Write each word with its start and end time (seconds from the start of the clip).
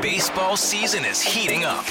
Baseball 0.00 0.56
season 0.56 1.04
is 1.04 1.20
heating 1.20 1.64
up. 1.64 1.84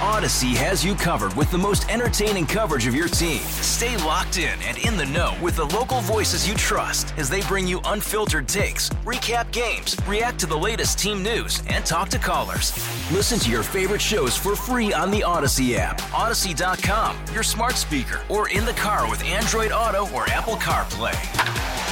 Odyssey 0.00 0.54
has 0.54 0.84
you 0.84 0.94
covered 0.94 1.34
with 1.34 1.50
the 1.50 1.58
most 1.58 1.88
entertaining 1.90 2.46
coverage 2.46 2.86
of 2.86 2.94
your 2.94 3.08
team. 3.08 3.40
Stay 3.40 3.96
locked 4.04 4.38
in 4.38 4.62
and 4.62 4.78
in 4.78 4.96
the 4.96 5.06
know 5.06 5.36
with 5.42 5.56
the 5.56 5.64
local 5.64 6.00
voices 6.02 6.46
you 6.46 6.54
trust 6.54 7.12
as 7.16 7.28
they 7.28 7.40
bring 7.42 7.66
you 7.66 7.80
unfiltered 7.86 8.46
takes, 8.46 8.90
recap 9.04 9.50
games, 9.50 9.96
react 10.06 10.38
to 10.38 10.46
the 10.46 10.56
latest 10.56 10.96
team 10.96 11.20
news, 11.20 11.64
and 11.66 11.84
talk 11.84 12.10
to 12.10 12.18
callers. 12.18 12.72
Listen 13.10 13.40
to 13.40 13.50
your 13.50 13.64
favorite 13.64 14.00
shows 14.00 14.36
for 14.36 14.54
free 14.54 14.92
on 14.92 15.10
the 15.10 15.24
Odyssey 15.24 15.74
app, 15.76 16.00
Odyssey.com, 16.14 17.16
your 17.32 17.42
smart 17.42 17.74
speaker, 17.74 18.20
or 18.28 18.48
in 18.50 18.64
the 18.64 18.74
car 18.74 19.10
with 19.10 19.24
Android 19.24 19.72
Auto 19.72 20.08
or 20.14 20.28
Apple 20.28 20.54
CarPlay. 20.54 21.83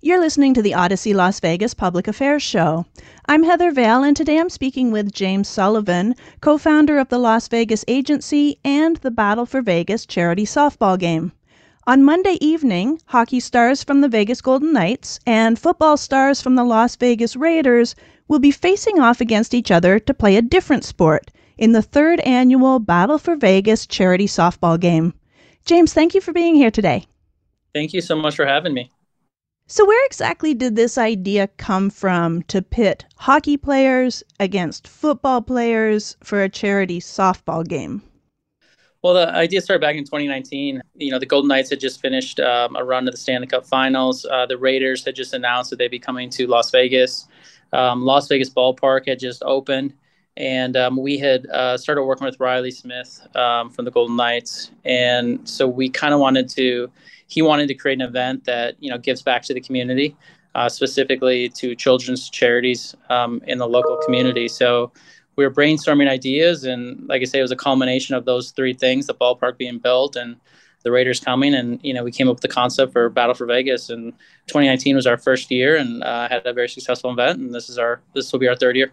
You're 0.00 0.20
listening 0.20 0.54
to 0.54 0.62
the 0.62 0.74
Odyssey 0.74 1.12
Las 1.12 1.40
Vegas 1.40 1.74
Public 1.74 2.06
Affairs 2.06 2.40
Show. 2.40 2.86
I'm 3.26 3.42
Heather 3.42 3.72
Vale, 3.72 4.04
and 4.04 4.16
today 4.16 4.38
I'm 4.38 4.48
speaking 4.48 4.92
with 4.92 5.10
James 5.10 5.48
Sullivan, 5.48 6.14
co 6.40 6.56
founder 6.56 7.00
of 7.00 7.08
the 7.08 7.18
Las 7.18 7.48
Vegas 7.48 7.84
Agency 7.88 8.60
and 8.64 8.98
the 8.98 9.10
Battle 9.10 9.44
for 9.44 9.60
Vegas 9.60 10.06
charity 10.06 10.44
softball 10.44 10.96
game. 10.96 11.32
On 11.88 12.04
Monday 12.04 12.38
evening, 12.40 13.00
hockey 13.06 13.40
stars 13.40 13.82
from 13.82 14.00
the 14.00 14.08
Vegas 14.08 14.40
Golden 14.40 14.72
Knights 14.72 15.18
and 15.26 15.58
football 15.58 15.96
stars 15.96 16.40
from 16.40 16.54
the 16.54 16.62
Las 16.62 16.94
Vegas 16.94 17.34
Raiders 17.34 17.96
will 18.28 18.38
be 18.38 18.52
facing 18.52 19.00
off 19.00 19.20
against 19.20 19.52
each 19.52 19.72
other 19.72 19.98
to 19.98 20.14
play 20.14 20.36
a 20.36 20.42
different 20.42 20.84
sport 20.84 21.32
in 21.56 21.72
the 21.72 21.82
third 21.82 22.20
annual 22.20 22.78
Battle 22.78 23.18
for 23.18 23.34
Vegas 23.34 23.84
charity 23.84 24.26
softball 24.26 24.78
game. 24.78 25.12
James, 25.64 25.92
thank 25.92 26.14
you 26.14 26.20
for 26.20 26.32
being 26.32 26.54
here 26.54 26.70
today. 26.70 27.04
Thank 27.74 27.92
you 27.92 28.00
so 28.00 28.14
much 28.14 28.36
for 28.36 28.46
having 28.46 28.74
me. 28.74 28.92
So, 29.70 29.84
where 29.84 30.06
exactly 30.06 30.54
did 30.54 30.76
this 30.76 30.96
idea 30.96 31.46
come 31.58 31.90
from 31.90 32.40
to 32.44 32.62
pit 32.62 33.04
hockey 33.16 33.58
players 33.58 34.24
against 34.40 34.88
football 34.88 35.42
players 35.42 36.16
for 36.24 36.42
a 36.42 36.48
charity 36.48 37.00
softball 37.00 37.68
game? 37.68 38.00
Well, 39.02 39.12
the 39.12 39.28
idea 39.28 39.60
started 39.60 39.82
back 39.82 39.96
in 39.96 40.04
2019. 40.04 40.80
You 40.94 41.10
know, 41.10 41.18
the 41.18 41.26
Golden 41.26 41.48
Knights 41.48 41.68
had 41.68 41.80
just 41.80 42.00
finished 42.00 42.40
um, 42.40 42.76
a 42.76 42.82
run 42.82 43.04
to 43.04 43.10
the 43.10 43.18
Stanley 43.18 43.46
Cup 43.46 43.66
Finals. 43.66 44.24
Uh, 44.24 44.46
the 44.46 44.56
Raiders 44.56 45.04
had 45.04 45.14
just 45.14 45.34
announced 45.34 45.68
that 45.68 45.76
they'd 45.76 45.90
be 45.90 45.98
coming 45.98 46.30
to 46.30 46.46
Las 46.46 46.70
Vegas. 46.70 47.28
Um, 47.74 48.06
Las 48.06 48.26
Vegas 48.26 48.48
Ballpark 48.48 49.06
had 49.06 49.18
just 49.18 49.42
opened, 49.44 49.92
and 50.38 50.78
um, 50.78 50.96
we 50.96 51.18
had 51.18 51.46
uh, 51.48 51.76
started 51.76 52.04
working 52.04 52.24
with 52.24 52.40
Reilly 52.40 52.70
Smith 52.70 53.20
um, 53.36 53.68
from 53.68 53.84
the 53.84 53.90
Golden 53.90 54.16
Knights, 54.16 54.70
and 54.86 55.46
so 55.46 55.68
we 55.68 55.90
kind 55.90 56.14
of 56.14 56.20
wanted 56.20 56.48
to 56.50 56.90
he 57.28 57.42
wanted 57.42 57.68
to 57.68 57.74
create 57.74 58.00
an 58.00 58.08
event 58.08 58.44
that 58.44 58.74
you 58.80 58.90
know 58.90 58.98
gives 58.98 59.22
back 59.22 59.42
to 59.44 59.54
the 59.54 59.60
community, 59.60 60.16
uh, 60.54 60.68
specifically 60.68 61.48
to 61.50 61.76
children's 61.76 62.28
charities 62.28 62.96
um, 63.10 63.40
in 63.46 63.58
the 63.58 63.68
local 63.68 63.98
community. 64.04 64.48
So 64.48 64.90
we 65.36 65.44
were 65.44 65.54
brainstorming 65.54 66.08
ideas, 66.08 66.64
and 66.64 67.06
like 67.06 67.22
I 67.22 67.26
say, 67.26 67.38
it 67.38 67.42
was 67.42 67.52
a 67.52 67.56
culmination 67.56 68.16
of 68.16 68.24
those 68.24 68.50
three 68.50 68.74
things: 68.74 69.06
the 69.06 69.14
ballpark 69.14 69.56
being 69.58 69.78
built 69.78 70.16
and 70.16 70.36
the 70.84 70.90
Raiders 70.90 71.20
coming, 71.20 71.54
and 71.54 71.78
you 71.82 71.92
know 71.92 72.02
we 72.02 72.10
came 72.10 72.28
up 72.28 72.36
with 72.36 72.42
the 72.42 72.48
concept 72.48 72.92
for 72.92 73.08
Battle 73.10 73.34
for 73.34 73.46
Vegas. 73.46 73.90
And 73.90 74.12
2019 74.46 74.96
was 74.96 75.06
our 75.06 75.18
first 75.18 75.50
year, 75.50 75.76
and 75.76 76.02
uh, 76.02 76.28
had 76.28 76.46
a 76.46 76.52
very 76.52 76.68
successful 76.68 77.10
event. 77.10 77.38
And 77.38 77.54
this 77.54 77.68
is 77.68 77.78
our 77.78 78.00
this 78.14 78.32
will 78.32 78.40
be 78.40 78.48
our 78.48 78.56
third 78.56 78.74
year. 78.74 78.90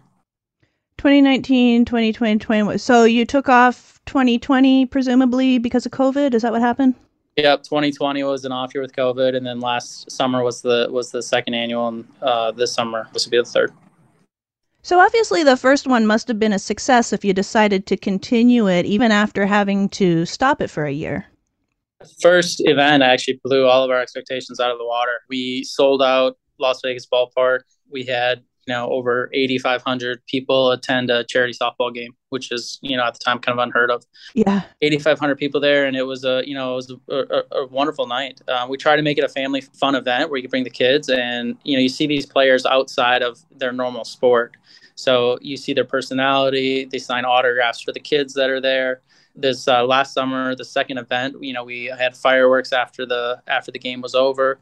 2019, 0.98 1.84
2020, 1.84 2.12
2021. 2.12 2.78
So 2.78 3.04
you 3.04 3.26
took 3.26 3.48
off 3.48 4.00
2020 4.06 4.86
presumably 4.86 5.58
because 5.58 5.84
of 5.84 5.92
COVID. 5.92 6.32
Is 6.32 6.42
that 6.42 6.52
what 6.52 6.62
happened? 6.62 6.94
Yep, 7.36 7.64
2020 7.64 8.22
was 8.24 8.46
an 8.46 8.52
off 8.52 8.74
year 8.74 8.80
with 8.80 8.94
COVID, 8.94 9.36
and 9.36 9.46
then 9.46 9.60
last 9.60 10.10
summer 10.10 10.42
was 10.42 10.62
the 10.62 10.88
was 10.90 11.10
the 11.10 11.22
second 11.22 11.52
annual, 11.52 11.88
and 11.88 12.08
uh, 12.22 12.50
this 12.50 12.72
summer 12.72 13.08
this 13.12 13.26
will 13.26 13.30
be 13.30 13.38
the 13.38 13.44
third. 13.44 13.72
So 14.80 15.00
obviously, 15.00 15.42
the 15.42 15.56
first 15.56 15.86
one 15.86 16.06
must 16.06 16.28
have 16.28 16.38
been 16.38 16.54
a 16.54 16.58
success 16.58 17.12
if 17.12 17.24
you 17.24 17.34
decided 17.34 17.86
to 17.86 17.96
continue 17.96 18.68
it, 18.68 18.86
even 18.86 19.10
after 19.10 19.44
having 19.44 19.90
to 19.90 20.24
stop 20.24 20.62
it 20.62 20.70
for 20.70 20.86
a 20.86 20.92
year. 20.92 21.26
First 22.22 22.62
event 22.64 23.02
actually 23.02 23.40
blew 23.44 23.66
all 23.66 23.84
of 23.84 23.90
our 23.90 24.00
expectations 24.00 24.58
out 24.58 24.70
of 24.70 24.78
the 24.78 24.86
water. 24.86 25.20
We 25.28 25.64
sold 25.64 26.02
out 26.02 26.38
Las 26.58 26.80
Vegas 26.82 27.06
ballpark. 27.06 27.60
We 27.90 28.04
had 28.04 28.44
you 28.66 28.74
know 28.74 28.88
over 28.90 29.30
8500 29.32 30.24
people 30.26 30.70
attend 30.72 31.10
a 31.10 31.24
charity 31.24 31.52
softball 31.52 31.92
game 31.94 32.14
which 32.30 32.50
is 32.52 32.78
you 32.82 32.96
know 32.96 33.04
at 33.04 33.14
the 33.14 33.20
time 33.20 33.38
kind 33.38 33.58
of 33.58 33.62
unheard 33.62 33.90
of. 33.90 34.04
Yeah. 34.34 34.62
8500 34.82 35.36
people 35.36 35.60
there 35.60 35.86
and 35.86 35.96
it 35.96 36.02
was 36.02 36.24
a 36.24 36.42
you 36.46 36.54
know 36.54 36.72
it 36.72 36.76
was 36.76 36.90
a, 37.08 37.14
a, 37.14 37.42
a 37.62 37.66
wonderful 37.68 38.06
night. 38.06 38.40
Uh, 38.48 38.66
we 38.68 38.76
try 38.76 38.96
to 38.96 39.02
make 39.02 39.18
it 39.18 39.24
a 39.24 39.28
family 39.28 39.60
fun 39.60 39.94
event 39.94 40.30
where 40.30 40.38
you 40.38 40.42
can 40.42 40.50
bring 40.50 40.64
the 40.64 40.70
kids 40.70 41.08
and 41.08 41.56
you 41.64 41.76
know 41.76 41.80
you 41.80 41.88
see 41.88 42.06
these 42.06 42.26
players 42.26 42.66
outside 42.66 43.22
of 43.22 43.38
their 43.56 43.72
normal 43.72 44.04
sport. 44.04 44.56
So 44.94 45.38
you 45.40 45.56
see 45.56 45.72
their 45.72 45.84
personality 45.84 46.86
they 46.86 46.98
sign 46.98 47.24
autographs 47.24 47.80
for 47.80 47.92
the 47.92 48.00
kids 48.00 48.34
that 48.34 48.50
are 48.50 48.60
there. 48.60 49.02
This 49.38 49.68
uh, 49.68 49.84
last 49.84 50.14
summer 50.14 50.54
the 50.54 50.64
second 50.64 50.98
event 50.98 51.36
you 51.40 51.52
know 51.52 51.64
we 51.64 51.84
had 51.84 52.16
fireworks 52.16 52.72
after 52.72 53.06
the 53.06 53.42
after 53.46 53.70
the 53.70 53.78
game 53.78 54.00
was 54.00 54.14
over 54.14 54.58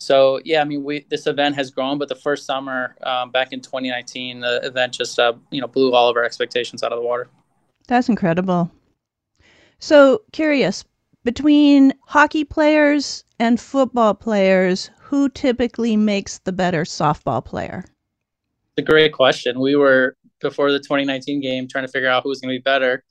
so 0.00 0.40
yeah, 0.46 0.62
I 0.62 0.64
mean, 0.64 0.82
we 0.82 1.04
this 1.10 1.26
event 1.26 1.54
has 1.56 1.70
grown, 1.70 1.98
but 1.98 2.08
the 2.08 2.14
first 2.14 2.46
summer 2.46 2.96
um, 3.02 3.30
back 3.30 3.52
in 3.52 3.60
2019, 3.60 4.40
the 4.40 4.60
event 4.64 4.94
just 4.94 5.18
uh, 5.18 5.34
you 5.50 5.60
know 5.60 5.68
blew 5.68 5.92
all 5.92 6.08
of 6.08 6.16
our 6.16 6.24
expectations 6.24 6.82
out 6.82 6.90
of 6.90 6.98
the 6.98 7.04
water. 7.04 7.28
That's 7.86 8.08
incredible. 8.08 8.70
So 9.78 10.22
curious, 10.32 10.84
between 11.22 11.92
hockey 12.06 12.44
players 12.44 13.24
and 13.38 13.60
football 13.60 14.14
players, 14.14 14.90
who 14.98 15.28
typically 15.28 15.96
makes 15.96 16.38
the 16.38 16.52
better 16.52 16.84
softball 16.84 17.44
player? 17.44 17.84
It's 18.76 18.88
a 18.88 18.90
great 18.90 19.12
question. 19.12 19.60
We 19.60 19.76
were 19.76 20.16
before 20.40 20.72
the 20.72 20.78
2019 20.78 21.40
game 21.40 21.68
trying 21.68 21.84
to 21.84 21.92
figure 21.92 22.08
out 22.08 22.22
who 22.22 22.30
was 22.30 22.40
going 22.40 22.54
to 22.54 22.58
be 22.58 22.62
better 22.62 23.04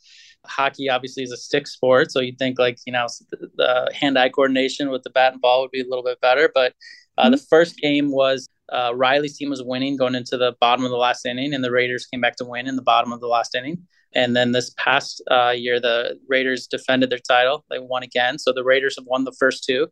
hockey 0.45 0.89
obviously 0.89 1.23
is 1.23 1.31
a 1.31 1.38
stick 1.38 1.67
sport, 1.67 2.11
so 2.11 2.19
you'd 2.19 2.39
think 2.39 2.59
like 2.59 2.77
you 2.85 2.94
know 2.94 3.07
the 3.55 3.91
hand-eye 3.94 4.29
coordination 4.29 4.89
with 4.89 5.03
the 5.03 5.09
bat 5.09 5.33
and 5.33 5.41
ball 5.41 5.61
would 5.61 5.72
be 5.72 5.81
a 5.81 5.88
little 5.88 6.03
bit 6.03 6.22
better. 6.22 6.50
But 6.53 6.73
uh, 7.17 7.23
mm-hmm. 7.23 7.31
the 7.31 7.38
first 7.38 7.77
game 7.77 8.11
was 8.11 8.50
uh, 8.72 8.94
Reilly's 8.95 9.38
team 9.38 9.50
was 9.50 9.63
winning 9.63 9.97
going 9.97 10.16
into 10.16 10.38
the 10.38 10.55
bottom 10.59 10.85
of 10.85 10.91
the 10.91 10.97
last 10.97 11.25
inning, 11.25 11.53
and 11.53 11.63
the 11.63 11.72
Raiders 11.72 12.05
came 12.05 12.22
back 12.22 12.35
to 12.38 12.45
win 12.45 12.67
in 12.67 12.75
the 12.75 12.81
bottom 12.81 13.11
of 13.11 13.19
the 13.19 13.27
last 13.27 13.55
inning. 13.55 13.88
And 14.13 14.35
then 14.35 14.51
this 14.51 14.72
past 14.72 15.22
uh, 15.29 15.53
year, 15.55 15.79
the 15.79 16.19
Raiders 16.27 16.66
defended 16.66 17.11
their 17.11 17.19
title. 17.19 17.63
They 17.69 17.79
won 17.79 18.03
again, 18.03 18.39
so 18.39 18.51
the 18.51 18.63
Raiders 18.63 18.95
have 18.97 19.06
won 19.06 19.23
the 19.23 19.35
first 19.39 19.63
two. 19.63 19.88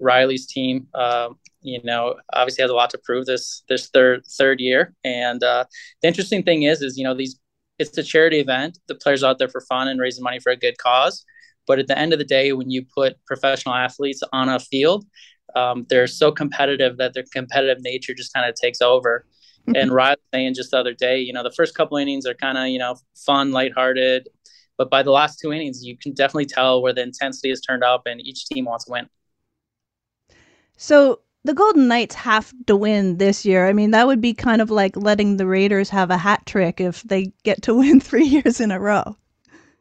Reilly's 0.00 0.46
team, 0.46 0.88
uh, 0.94 1.28
you 1.60 1.80
know, 1.84 2.16
obviously 2.32 2.62
has 2.62 2.70
a 2.70 2.74
lot 2.74 2.90
to 2.90 2.98
prove 2.98 3.26
this 3.26 3.62
this 3.68 3.88
third 3.88 4.24
third 4.26 4.58
year. 4.60 4.94
And 5.04 5.42
uh, 5.42 5.64
the 6.00 6.08
interesting 6.08 6.42
thing 6.42 6.64
is, 6.64 6.82
is 6.82 6.96
you 6.96 7.04
know 7.04 7.14
these 7.14 7.38
it's 7.78 7.96
a 7.98 8.02
charity 8.02 8.40
event. 8.40 8.78
The 8.88 8.94
players 8.94 9.24
out 9.24 9.38
there 9.38 9.48
for 9.48 9.60
fun 9.62 9.88
and 9.88 10.00
raising 10.00 10.22
money 10.22 10.38
for 10.38 10.52
a 10.52 10.56
good 10.56 10.78
cause. 10.78 11.24
But 11.66 11.78
at 11.78 11.86
the 11.86 11.98
end 11.98 12.12
of 12.12 12.18
the 12.18 12.24
day, 12.24 12.52
when 12.52 12.70
you 12.70 12.84
put 12.84 13.16
professional 13.26 13.74
athletes 13.74 14.22
on 14.32 14.48
a 14.48 14.58
field, 14.58 15.06
um, 15.54 15.86
they're 15.88 16.06
so 16.06 16.32
competitive 16.32 16.96
that 16.98 17.14
their 17.14 17.24
competitive 17.32 17.82
nature 17.82 18.14
just 18.14 18.32
kind 18.32 18.48
of 18.48 18.54
takes 18.54 18.80
over. 18.80 19.26
Mm-hmm. 19.68 19.76
And 19.76 19.92
Reilly 19.92 20.16
saying 20.32 20.54
just 20.54 20.72
the 20.72 20.78
other 20.78 20.94
day, 20.94 21.20
you 21.20 21.32
know, 21.32 21.42
the 21.42 21.52
first 21.52 21.74
couple 21.74 21.96
innings 21.98 22.26
are 22.26 22.34
kind 22.34 22.58
of, 22.58 22.66
you 22.68 22.78
know, 22.78 22.96
fun, 23.14 23.52
lighthearted. 23.52 24.28
But 24.76 24.90
by 24.90 25.02
the 25.02 25.12
last 25.12 25.38
two 25.40 25.52
innings, 25.52 25.84
you 25.84 25.96
can 25.96 26.12
definitely 26.12 26.46
tell 26.46 26.82
where 26.82 26.92
the 26.92 27.02
intensity 27.02 27.50
has 27.50 27.60
turned 27.60 27.84
up 27.84 28.02
and 28.06 28.20
each 28.20 28.46
team 28.46 28.64
wants 28.64 28.86
to 28.86 28.92
win. 28.92 29.08
So 30.76 31.20
the 31.44 31.54
Golden 31.54 31.88
Knights 31.88 32.14
have 32.14 32.52
to 32.66 32.76
win 32.76 33.18
this 33.18 33.44
year. 33.44 33.66
I 33.66 33.72
mean, 33.72 33.90
that 33.90 34.06
would 34.06 34.20
be 34.20 34.32
kind 34.32 34.62
of 34.62 34.70
like 34.70 34.96
letting 34.96 35.36
the 35.36 35.46
Raiders 35.46 35.90
have 35.90 36.10
a 36.10 36.16
hat 36.16 36.46
trick 36.46 36.80
if 36.80 37.02
they 37.02 37.32
get 37.42 37.62
to 37.62 37.74
win 37.78 38.00
three 38.00 38.26
years 38.26 38.60
in 38.60 38.70
a 38.70 38.80
row. 38.80 39.16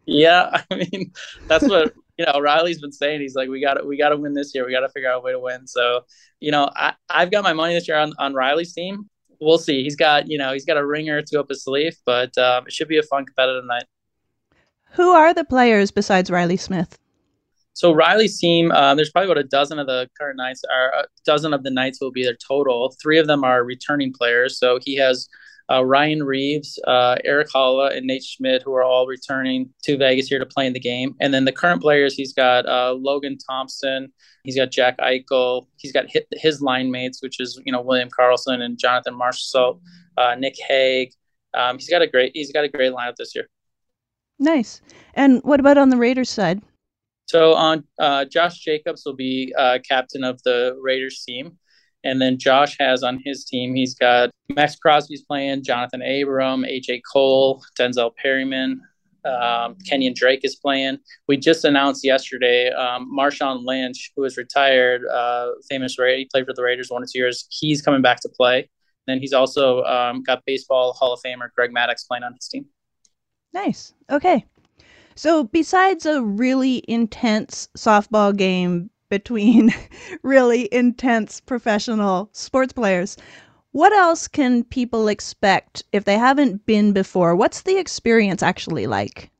Yeah, 0.05 0.63
I 0.71 0.75
mean, 0.75 1.11
that's 1.47 1.67
what 1.67 1.93
you 2.17 2.25
know. 2.25 2.39
Reilly's 2.39 2.81
been 2.81 2.91
saying. 2.91 3.21
He's 3.21 3.35
like, 3.35 3.49
we 3.49 3.61
got 3.61 3.75
to, 3.75 3.85
we 3.85 3.97
got 3.97 4.09
to 4.09 4.17
win 4.17 4.33
this 4.33 4.53
year. 4.55 4.65
We 4.65 4.71
got 4.71 4.81
to 4.81 4.89
figure 4.89 5.09
out 5.09 5.17
a 5.17 5.21
way 5.21 5.31
to 5.31 5.39
win. 5.39 5.67
So, 5.67 6.01
you 6.39 6.51
know, 6.51 6.69
I, 6.75 6.93
I've 7.09 7.31
got 7.31 7.43
my 7.43 7.53
money 7.53 7.73
this 7.73 7.87
year 7.87 7.97
on 7.97 8.13
on 8.17 8.33
Reilly's 8.33 8.73
team. 8.73 9.09
We'll 9.39 9.57
see. 9.57 9.83
He's 9.83 9.95
got, 9.95 10.27
you 10.27 10.37
know, 10.37 10.53
he's 10.53 10.65
got 10.65 10.77
a 10.77 10.85
ringer 10.85 11.19
to 11.19 11.39
up 11.39 11.49
his 11.49 11.63
sleeve, 11.63 11.97
but 12.05 12.37
um, 12.37 12.67
it 12.67 12.73
should 12.73 12.87
be 12.87 12.99
a 12.99 13.03
fun 13.03 13.25
competitive 13.25 13.65
night. 13.65 13.85
Who 14.93 15.09
are 15.11 15.33
the 15.33 15.43
players 15.43 15.89
besides 15.89 16.29
Reilly 16.29 16.57
Smith? 16.57 16.99
So 17.73 17.93
Reilly's 17.93 18.37
team, 18.37 18.71
uh, 18.71 18.95
there's 18.95 19.09
probably 19.09 19.31
about 19.31 19.43
a 19.43 19.47
dozen 19.47 19.79
of 19.79 19.87
the 19.87 20.09
current 20.19 20.37
Knights, 20.37 20.63
are 20.71 20.89
a 20.89 21.05
dozen 21.25 21.53
of 21.53 21.63
the 21.63 21.71
Knights 21.71 21.99
will 22.01 22.11
be 22.11 22.23
their 22.23 22.35
total. 22.35 22.93
Three 23.01 23.17
of 23.17 23.27
them 23.27 23.43
are 23.43 23.63
returning 23.63 24.13
players. 24.13 24.59
So 24.59 24.79
he 24.83 24.95
has 24.97 25.27
uh, 25.71 25.83
Ryan 25.85 26.23
Reaves, 26.23 26.79
uh, 26.85 27.15
Erik 27.23 27.49
Haula, 27.49 27.95
and 27.95 28.05
Nate 28.05 28.23
Schmidt, 28.23 28.61
who 28.63 28.73
are 28.73 28.83
all 28.83 29.07
returning 29.07 29.69
to 29.83 29.97
Vegas 29.97 30.27
here 30.27 30.39
to 30.39 30.45
play 30.45 30.67
in 30.67 30.73
the 30.73 30.79
game. 30.79 31.15
And 31.21 31.33
then 31.33 31.45
the 31.45 31.51
current 31.51 31.81
players, 31.81 32.13
he's 32.13 32.33
got 32.33 32.65
uh, 32.65 32.93
Logan 32.93 33.37
Thompson, 33.37 34.11
he's 34.43 34.55
got 34.55 34.71
Jack 34.71 34.97
Eichel, 34.97 35.67
he's 35.77 35.93
got 35.93 36.09
his, 36.09 36.23
his 36.33 36.61
line 36.61 36.91
mates, 36.91 37.21
which 37.21 37.39
is 37.39 37.61
you 37.65 37.71
know 37.71 37.81
William 37.81 38.09
Karlsson 38.09 38.61
and 38.61 38.77
Jonathan 38.77 39.17
Marchessault, 39.17 39.79
uh, 40.17 40.35
Nic 40.35 40.55
Hague. 40.67 41.13
Um, 41.53 41.77
he's 41.77 41.89
got 41.89 42.01
a 42.01 42.07
great 42.07 42.31
he's 42.33 42.51
got 42.51 42.63
a 42.63 42.69
great 42.69 42.91
lineup 42.91 43.15
this 43.15 43.33
year. 43.35 43.47
Nice. 44.39 44.81
And 45.13 45.41
what 45.43 45.59
about 45.59 45.77
on 45.77 45.89
the 45.89 45.97
Raiders 45.97 46.29
side? 46.29 46.61
So 47.31 47.53
on 47.53 47.85
uh, 47.97 48.25
Josh 48.25 48.59
Jacobs 48.59 49.03
will 49.05 49.15
be 49.15 49.53
uh, 49.57 49.79
captain 49.87 50.21
of 50.25 50.43
the 50.43 50.77
Raiders 50.81 51.23
team, 51.25 51.57
And 52.03 52.21
then 52.21 52.37
Josh 52.37 52.75
has 52.77 53.03
on 53.03 53.21
his 53.23 53.45
team, 53.45 53.73
he's 53.73 53.95
got 53.95 54.31
Maxx 54.53 54.75
Crosby's 54.75 55.21
playing, 55.21 55.63
Johnathan 55.63 56.03
Abram, 56.03 56.63
AJ 56.63 57.03
Cole, 57.09 57.63
Denzel 57.79 58.13
Perryman, 58.17 58.81
um, 59.23 59.77
Kenyon 59.87 60.13
Drake 60.13 60.41
is 60.43 60.57
playing. 60.57 60.97
We 61.29 61.37
just 61.37 61.63
announced 61.63 62.03
yesterday 62.03 62.69
um, 62.71 63.09
Marshawn 63.17 63.63
Lynch, 63.63 64.11
who 64.17 64.25
is 64.25 64.35
retired, 64.35 65.01
uh, 65.07 65.51
famous 65.69 65.97
Ra- 65.97 66.17
he 66.17 66.27
played 66.33 66.45
for 66.45 66.53
the 66.53 66.63
Raiders 66.63 66.89
one 66.89 67.01
or 67.01 67.05
two 67.05 67.19
years. 67.19 67.47
He's 67.49 67.81
coming 67.81 68.01
back 68.01 68.19
to 68.23 68.29
play. 68.29 68.69
Then 69.07 69.21
he's 69.21 69.31
also 69.31 69.83
um, 69.83 70.21
got 70.21 70.43
baseball 70.45 70.91
Hall 70.91 71.13
of 71.13 71.21
Famer 71.25 71.47
Greg 71.55 71.71
Maddux 71.73 72.05
playing 72.05 72.23
on 72.23 72.33
his 72.33 72.49
team. 72.49 72.65
Nice. 73.53 73.93
Okay. 74.11 74.45
So, 75.15 75.43
besides 75.45 76.05
a 76.05 76.21
really 76.21 76.83
intense 76.87 77.69
softball 77.77 78.35
game 78.35 78.89
between 79.09 79.73
really 80.23 80.69
intense 80.73 81.39
professional 81.41 82.29
sports 82.33 82.73
players, 82.73 83.17
what 83.71 83.93
else 83.93 84.27
can 84.27 84.63
people 84.63 85.07
expect 85.07 85.83
if 85.93 86.05
they 86.05 86.17
haven't 86.17 86.65
been 86.65 86.93
before? 86.93 87.35
What's 87.35 87.61
the 87.61 87.77
experience 87.77 88.43
actually 88.43 88.87
like? 88.87 89.31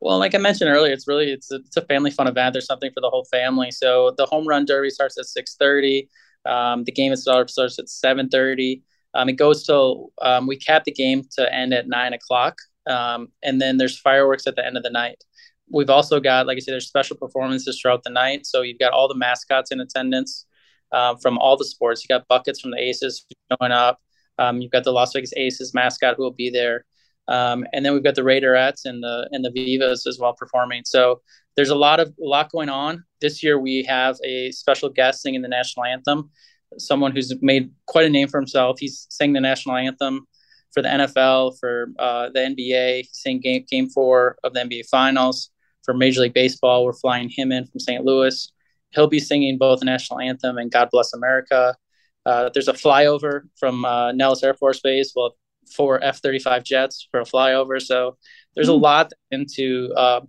Well, 0.00 0.18
like 0.18 0.34
I 0.34 0.38
mentioned 0.38 0.70
earlier, 0.70 0.92
it's 0.92 1.08
really 1.08 1.30
it's 1.32 1.50
a, 1.52 1.56
it's 1.56 1.76
a 1.76 1.82
family 1.82 2.10
fun 2.10 2.28
event. 2.28 2.52
There's 2.54 2.66
something 2.66 2.90
for 2.92 3.00
the 3.00 3.10
whole 3.10 3.24
family. 3.24 3.70
So 3.70 4.14
the 4.16 4.26
home 4.26 4.46
run 4.46 4.64
derby 4.64 4.90
starts 4.90 5.18
at 5.18 5.26
6:30. 5.26 6.08
Um, 6.46 6.84
the 6.84 6.92
game 6.92 7.12
itself 7.12 7.50
starts 7.50 7.78
at 7.78 7.88
7:30. 7.88 8.82
Um, 9.14 9.28
it 9.28 9.34
goes 9.34 9.64
till 9.64 10.12
um, 10.22 10.46
we 10.46 10.56
cap 10.56 10.84
the 10.84 10.92
game 10.92 11.24
to 11.36 11.52
end 11.52 11.72
at 11.72 11.88
nine 11.88 12.12
o'clock, 12.12 12.58
um, 12.88 13.28
and 13.42 13.60
then 13.60 13.76
there's 13.76 13.98
fireworks 13.98 14.46
at 14.46 14.56
the 14.56 14.66
end 14.66 14.76
of 14.76 14.82
the 14.82 14.90
night. 14.90 15.22
We've 15.70 15.90
also 15.90 16.18
got, 16.18 16.46
like 16.46 16.56
I 16.56 16.60
said, 16.60 16.72
there's 16.72 16.88
special 16.88 17.16
performances 17.16 17.78
throughout 17.80 18.02
the 18.02 18.10
night. 18.10 18.46
So 18.46 18.62
you've 18.62 18.78
got 18.78 18.92
all 18.92 19.06
the 19.06 19.14
mascots 19.14 19.70
in 19.70 19.80
attendance 19.80 20.46
um, 20.92 21.18
from 21.18 21.36
all 21.38 21.56
the 21.56 21.64
sports. 21.64 22.02
You 22.02 22.08
got 22.08 22.26
buckets 22.28 22.60
from 22.60 22.70
the 22.70 22.78
Aces 22.78 23.26
showing 23.60 23.72
up. 23.72 24.00
Um, 24.38 24.60
you've 24.60 24.72
got 24.72 24.84
the 24.84 24.92
Las 24.92 25.12
Vegas 25.12 25.32
Aces 25.36 25.74
mascot 25.74 26.14
who 26.16 26.22
will 26.22 26.30
be 26.30 26.48
there, 26.48 26.84
um, 27.26 27.66
and 27.72 27.84
then 27.84 27.92
we've 27.92 28.04
got 28.04 28.14
the 28.14 28.22
Raiderettes 28.22 28.84
and 28.84 29.02
the 29.02 29.28
and 29.32 29.44
the 29.44 29.50
Vivas 29.50 30.06
as 30.06 30.18
well 30.20 30.32
performing. 30.32 30.82
So 30.86 31.22
there's 31.56 31.70
a 31.70 31.74
lot 31.74 31.98
of 31.98 32.08
a 32.08 32.24
lot 32.24 32.50
going 32.52 32.68
on 32.68 33.04
this 33.20 33.42
year. 33.42 33.58
We 33.58 33.82
have 33.88 34.16
a 34.24 34.52
special 34.52 34.90
guest 34.90 35.22
singing 35.22 35.42
the 35.42 35.48
national 35.48 35.86
anthem, 35.86 36.30
someone 36.78 37.10
who's 37.10 37.34
made 37.42 37.72
quite 37.86 38.06
a 38.06 38.10
name 38.10 38.28
for 38.28 38.38
himself. 38.38 38.78
He's 38.78 39.08
sang 39.10 39.32
the 39.32 39.40
national 39.40 39.74
anthem 39.74 40.28
for 40.72 40.82
the 40.82 40.88
NFL, 40.88 41.58
for 41.58 41.90
uh, 41.98 42.30
the 42.30 42.40
NBA, 42.40 43.08
sang 43.12 43.40
game 43.40 43.64
game 43.68 43.88
four 43.88 44.36
of 44.44 44.54
the 44.54 44.60
NBA 44.60 44.88
Finals. 44.88 45.50
For 45.84 45.94
Major 45.94 46.20
League 46.20 46.34
Baseball, 46.34 46.84
we're 46.84 46.92
flying 46.92 47.30
him 47.30 47.50
in 47.50 47.64
from 47.64 47.80
St. 47.80 48.04
Louis 48.04 48.52
he'll 48.90 49.08
be 49.08 49.20
singing 49.20 49.58
both 49.58 49.80
the 49.80 49.84
national 49.84 50.20
anthem 50.20 50.58
and 50.58 50.70
God 50.70 50.88
Bless 50.90 51.12
America. 51.12 51.76
Uh, 52.24 52.50
there's 52.52 52.68
a 52.68 52.72
flyover 52.72 53.42
from 53.58 53.84
uh, 53.84 54.12
Nellis 54.12 54.42
Air 54.42 54.54
Force 54.54 54.80
Base. 54.80 55.12
Well, 55.14 55.36
four 55.74 56.02
F-35 56.02 56.64
jets 56.64 57.08
for 57.10 57.20
a 57.20 57.24
flyover. 57.24 57.80
So 57.80 58.16
there's 58.54 58.68
mm. 58.68 58.74
a 58.74 58.76
hmm. 58.76 58.82
lot 58.82 59.12
into 59.30 59.92
uh, 59.96 60.20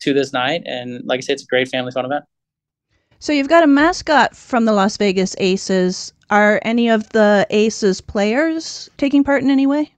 to 0.00 0.12
this 0.12 0.32
night, 0.32 0.62
and 0.66 1.02
like 1.04 1.18
I 1.18 1.20
said, 1.20 1.34
it's 1.34 1.44
a 1.44 1.46
great 1.46 1.68
family 1.68 1.92
fun 1.92 2.04
event. 2.04 2.24
So 3.18 3.32
you've 3.32 3.48
got 3.48 3.64
a 3.64 3.66
mascot 3.66 4.36
from 4.36 4.64
the 4.64 4.72
Las 4.72 4.96
Vegas 4.96 5.34
Aces. 5.38 6.12
Are 6.30 6.60
any 6.62 6.88
of 6.88 7.08
the 7.10 7.46
Aces 7.50 8.00
players 8.00 8.90
taking 8.96 9.24
part 9.24 9.42
in 9.42 9.50
any 9.50 9.66
way? 9.66 9.92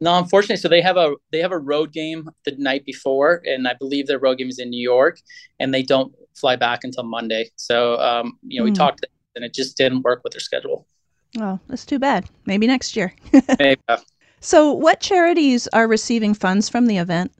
No, 0.00 0.18
unfortunately. 0.18 0.56
So 0.56 0.68
they 0.68 0.80
have 0.80 0.96
a 0.96 1.14
they 1.30 1.38
have 1.38 1.52
a 1.52 1.58
road 1.58 1.92
game 1.92 2.28
the 2.44 2.52
night 2.58 2.84
before, 2.84 3.42
and 3.46 3.68
I 3.68 3.74
believe 3.74 4.06
their 4.06 4.18
road 4.18 4.38
game 4.38 4.48
is 4.48 4.58
in 4.58 4.70
New 4.70 4.82
York, 4.82 5.20
and 5.60 5.72
they 5.72 5.82
don't 5.82 6.12
fly 6.34 6.56
back 6.56 6.82
until 6.82 7.04
Monday. 7.04 7.50
So, 7.56 7.98
um, 8.00 8.38
you 8.42 8.58
know, 8.58 8.62
mm. 8.62 8.66
we 8.66 8.70
hmm. 8.70 8.76
talked 8.76 9.06
and 9.34 9.44
it 9.44 9.54
just 9.54 9.76
didn't 9.76 10.02
work 10.02 10.22
with 10.24 10.32
their 10.32 10.40
schedule. 10.40 10.86
Oh, 11.38 11.58
that's 11.68 11.86
too 11.86 11.98
bad. 11.98 12.28
Maybe 12.46 12.66
next 12.66 12.96
year. 12.96 13.14
Maybe. 13.58 13.80
So, 14.40 14.72
what 14.72 15.00
charities 15.00 15.68
are 15.68 15.88
receiving 15.88 16.34
funds 16.34 16.68
from 16.68 16.86
the 16.86 16.98
event? 16.98 17.32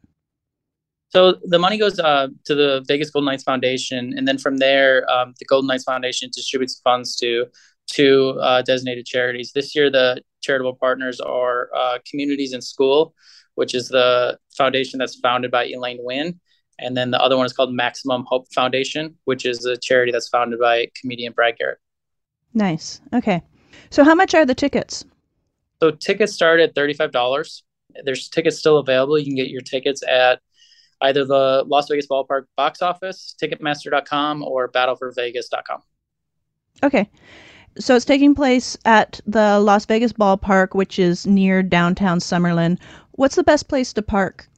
So 1.13 1.37
the 1.45 1.59
money 1.59 1.77
goes 1.77 1.99
uh, 1.99 2.29
to 2.47 2.55
the 2.55 2.83
Vegas 2.89 3.11
Golden 3.11 3.27
Knights 3.27 3.43
Foundation, 3.43 4.15
and 4.17 4.27
then 4.27 4.39
from 4.39 4.57
there, 4.57 5.09
um, 5.11 5.35
the 5.39 5.45
Golden 5.45 5.69
Knights 5.69 5.85
Foundation 5.85 6.31
distributes 6.33 6.81
funds 6.83 7.17
to 7.17 7.47
two 7.87 8.39
uh, 8.41 8.63
designated 8.63 9.05
charities. 9.05 9.53
This 9.53 9.75
year, 9.75 9.91
the 9.91 10.23
charitable 10.41 10.75
partners 10.75 11.21
are 11.21 11.69
uh, 11.77 11.99
Communities 12.11 12.55
in 12.55 12.63
School, 12.63 13.15
which 13.57 13.75
is 13.75 13.89
the 13.89 14.39
foundation 14.57 14.99
that's 14.99 15.17
founded 15.17 15.51
by 15.51 15.67
Elaine 15.67 15.99
Wynn, 16.01 16.41
and 16.79 16.97
then 16.97 17.11
the 17.11 17.21
other 17.21 17.37
one 17.37 17.45
is 17.45 17.53
called 17.53 17.75
Maximum 17.75 18.25
Hope 18.27 18.47
Foundation, 18.55 19.15
which 19.25 19.45
is 19.45 19.67
a 19.67 19.77
charity 19.77 20.13
that's 20.13 20.29
founded 20.29 20.61
by 20.61 20.89
comedian 20.99 21.35
Brad 21.35 21.59
Garrett. 21.59 21.79
Nice. 22.55 23.03
Okay. 23.13 23.43
So 23.91 24.03
how 24.03 24.15
much 24.15 24.35
are 24.35 24.47
the 24.47 24.55
tickets? 24.55 25.05
So 25.83 25.91
tickets 25.91 26.33
start 26.33 26.61
at 26.61 26.75
$35. 26.75 27.63
There's 28.03 28.29
tickets 28.31 28.59
still 28.59 28.79
available. 28.79 29.19
You 29.19 29.27
can 29.27 29.35
get 29.35 29.49
your 29.49 29.61
tickets 29.61 30.03
at 30.09 30.41
either 31.03 31.25
the 31.25 31.65
Las 31.67 31.89
Vegas 31.89 32.07
Ballpark 32.07 32.45
box 32.57 32.83
office, 32.83 33.35
ticketmaster.com, 33.41 34.43
or 34.43 34.71
battleforvegas.com. 34.71 35.83
Okay. 36.83 37.09
So 37.79 37.97
it's 37.97 38.05
taking 38.05 38.35
place 38.35 38.77
at 38.85 39.21
the 39.27 39.59
Las 39.61 39.87
Vegas 39.87 40.13
Ballpark, 40.13 40.75
which 40.75 40.99
is 40.99 41.27
near 41.27 41.63
downtown 41.63 42.19
Summerlin. 42.19 42.79
What's 43.13 43.37
the 43.37 43.43
best 43.43 43.69
place 43.69 43.93
to 43.95 44.03
park? 44.03 44.49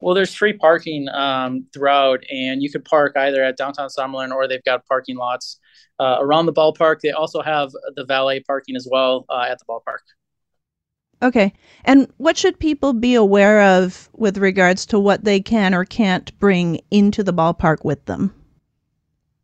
Well, 0.00 0.14
there's 0.14 0.34
free 0.34 0.52
parking 0.52 1.08
um, 1.08 1.66
throughout, 1.72 2.22
and 2.30 2.62
you 2.62 2.70
could 2.70 2.84
park 2.84 3.16
either 3.16 3.42
at 3.42 3.56
downtown 3.56 3.88
Summerlin 3.88 4.32
or 4.32 4.46
they've 4.46 4.62
got 4.62 4.86
parking 4.86 5.16
lots 5.16 5.58
uh, 5.98 6.18
around 6.20 6.46
the 6.46 6.52
ballpark. 6.52 7.00
They 7.00 7.10
also 7.10 7.42
have 7.42 7.72
the 7.96 8.04
valet 8.04 8.40
parking 8.40 8.76
as 8.76 8.86
well 8.88 9.24
uh, 9.28 9.46
at 9.48 9.58
the 9.58 9.64
ballpark. 9.64 9.98
Okay. 11.22 11.52
And 11.84 12.10
what 12.18 12.36
should 12.36 12.58
people 12.58 12.92
be 12.92 13.14
aware 13.14 13.62
of 13.62 14.08
with 14.12 14.38
regards 14.38 14.86
to 14.86 15.00
what 15.00 15.24
they 15.24 15.40
can 15.40 15.74
or 15.74 15.84
can't 15.84 16.36
bring 16.38 16.80
into 16.90 17.22
the 17.22 17.32
ballpark 17.32 17.84
with 17.84 18.04
them? 18.04 18.34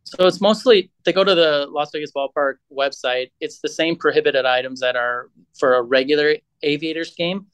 So 0.05 0.27
it's 0.27 0.41
mostly 0.41 0.91
they 1.05 1.13
go 1.13 1.25
to 1.25 1.35
the 1.35 1.67
Las 1.71 1.91
Vegas 1.93 2.13
Ballpark 2.13 2.57
website. 2.71 3.31
It's 3.41 3.61
the 3.61 3.69
same 3.69 3.97
prohibited 3.97 4.45
items 4.45 4.81
that 4.81 4.95
are 4.95 5.31
for 5.59 5.75
a 5.75 5.83
regular 5.83 6.37
Aviators 6.63 7.15
game 7.15 7.47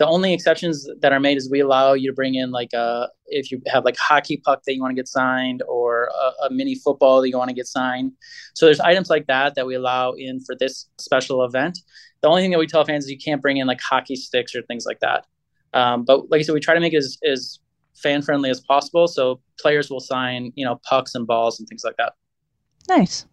the 0.00 0.06
only 0.06 0.32
exceptions 0.32 0.88
that 1.00 1.12
are 1.12 1.20
made 1.20 1.36
is 1.36 1.50
we 1.50 1.60
allow 1.60 1.92
you 1.92 2.08
to 2.08 2.14
bring 2.14 2.34
in 2.34 2.50
like 2.50 2.72
a 2.72 3.06
if 3.26 3.52
you 3.52 3.60
have 3.66 3.84
like 3.84 3.98
hockey 3.98 4.38
puck 4.38 4.62
that 4.64 4.74
you 4.74 4.80
want 4.80 4.90
to 4.90 4.94
get 4.94 5.06
signed 5.06 5.62
or 5.68 6.10
a, 6.18 6.46
a, 6.46 6.50
mini 6.50 6.74
football 6.74 7.20
that 7.20 7.28
you 7.28 7.36
want 7.36 7.50
to 7.50 7.54
get 7.54 7.66
signed 7.66 8.10
so 8.54 8.64
there's 8.64 8.80
items 8.80 9.10
like 9.10 9.26
that 9.26 9.54
that 9.54 9.66
we 9.66 9.74
allow 9.74 10.12
in 10.12 10.40
for 10.40 10.56
this 10.56 10.86
special 10.98 11.44
event 11.44 11.78
the 12.22 12.28
only 12.28 12.42
thing 12.42 12.50
that 12.50 12.58
we 12.58 12.66
tell 12.66 12.84
fans 12.84 13.04
is 13.04 13.10
you 13.10 13.18
can't 13.18 13.42
bring 13.42 13.56
in 13.56 13.66
like 13.66 13.80
hockey 13.80 14.16
sticks 14.16 14.54
or 14.54 14.62
things 14.62 14.84
like 14.86 15.00
that 15.00 15.26
um, 15.74 16.04
but 16.04 16.30
like 16.30 16.40
i 16.40 16.42
said 16.42 16.52
we 16.52 16.60
try 16.60 16.74
to 16.74 16.80
make 16.80 16.92
it 16.92 16.98
as, 16.98 17.18
as 17.24 17.58
fan 17.96 18.22
friendly 18.22 18.50
as 18.50 18.60
possible 18.60 19.06
so 19.06 19.40
players 19.58 19.90
will 19.90 20.00
sign 20.00 20.52
you 20.56 20.64
know 20.64 20.80
pucks 20.88 21.14
and 21.14 21.26
balls 21.26 21.58
and 21.58 21.68
things 21.68 21.82
like 21.84 21.96
that 21.96 22.14
nice 22.88 23.26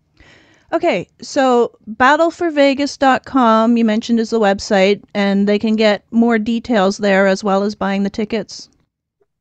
Okay, 0.73 1.07
so 1.21 1.77
battleforvegas.com 1.91 3.77
you 3.77 3.85
mentioned 3.85 4.19
is 4.19 4.31
the 4.31 4.39
website, 4.39 5.01
and 5.13 5.47
they 5.47 5.57
can 5.57 5.77
get 5.77 6.03
more 6.11 6.37
details 6.37 6.97
there 6.97 7.25
as 7.25 7.41
well 7.43 7.63
as 7.63 7.73
buying 7.73 8.03
the 8.03 8.09
tickets. 8.09 8.69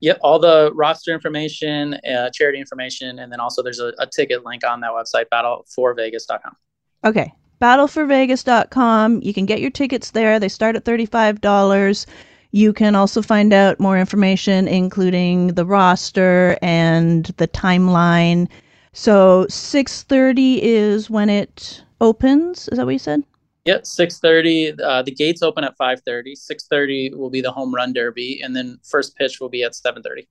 Yep, 0.01 0.21
all 0.23 0.39
the 0.39 0.71
roster 0.75 1.13
information, 1.13 1.95
uh, 1.95 2.31
charity 2.33 2.61
information, 2.61 3.19
and 3.19 3.33
then 3.33 3.41
also 3.41 3.63
there's 3.63 3.81
a, 3.81 3.93
a 3.99 4.07
ticket 4.07 4.45
link 4.45 4.65
on 4.65 4.81
that 4.81 4.93
website, 4.93 5.25
battleforvegas.com. 5.33 6.57
Okay, 7.05 7.33
battleforvegas.com. 7.61 9.23
You 9.23 9.35
can 9.35 9.47
get 9.47 9.61
your 9.61 9.71
tickets 9.71 10.11
there. 10.11 10.39
They 10.39 10.49
start 10.49 10.77
at 10.77 10.85
$35. 10.85 12.07
You 12.53 12.73
can 12.73 12.95
also 12.95 13.23
find 13.23 13.53
out 13.53 13.81
more 13.81 13.99
information, 13.99 14.69
including 14.69 15.49
the 15.49 15.67
roster 15.67 16.57
and 16.63 17.27
the 17.37 17.49
timeline 17.49 18.49
so 18.97 19.45
6:30 19.51 20.61
is 20.63 21.11
when 21.11 21.29
it 21.29 21.85
opens. 22.01 22.67
Is 22.69 22.79
that 22.79 22.87
what 22.87 22.95
you 22.95 22.99
said? 22.99 23.23
Yep, 23.67 23.85
6:30. 23.85 24.73
Uh, 24.83 25.03
the 25.03 25.11
gates 25.11 25.43
open 25.43 25.65
at 25.65 25.77
5:30. 25.77 26.35
6:30 26.35 27.15
will 27.15 27.29
be 27.29 27.43
the 27.43 27.53
home 27.53 27.75
run 27.75 27.93
derby, 27.93 28.41
and 28.43 28.57
then 28.57 28.79
first 28.83 29.15
pitch 29.15 29.39
will 29.39 29.51
be 29.51 29.63
at 29.63 29.75
7:30. 29.75 30.27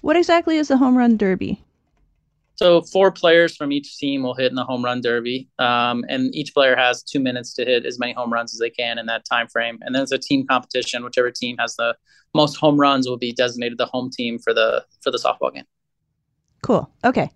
What 0.00 0.16
exactly 0.16 0.56
is 0.56 0.66
the 0.66 0.76
home 0.76 0.98
run 0.98 1.16
derby? 1.16 1.62
So 2.56 2.82
four 2.82 3.12
players 3.12 3.54
from 3.54 3.70
each 3.72 3.98
team 3.98 4.22
will 4.22 4.34
hit 4.34 4.50
in 4.50 4.56
the 4.56 4.64
home 4.64 4.84
run 4.84 5.00
derby, 5.00 5.48
um, 5.58 6.04
and 6.08 6.34
each 6.34 6.54
player 6.54 6.74
has 6.74 7.02
two 7.02 7.20
minutes 7.20 7.52
to 7.54 7.64
hit 7.64 7.84
as 7.84 7.98
many 7.98 8.12
home 8.12 8.32
runs 8.32 8.54
as 8.54 8.60
they 8.60 8.70
can 8.70 8.98
in 8.98 9.06
that 9.06 9.24
time 9.24 9.46
frame. 9.48 9.78
And 9.82 9.94
then 9.94 10.02
it's 10.02 10.12
a 10.12 10.18
team 10.18 10.46
competition. 10.46 11.04
Whichever 11.04 11.30
team 11.30 11.56
has 11.58 11.76
the 11.76 11.94
most 12.34 12.56
home 12.56 12.78
runs 12.78 13.08
will 13.08 13.18
be 13.18 13.32
designated 13.32 13.78
the 13.78 13.86
home 13.86 14.10
team 14.10 14.38
for 14.38 14.54
the 14.54 14.84
for 15.02 15.10
the 15.10 15.18
softball 15.18 15.52
game. 15.52 15.64
Cool. 16.62 16.90
Okay 17.04 17.30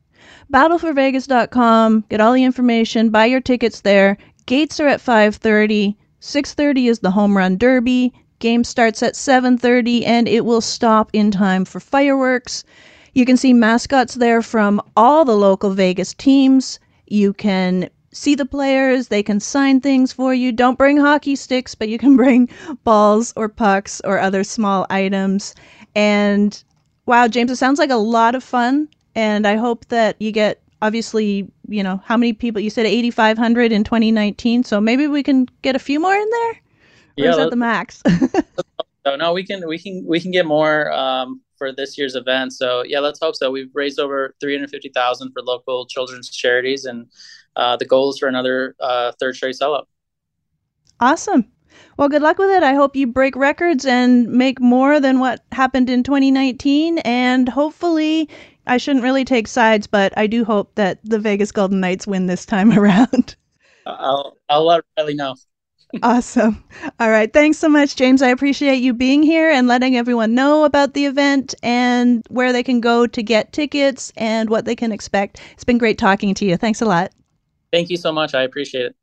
battleforvegas.com. 0.52 2.04
Get 2.08 2.20
all 2.20 2.32
the 2.32 2.44
information. 2.44 3.10
Buy 3.10 3.26
your 3.26 3.40
tickets 3.40 3.80
there. 3.80 4.16
Gates 4.46 4.80
are 4.80 4.88
at 4.88 5.00
5:30. 5.00 5.96
6:30 6.20 6.88
is 6.88 6.98
the 6.98 7.10
home 7.10 7.36
run 7.36 7.56
derby. 7.56 8.12
Game 8.40 8.64
starts 8.64 9.02
at 9.02 9.16
7:30 9.16 10.04
and 10.04 10.28
it 10.28 10.44
will 10.44 10.60
stop 10.60 11.10
in 11.12 11.30
time 11.30 11.64
for 11.64 11.80
fireworks. 11.80 12.64
You 13.14 13.24
can 13.24 13.36
see 13.36 13.52
mascots 13.52 14.14
there 14.14 14.42
from 14.42 14.80
all 14.96 15.24
the 15.24 15.36
local 15.36 15.70
Vegas 15.70 16.14
teams. 16.14 16.78
You 17.06 17.32
can 17.32 17.90
see 18.12 18.34
the 18.34 18.44
players, 18.44 19.08
they 19.08 19.22
can 19.22 19.40
sign 19.40 19.80
things 19.80 20.12
for 20.12 20.34
you. 20.34 20.52
Don't 20.52 20.78
bring 20.78 20.96
hockey 20.96 21.36
sticks, 21.36 21.74
but 21.74 21.88
you 21.88 21.98
can 21.98 22.16
bring 22.22 22.48
balls 22.84 23.32
or 23.36 23.48
pucks 23.48 24.00
or 24.04 24.18
other 24.18 24.44
small 24.44 24.86
items. 24.90 25.54
And 25.94 26.62
wow, 27.06 27.28
James, 27.28 27.50
it 27.50 27.56
sounds 27.56 27.78
like 27.78 27.90
a 27.90 27.96
lot 27.96 28.34
of 28.34 28.42
fun. 28.42 28.88
And 29.14 29.46
I 29.46 29.56
hope 29.56 29.86
that 29.86 30.16
you 30.20 30.32
get 30.32 30.62
obviously, 30.82 31.50
you 31.68 31.82
know, 31.82 32.00
how 32.04 32.16
many 32.16 32.32
people 32.32 32.60
you 32.60 32.70
said 32.70 32.86
8,500 32.86 33.72
in 33.72 33.84
2019. 33.84 34.64
So 34.64 34.80
maybe 34.80 35.06
we 35.06 35.22
can 35.22 35.48
get 35.62 35.76
a 35.76 35.80
few 35.80 36.00
more 36.00 36.14
in 36.14 36.30
there. 36.30 36.50
Or 36.50 36.56
yeah, 37.16 37.30
is 37.30 37.36
that 37.36 37.50
the 37.50 37.56
max? 37.56 38.02
so 39.04 39.16
no, 39.16 39.32
we 39.32 39.44
can 39.44 39.66
we 39.66 39.78
can 39.78 40.04
we 40.06 40.20
can 40.20 40.30
get 40.30 40.46
more 40.46 40.90
um, 40.92 41.40
for 41.60 41.72
this 41.72 41.98
year's 41.98 42.16
event. 42.16 42.54
So 42.54 42.82
yeah, 42.86 43.00
let's 43.00 43.20
hope 43.20 43.36
so. 43.36 43.50
We've 43.50 43.70
raised 43.74 44.00
over 44.00 44.34
350,000 44.40 45.32
for 45.32 45.42
local 45.42 45.84
children's 45.86 46.30
charities, 46.30 46.86
and 46.86 47.06
uh, 47.54 47.76
the 47.76 47.84
goal 47.84 48.08
is 48.10 48.18
for 48.18 48.28
another 48.28 48.74
uh, 48.80 49.12
third 49.20 49.36
straight 49.36 49.56
sellout. 49.60 49.84
Awesome. 51.00 51.44
Well, 51.98 52.08
good 52.08 52.22
luck 52.22 52.38
with 52.38 52.48
it. 52.50 52.62
I 52.62 52.72
hope 52.72 52.96
you 52.96 53.06
break 53.06 53.36
records 53.36 53.84
and 53.84 54.26
make 54.26 54.58
more 54.58 55.00
than 55.00 55.18
what 55.20 55.44
happened 55.52 55.90
in 55.90 56.02
2019. 56.02 56.98
And 56.98 57.46
hopefully, 57.46 58.28
I 58.66 58.78
shouldn't 58.78 59.02
really 59.02 59.24
take 59.24 59.46
sides, 59.46 59.86
but 59.86 60.16
I 60.16 60.26
do 60.26 60.44
hope 60.46 60.74
that 60.76 60.98
the 61.04 61.18
Vegas 61.18 61.52
Golden 61.52 61.78
Knights 61.78 62.06
win 62.06 62.26
this 62.26 62.46
time 62.46 62.72
around. 62.78 63.36
I'll, 63.84 64.38
I'll 64.48 64.66
let 64.66 64.82
Reilly 64.96 65.14
know. 65.14 65.36
Awesome. 66.02 66.62
All 66.98 67.10
right. 67.10 67.32
Thanks 67.32 67.58
so 67.58 67.68
much, 67.68 67.96
James. 67.96 68.22
I 68.22 68.28
appreciate 68.28 68.76
you 68.76 68.94
being 68.94 69.22
here 69.22 69.50
and 69.50 69.66
letting 69.66 69.96
everyone 69.96 70.34
know 70.34 70.64
about 70.64 70.94
the 70.94 71.06
event 71.06 71.54
and 71.62 72.24
where 72.28 72.52
they 72.52 72.62
can 72.62 72.80
go 72.80 73.06
to 73.06 73.22
get 73.22 73.52
tickets 73.52 74.12
and 74.16 74.50
what 74.50 74.64
they 74.64 74.76
can 74.76 74.92
expect. 74.92 75.40
It's 75.52 75.64
been 75.64 75.78
great 75.78 75.98
talking 75.98 76.34
to 76.34 76.44
you. 76.44 76.56
Thanks 76.56 76.80
a 76.80 76.86
lot. 76.86 77.12
Thank 77.72 77.90
you 77.90 77.96
so 77.96 78.12
much. 78.12 78.34
I 78.34 78.42
appreciate 78.42 78.86
it. 78.86 78.96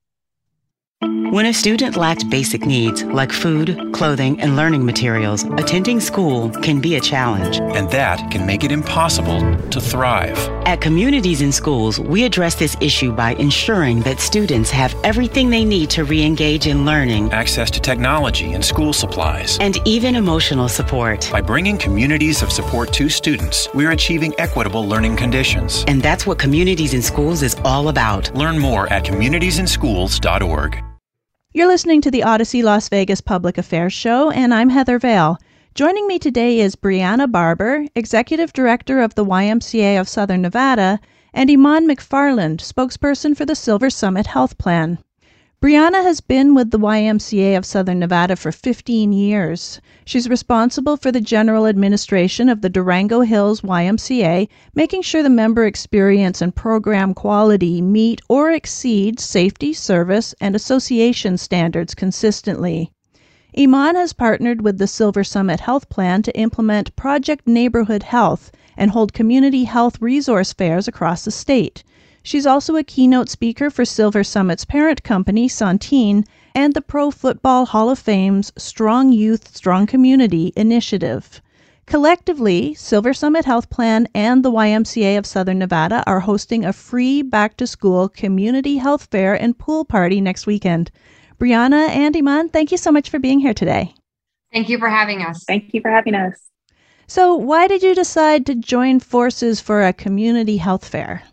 When 1.30 1.46
a 1.46 1.54
student 1.54 1.96
lacks 1.96 2.24
basic 2.24 2.66
needs 2.66 3.04
like 3.04 3.32
food, 3.32 3.78
clothing, 3.94 4.42
and 4.42 4.56
learning 4.56 4.84
materials, 4.84 5.44
attending 5.44 6.00
school 6.00 6.50
can 6.50 6.82
be 6.82 6.96
a 6.96 7.00
challenge. 7.00 7.60
And 7.60 7.88
that 7.92 8.32
can 8.32 8.48
make 8.48 8.64
it 8.64 8.72
impossible 8.72 9.42
to 9.70 9.80
thrive. 9.80 10.36
At 10.66 10.82
Communities 10.82 11.42
in 11.42 11.52
Schools, 11.52 12.00
we 12.00 12.24
address 12.24 12.56
this 12.56 12.76
issue 12.82 13.12
by 13.12 13.36
ensuring 13.36 14.00
that 14.02 14.20
students 14.20 14.72
have 14.72 14.96
everything 15.04 15.52
they 15.52 15.64
need 15.64 15.92
to 15.92 16.04
re 16.04 16.24
engage 16.24 16.66
in 16.66 16.86
learning, 16.86 17.32
access 17.32 17.70
to 17.72 17.80
technology 17.80 18.54
and 18.54 18.66
school 18.66 18.92
supplies, 18.92 19.60
and 19.60 19.78
even 19.86 20.16
emotional 20.16 20.68
support. 20.68 21.30
By 21.32 21.42
bringing 21.42 21.78
communities 21.78 22.42
of 22.42 22.52
support 22.52 22.92
to 22.94 23.08
students, 23.08 23.68
we're 23.76 23.92
achieving 23.92 24.34
equitable 24.40 24.88
learning 24.88 25.18
conditions. 25.18 25.84
And 25.88 26.02
that's 26.02 26.26
what 26.26 26.40
Communities 26.40 26.96
in 26.96 27.04
Schools 27.04 27.44
is 27.44 27.56
all 27.64 27.90
about. 27.90 28.36
Learn 28.36 28.58
more 28.58 28.92
at 28.92 29.04
communitiesinschools.org. 29.04 30.84
You're 31.58 31.66
listening 31.66 32.02
to 32.02 32.12
the 32.12 32.22
Odyssey 32.22 32.62
Las 32.62 32.88
Vegas 32.88 33.20
Public 33.20 33.58
Affairs 33.58 33.92
Show, 33.92 34.30
and 34.30 34.54
I'm 34.54 34.70
Heather 34.70 35.00
Vale. 35.00 35.40
Joining 35.74 36.06
me 36.06 36.20
today 36.20 36.60
is 36.60 36.76
Brianna 36.76 37.32
Barber, 37.32 37.88
Executive 37.96 38.54
Director 38.54 39.00
of 39.00 39.16
the 39.16 39.26
YMCA 39.26 40.00
of 40.00 40.08
Southern 40.08 40.44
Nevada, 40.44 41.00
and 41.34 41.50
Iman 41.50 41.88
McFarland, 41.88 42.58
spokesperson 42.58 43.36
for 43.36 43.44
the 43.44 43.56
Silver 43.56 43.90
Summit 43.90 44.28
Health 44.28 44.60
Plan. 44.60 45.00
Brianna 45.60 46.04
has 46.04 46.22
been 46.22 46.54
with 46.54 46.70
the 46.70 46.78
YMCA 46.78 47.58
of 47.58 47.66
Southern 47.66 47.98
Nevada 47.98 48.36
for 48.36 48.52
15 48.52 49.12
years. 49.12 49.82
She's 50.06 50.30
responsible 50.30 50.98
for 50.98 51.12
the 51.12 51.20
general 51.20 51.66
administration 51.66 52.48
of 52.48 52.62
the 52.62 52.70
Durango 52.70 53.22
Hills 53.22 53.62
YMCA, 53.62 54.50
making 54.76 55.02
sure 55.02 55.24
the 55.24 55.32
member 55.32 55.66
experience 55.66 56.44
and 56.44 56.56
program 56.56 57.16
quality 57.16 57.82
meet 57.82 58.22
or 58.30 58.52
exceed 58.52 59.20
safety, 59.20 59.74
service, 59.74 60.36
and 60.40 60.56
association 60.56 61.40
standards 61.40 61.96
consistently. 61.96 62.92
Iman 63.58 63.96
has 63.96 64.14
partnered 64.14 64.62
with 64.62 64.78
the 64.78 64.86
Silver 64.86 65.24
Summit 65.24 65.62
Health 65.62 65.90
Plan 65.90 66.22
to 66.22 66.38
implement 66.38 66.96
Project 66.96 67.48
Neighborhood 67.48 68.04
Health 68.04 68.52
and 68.78 68.92
hold 68.92 69.12
community 69.12 69.64
health 69.64 70.00
resource 70.00 70.54
fairs 70.54 70.88
across 70.88 71.26
the 71.26 71.32
state. 71.32 71.84
She's 72.28 72.46
also 72.46 72.76
a 72.76 72.84
keynote 72.84 73.30
speaker 73.30 73.70
for 73.70 73.86
Silver 73.86 74.22
Summit's 74.22 74.66
parent 74.66 75.02
company, 75.02 75.48
Centene, 75.48 76.26
and 76.54 76.74
the 76.74 76.82
Pro 76.82 77.10
Football 77.10 77.68
Hall 77.68 77.90
of 77.90 78.00
Fame's 78.00 78.52
Strong 78.58 79.14
Youth, 79.14 79.56
Strong 79.56 79.88
Community 79.88 80.52
initiative. 80.58 81.42
Collectively, 81.86 82.74
Silver 82.74 83.14
Summit 83.14 83.46
Health 83.46 83.70
Plan 83.70 84.10
and 84.14 84.44
the 84.44 84.52
YMCA 84.52 85.18
of 85.18 85.26
Southern 85.26 85.58
Nevada 85.60 86.04
are 86.06 86.20
hosting 86.20 86.66
a 86.66 86.74
free 86.74 87.22
back 87.22 87.56
to 87.56 87.66
school 87.66 88.10
community 88.10 88.76
health 88.76 89.08
fair 89.10 89.34
and 89.34 89.58
pool 89.58 89.86
party 89.86 90.20
next 90.20 90.46
weekend. 90.46 90.92
Brianna 91.40 91.88
and 91.92 92.14
Iman, 92.18 92.50
thank 92.50 92.74
you 92.74 92.78
so 92.78 92.92
much 92.92 93.10
for 93.10 93.20
being 93.20 93.40
here 93.40 93.54
today. 93.54 93.96
Thank 94.52 94.68
you 94.68 94.78
for 94.80 94.90
having 94.90 95.22
us. 95.22 95.46
Thank 95.46 95.74
you 95.74 95.80
for 95.80 95.92
having 95.92 96.14
us. 96.14 96.34
So, 97.08 97.36
why 97.36 97.70
did 97.70 97.84
you 97.84 97.96
decide 97.96 98.46
to 98.48 98.56
join 98.56 99.00
forces 99.00 99.62
for 99.62 99.82
a 99.82 99.94
community 99.94 100.58
health 100.58 100.86
fair? 100.86 101.24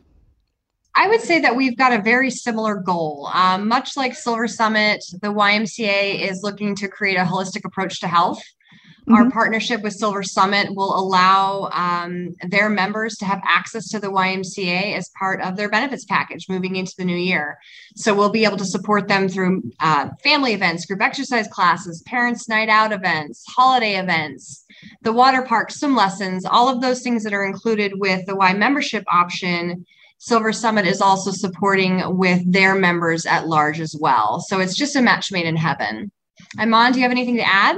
I 0.96 1.08
would 1.08 1.20
say 1.20 1.40
that 1.40 1.56
we've 1.56 1.76
got 1.76 1.92
a 1.92 2.02
very 2.02 2.30
similar 2.30 2.76
goal. 2.76 3.28
Um, 3.32 3.66
much 3.66 3.96
like 3.96 4.14
Silver 4.14 4.46
Summit, 4.46 5.04
the 5.22 5.32
YMCA 5.32 6.28
is 6.28 6.42
looking 6.42 6.76
to 6.76 6.88
create 6.88 7.16
a 7.16 7.24
holistic 7.24 7.64
approach 7.64 8.00
to 8.00 8.08
health. 8.08 8.42
Mm-hmm. 9.08 9.14
Our 9.14 9.30
partnership 9.30 9.82
with 9.82 9.92
Silver 9.92 10.22
Summit 10.22 10.74
will 10.74 10.98
allow 10.98 11.68
um, 11.72 12.34
their 12.48 12.70
members 12.70 13.16
to 13.16 13.26
have 13.26 13.42
access 13.44 13.88
to 13.90 13.98
the 13.98 14.06
YMCA 14.06 14.96
as 14.96 15.10
part 15.18 15.42
of 15.42 15.56
their 15.56 15.68
benefits 15.68 16.04
package 16.04 16.48
moving 16.48 16.76
into 16.76 16.94
the 16.96 17.04
new 17.04 17.16
year. 17.16 17.58
So 17.96 18.14
we'll 18.14 18.30
be 18.30 18.44
able 18.44 18.56
to 18.56 18.64
support 18.64 19.08
them 19.08 19.28
through 19.28 19.62
uh, 19.80 20.10
family 20.22 20.54
events, 20.54 20.86
group 20.86 21.02
exercise 21.02 21.48
classes, 21.48 22.02
parents' 22.06 22.48
night 22.48 22.70
out 22.70 22.92
events, 22.92 23.44
holiday 23.46 23.96
events, 23.96 24.64
the 25.02 25.12
water 25.12 25.42
park, 25.42 25.70
swim 25.70 25.94
lessons, 25.94 26.46
all 26.46 26.68
of 26.68 26.80
those 26.80 27.02
things 27.02 27.24
that 27.24 27.34
are 27.34 27.44
included 27.44 27.92
with 27.96 28.24
the 28.26 28.36
Y 28.36 28.54
membership 28.54 29.04
option 29.12 29.84
Silver 30.25 30.54
Summit 30.54 30.87
is 30.87 31.02
also 31.02 31.31
supporting 31.31 32.16
with 32.16 32.50
their 32.50 32.75
members 32.75 33.26
at 33.26 33.47
large 33.47 33.78
as 33.78 33.95
well. 34.00 34.40
So 34.40 34.59
it's 34.59 34.75
just 34.75 34.97
a 34.97 35.02
match 35.02 35.31
made 35.31 35.45
in 35.45 35.54
heaven. 35.54 36.11
Iman, 36.59 36.93
do 36.93 36.99
you 36.99 37.02
have 37.02 37.11
anything 37.11 37.37
to 37.37 37.47
add? 37.47 37.76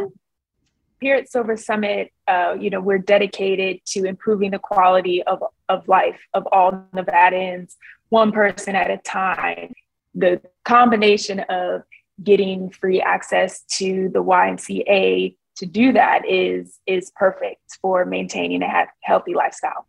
Here 1.01 1.17
at 1.17 1.29
Silver 1.29 1.57
Summit, 1.57 2.13
uh, 2.29 2.55
you 2.57 2.71
know, 2.71 2.81
we're 2.81 2.99
dedicated 2.99 3.81
to 3.87 4.05
improving 4.05 4.53
the 4.53 4.61
quality 4.61 5.25
of, 5.25 5.43
of 5.69 5.89
life 5.89 6.21
of 6.35 6.47
all 6.53 6.87
Nevadans, 6.95 7.75
one 8.11 8.31
person 8.31 8.77
at 8.77 8.93
a 8.93 8.99
time. 8.99 9.75
The 10.15 10.41
combination 10.65 11.41
of 11.49 11.83
getting 12.23 12.71
free 12.71 13.01
access 13.01 13.63
to 13.79 14.09
the 14.11 14.23
YMCA 14.23 15.35
to 15.57 15.67
do 15.67 15.93
that 15.95 16.23
is 16.31 16.79
is 16.87 17.11
perfect 17.17 17.79
for 17.83 18.05
maintaining 18.05 18.63
a 18.63 18.87
healthy 19.01 19.35
lifestyle. 19.35 19.89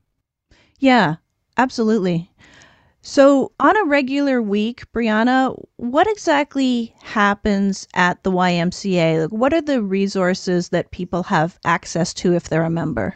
Yeah, 0.79 1.17
absolutely. 1.55 2.31
So, 3.09 3.53
on 3.57 3.77
a 3.77 3.85
regular 3.85 4.41
week, 4.41 4.83
Brianna, 4.91 5.57
what 5.77 6.07
exactly 6.07 6.93
happens 7.01 7.87
at 7.93 8.21
the 8.23 8.31
YMCA? 8.31 9.21
Like, 9.21 9.31
what 9.31 9.53
are 9.53 9.61
the 9.61 9.81
resources 9.81 10.69
that 10.69 10.91
people 10.91 11.23
have 11.23 11.57
access 11.63 12.13
to 12.15 12.35
if 12.35 12.49
they're 12.49 12.65
a 12.65 12.69
member? 12.69 13.15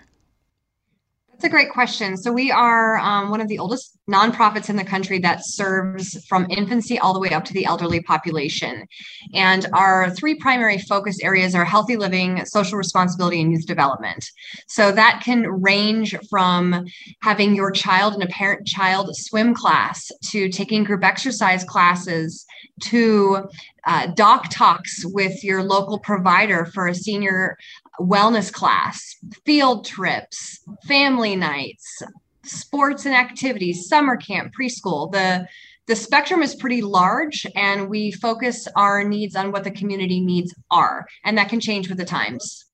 That's 1.42 1.50
a 1.50 1.58
great 1.58 1.72
question. 1.72 2.18
So, 2.18 2.32
we 2.32 2.52
are 2.52 3.00
um, 3.00 3.32
one 3.32 3.42
of 3.42 3.48
the 3.48 3.58
oldest 3.58 3.98
nonprofits 4.08 4.70
in 4.70 4.76
the 4.76 4.84
country 4.84 5.18
that 5.22 5.44
serves 5.44 6.24
from 6.28 6.46
infancy 6.52 7.00
all 7.00 7.16
the 7.16 7.20
way 7.20 7.32
up 7.32 7.46
to 7.46 7.54
the 7.54 7.66
elderly 7.66 8.00
population. 8.00 8.86
And 9.34 9.66
our 9.74 10.12
three 10.12 10.36
primary 10.36 10.78
focus 10.78 11.18
areas 11.24 11.56
are 11.56 11.66
healthy 11.66 11.98
living, 11.98 12.46
social 12.46 12.78
responsibility, 12.78 13.42
and 13.42 13.52
youth 13.52 13.66
development. 13.66 14.24
So, 14.68 14.92
that 14.92 15.24
can 15.26 15.48
range 15.48 16.16
from 16.30 16.86
having 17.24 17.56
your 17.56 17.72
child 17.72 18.14
in 18.14 18.22
a 18.22 18.28
parent 18.28 18.68
child 18.68 19.10
swim 19.16 19.56
class 19.56 20.12
to 20.26 20.48
taking 20.48 20.84
group 20.84 21.04
exercise 21.04 21.64
classes 21.64 22.46
to 22.82 23.50
uh, 23.88 24.08
doc 24.16 24.46
talks 24.52 25.04
with 25.06 25.44
your 25.44 25.64
local 25.64 25.98
provider 25.98 26.66
for 26.66 26.88
a 26.88 26.94
senior 26.94 27.58
wellness 28.00 28.52
class, 28.52 29.16
field 29.46 29.86
trips, 29.86 30.60
family 30.88 31.36
nights, 31.36 32.02
sports 32.44 33.06
and 33.06 33.16
activities, 33.16 33.88
summer 33.88 34.18
camp, 34.18 34.54
preschool. 34.60 35.12
The 35.12 35.48
the 35.88 35.96
spectrum 35.96 36.42
is 36.42 36.56
pretty 36.56 36.82
large 36.82 37.46
and 37.56 37.90
we 37.90 38.12
focus 38.12 38.68
our 38.78 39.04
needs 39.04 39.36
on 39.36 39.52
what 39.52 39.64
the 39.64 39.72
community 39.72 40.22
needs 40.22 40.54
are 40.70 41.06
and 41.26 41.38
that 41.38 41.50
can 41.50 41.60
change 41.60 41.90
with 41.90 41.98
the 41.98 42.06
times. 42.06 42.66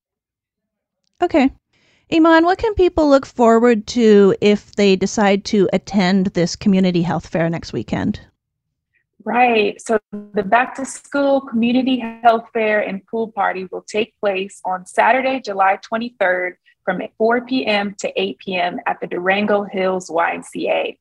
Okay. 1.22 1.52
Iman, 2.14 2.46
what 2.46 2.60
can 2.60 2.74
people 2.76 3.10
look 3.10 3.26
forward 3.26 3.88
to 3.88 4.36
if 4.40 4.76
they 4.76 4.96
decide 4.96 5.46
to 5.46 5.68
attend 5.74 6.28
this 6.28 6.56
community 6.56 7.02
health 7.02 7.28
fair 7.28 7.50
next 7.50 7.74
weekend? 7.74 8.20
Right. 9.28 9.80
So 9.82 10.00
the 10.12 10.42
back 10.42 10.74
to 10.76 10.86
school 10.86 11.42
community 11.42 12.00
health 12.24 12.46
fair 12.54 12.80
and 12.80 13.06
pool 13.08 13.30
party 13.30 13.68
will 13.70 13.82
take 13.82 14.18
place 14.22 14.62
on 14.64 14.86
Saturday, 14.86 15.42
July 15.42 15.80
23rd 15.92 16.54
from 16.86 17.02
4 17.18 17.42
p.m. 17.42 17.94
to 18.00 18.10
8 18.16 18.38
p.m. 18.38 18.80
at 18.86 19.02
the 19.02 19.08
Durango 19.08 19.64
Hills 19.64 20.10
YMCA. 20.10 20.98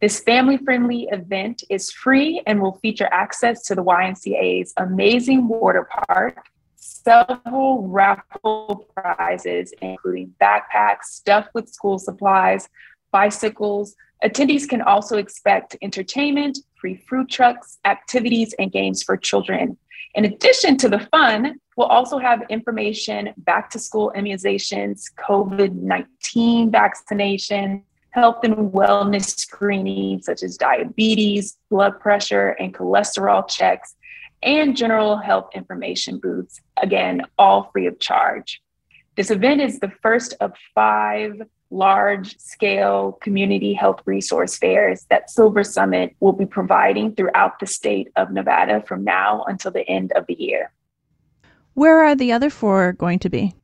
This 0.00 0.18
family 0.18 0.56
friendly 0.56 1.06
event 1.12 1.62
is 1.70 1.92
free 1.92 2.42
and 2.48 2.60
will 2.60 2.80
feature 2.82 3.08
access 3.12 3.62
to 3.66 3.76
the 3.76 3.84
YMCA's 3.84 4.72
amazing 4.76 5.46
water 5.46 5.88
park, 6.08 6.46
several 6.74 7.86
raffle 7.86 8.88
prizes, 8.96 9.72
including 9.80 10.34
backpacks 10.42 11.04
stuffed 11.04 11.54
with 11.54 11.68
school 11.68 12.00
supplies, 12.00 12.68
bicycles. 13.12 13.94
Attendees 14.24 14.68
can 14.68 14.82
also 14.82 15.16
expect 15.16 15.76
entertainment, 15.80 16.58
free 16.80 16.96
food 17.08 17.28
trucks, 17.28 17.78
activities, 17.84 18.54
and 18.58 18.72
games 18.72 19.02
for 19.02 19.16
children. 19.16 19.76
In 20.14 20.24
addition 20.24 20.76
to 20.78 20.88
the 20.88 21.00
fun, 21.10 21.60
we'll 21.76 21.86
also 21.86 22.18
have 22.18 22.42
information 22.48 23.30
back 23.38 23.70
to 23.70 23.78
school 23.78 24.12
immunizations, 24.16 25.04
COVID 25.16 25.74
19 25.74 26.70
vaccination, 26.70 27.82
health 28.10 28.42
and 28.42 28.72
wellness 28.72 29.38
screenings 29.38 30.26
such 30.26 30.42
as 30.42 30.56
diabetes, 30.56 31.58
blood 31.70 32.00
pressure, 32.00 32.50
and 32.58 32.74
cholesterol 32.74 33.48
checks, 33.48 33.94
and 34.42 34.76
general 34.76 35.16
health 35.16 35.50
information 35.54 36.18
booths, 36.18 36.60
again, 36.82 37.22
all 37.38 37.70
free 37.72 37.86
of 37.86 37.98
charge. 38.00 38.62
This 39.16 39.30
event 39.30 39.60
is 39.60 39.80
the 39.80 39.92
first 40.02 40.34
of 40.40 40.52
five 40.74 41.42
large 41.70 42.38
scale 42.38 43.12
community 43.20 43.74
health 43.74 44.00
resource 44.06 44.56
fairs 44.56 45.06
that 45.10 45.30
Silver 45.30 45.62
Summit 45.62 46.16
will 46.20 46.32
be 46.32 46.46
providing 46.46 47.14
throughout 47.14 47.58
the 47.58 47.66
state 47.66 48.08
of 48.16 48.30
Nevada 48.30 48.82
from 48.86 49.04
now 49.04 49.44
until 49.46 49.70
the 49.70 49.88
end 49.88 50.12
of 50.12 50.26
the 50.26 50.34
year. 50.34 50.72
Where 51.74 52.04
are 52.04 52.14
the 52.14 52.32
other 52.32 52.50
four 52.50 52.92
going 52.94 53.18
to 53.20 53.28
be? 53.28 53.54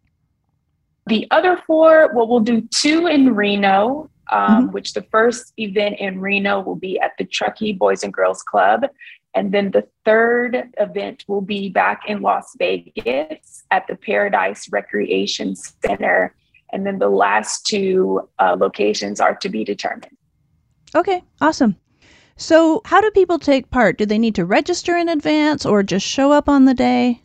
The 1.06 1.26
other 1.30 1.60
four, 1.66 2.10
well, 2.14 2.28
we'll 2.28 2.40
do 2.40 2.62
two 2.70 3.06
in 3.06 3.34
Reno, 3.34 4.10
um, 4.30 4.66
mm-hmm. 4.66 4.72
which 4.72 4.94
the 4.94 5.02
first 5.02 5.52
event 5.58 5.96
in 5.98 6.20
Reno 6.20 6.60
will 6.60 6.76
be 6.76 6.98
at 6.98 7.12
the 7.18 7.24
Truckee 7.24 7.72
Boys 7.72 8.04
and 8.04 8.12
Girls 8.12 8.42
Club. 8.42 8.86
And 9.34 9.52
then 9.52 9.72
the 9.72 9.86
third 10.04 10.70
event 10.78 11.24
will 11.26 11.40
be 11.40 11.68
back 11.68 12.02
in 12.06 12.22
Las 12.22 12.54
Vegas 12.56 13.64
at 13.70 13.86
the 13.88 13.96
Paradise 13.96 14.68
Recreation 14.70 15.56
Center. 15.56 16.34
And 16.74 16.84
then 16.84 16.98
the 16.98 17.08
last 17.08 17.64
two 17.64 18.28
uh, 18.40 18.56
locations 18.58 19.20
are 19.20 19.36
to 19.36 19.48
be 19.48 19.62
determined. 19.62 20.16
Okay, 20.94 21.22
awesome. 21.40 21.76
So, 22.36 22.82
how 22.84 23.00
do 23.00 23.10
people 23.12 23.38
take 23.38 23.70
part? 23.70 23.96
Do 23.96 24.06
they 24.06 24.18
need 24.18 24.34
to 24.34 24.44
register 24.44 24.96
in 24.96 25.08
advance 25.08 25.64
or 25.64 25.84
just 25.84 26.04
show 26.04 26.32
up 26.32 26.48
on 26.48 26.64
the 26.64 26.74
day? 26.74 27.22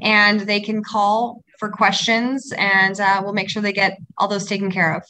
And 0.00 0.40
they 0.40 0.60
can 0.60 0.84
call 0.84 1.42
for 1.58 1.70
questions 1.70 2.52
and 2.56 3.00
uh, 3.00 3.20
we'll 3.22 3.32
make 3.32 3.50
sure 3.50 3.60
they 3.60 3.72
get 3.72 3.98
all 4.16 4.28
those 4.28 4.46
taken 4.46 4.70
care 4.70 4.94
of. 4.94 5.02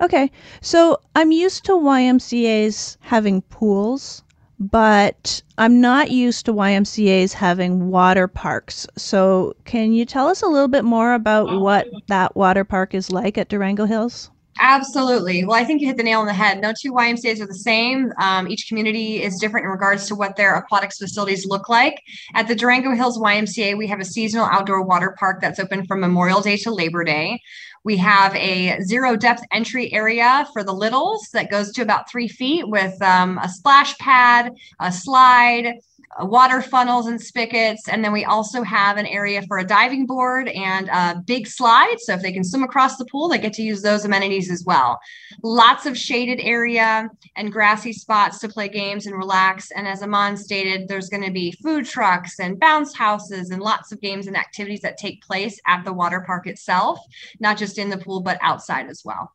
Okay, 0.00 0.30
so 0.60 1.00
I'm 1.14 1.32
used 1.32 1.64
to 1.66 1.72
YMCA's 1.72 2.98
having 3.00 3.42
pools, 3.42 4.22
but 4.58 5.42
I'm 5.56 5.80
not 5.80 6.10
used 6.10 6.46
to 6.46 6.52
YMCA's 6.52 7.32
having 7.34 7.90
water 7.90 8.28
parks. 8.28 8.86
So, 8.96 9.54
can 9.64 9.92
you 9.92 10.04
tell 10.04 10.28
us 10.28 10.42
a 10.42 10.48
little 10.48 10.68
bit 10.68 10.84
more 10.84 11.14
about 11.14 11.60
what 11.60 11.88
that 12.08 12.36
water 12.36 12.64
park 12.64 12.94
is 12.94 13.10
like 13.10 13.38
at 13.38 13.48
Durango 13.48 13.86
Hills? 13.86 14.30
Absolutely. 14.60 15.44
Well, 15.44 15.56
I 15.56 15.64
think 15.64 15.80
you 15.80 15.86
hit 15.86 15.96
the 15.96 16.02
nail 16.02 16.20
on 16.20 16.26
the 16.26 16.32
head. 16.32 16.60
No 16.60 16.72
two 16.72 16.92
YMCA's 16.92 17.40
are 17.40 17.46
the 17.46 17.54
same. 17.54 18.12
Um, 18.20 18.48
each 18.48 18.66
community 18.68 19.22
is 19.22 19.38
different 19.38 19.64
in 19.64 19.70
regards 19.70 20.06
to 20.08 20.14
what 20.14 20.36
their 20.36 20.56
aquatics 20.56 20.98
facilities 20.98 21.46
look 21.46 21.68
like. 21.68 22.02
At 22.34 22.48
the 22.48 22.54
Durango 22.54 22.94
Hills 22.94 23.18
YMCA, 23.18 23.78
we 23.78 23.86
have 23.86 24.00
a 24.00 24.04
seasonal 24.04 24.46
outdoor 24.46 24.82
water 24.82 25.14
park 25.18 25.40
that's 25.40 25.60
open 25.60 25.86
from 25.86 26.00
Memorial 26.00 26.40
Day 26.40 26.56
to 26.58 26.72
Labor 26.72 27.04
Day. 27.04 27.40
We 27.84 27.96
have 27.98 28.34
a 28.34 28.80
zero 28.82 29.16
depth 29.16 29.42
entry 29.52 29.92
area 29.92 30.46
for 30.52 30.64
the 30.64 30.72
littles 30.72 31.28
that 31.32 31.50
goes 31.50 31.72
to 31.72 31.82
about 31.82 32.10
three 32.10 32.28
feet 32.28 32.68
with 32.68 33.00
um, 33.00 33.38
a 33.38 33.48
splash 33.48 33.96
pad, 33.98 34.52
a 34.80 34.90
slide, 34.90 35.74
Uh, 36.16 36.24
water 36.24 36.62
funnels 36.62 37.06
and 37.06 37.20
spigots. 37.20 37.88
And 37.88 38.02
then 38.02 38.12
we 38.12 38.24
also 38.24 38.62
have 38.62 38.96
an 38.96 39.06
area 39.06 39.42
for 39.42 39.58
a 39.58 39.64
diving 39.64 40.06
board 40.06 40.48
and 40.48 40.88
a 40.88 41.22
big 41.26 41.46
slide. 41.46 41.96
So 41.98 42.14
if 42.14 42.22
they 42.22 42.32
can 42.32 42.44
swim 42.44 42.62
across 42.62 42.96
the 42.96 43.04
pool, 43.06 43.28
they 43.28 43.38
get 43.38 43.52
to 43.54 43.62
use 43.62 43.82
those 43.82 44.04
amenities 44.04 44.50
as 44.50 44.64
well. 44.64 44.98
Lots 45.42 45.84
of 45.84 45.98
shaded 45.98 46.40
area 46.40 47.10
and 47.36 47.52
grassy 47.52 47.92
spots 47.92 48.38
to 48.38 48.48
play 48.48 48.68
games 48.68 49.06
and 49.06 49.16
relax. 49.16 49.70
And 49.70 49.86
as 49.86 50.02
Iman 50.02 50.36
stated, 50.36 50.88
there's 50.88 51.10
going 51.10 51.24
to 51.24 51.32
be 51.32 51.52
food 51.62 51.84
trucks 51.84 52.40
and 52.40 52.58
bounce 52.58 52.96
houses 52.96 53.50
and 53.50 53.60
lots 53.60 53.92
of 53.92 54.00
games 54.00 54.26
and 54.28 54.36
activities 54.36 54.80
that 54.80 54.96
take 54.96 55.22
place 55.22 55.60
at 55.66 55.84
the 55.84 55.92
water 55.92 56.22
park 56.26 56.46
itself, 56.46 56.98
not 57.38 57.58
just 57.58 57.76
in 57.76 57.90
the 57.90 57.98
pool, 57.98 58.20
but 58.20 58.38
outside 58.40 58.88
as 58.88 59.02
well. 59.04 59.32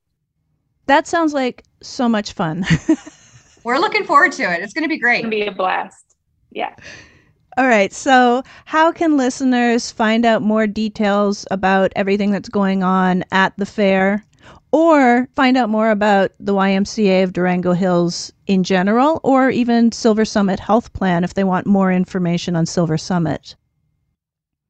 That 0.87 1.07
sounds 1.07 1.33
like 1.33 1.63
so 1.81 2.09
much 2.09 2.33
fun. 2.33 2.65
We're 3.63 3.77
looking 3.77 4.03
forward 4.05 4.33
to 4.33 4.43
it. 4.51 4.61
It's 4.61 4.73
going 4.73 4.83
to 4.83 4.89
be 4.89 4.99
great. 4.99 5.19
It's 5.19 5.29
going 5.29 5.31
to 5.31 5.45
be 5.45 5.47
a 5.47 5.51
blast 5.51 6.12
yeah. 6.53 6.75
All 7.55 7.67
right. 7.67 7.93
So, 7.93 8.43
how 8.65 8.91
can 8.91 9.15
listeners 9.15 9.91
find 9.91 10.25
out 10.25 10.41
more 10.41 10.65
details 10.65 11.45
about 11.51 11.93
everything 11.95 12.31
that's 12.31 12.49
going 12.49 12.81
on 12.81 13.23
at 13.31 13.55
the 13.57 13.65
fair 13.65 14.23
or 14.71 15.29
find 15.35 15.55
out 15.55 15.69
more 15.69 15.91
about 15.91 16.31
the 16.39 16.53
YMCA 16.53 17.23
of 17.23 17.31
Durango 17.31 17.73
Hills 17.73 18.33
in 18.47 18.63
general 18.63 19.19
or 19.23 19.51
even 19.51 19.91
Silver 19.91 20.25
Summit 20.25 20.59
Health 20.59 20.91
Plan 20.93 21.23
if 21.23 21.35
they 21.35 21.43
want 21.43 21.67
more 21.67 21.91
information 21.91 22.55
on 22.55 22.65
Silver 22.65 22.97
Summit? 22.97 23.55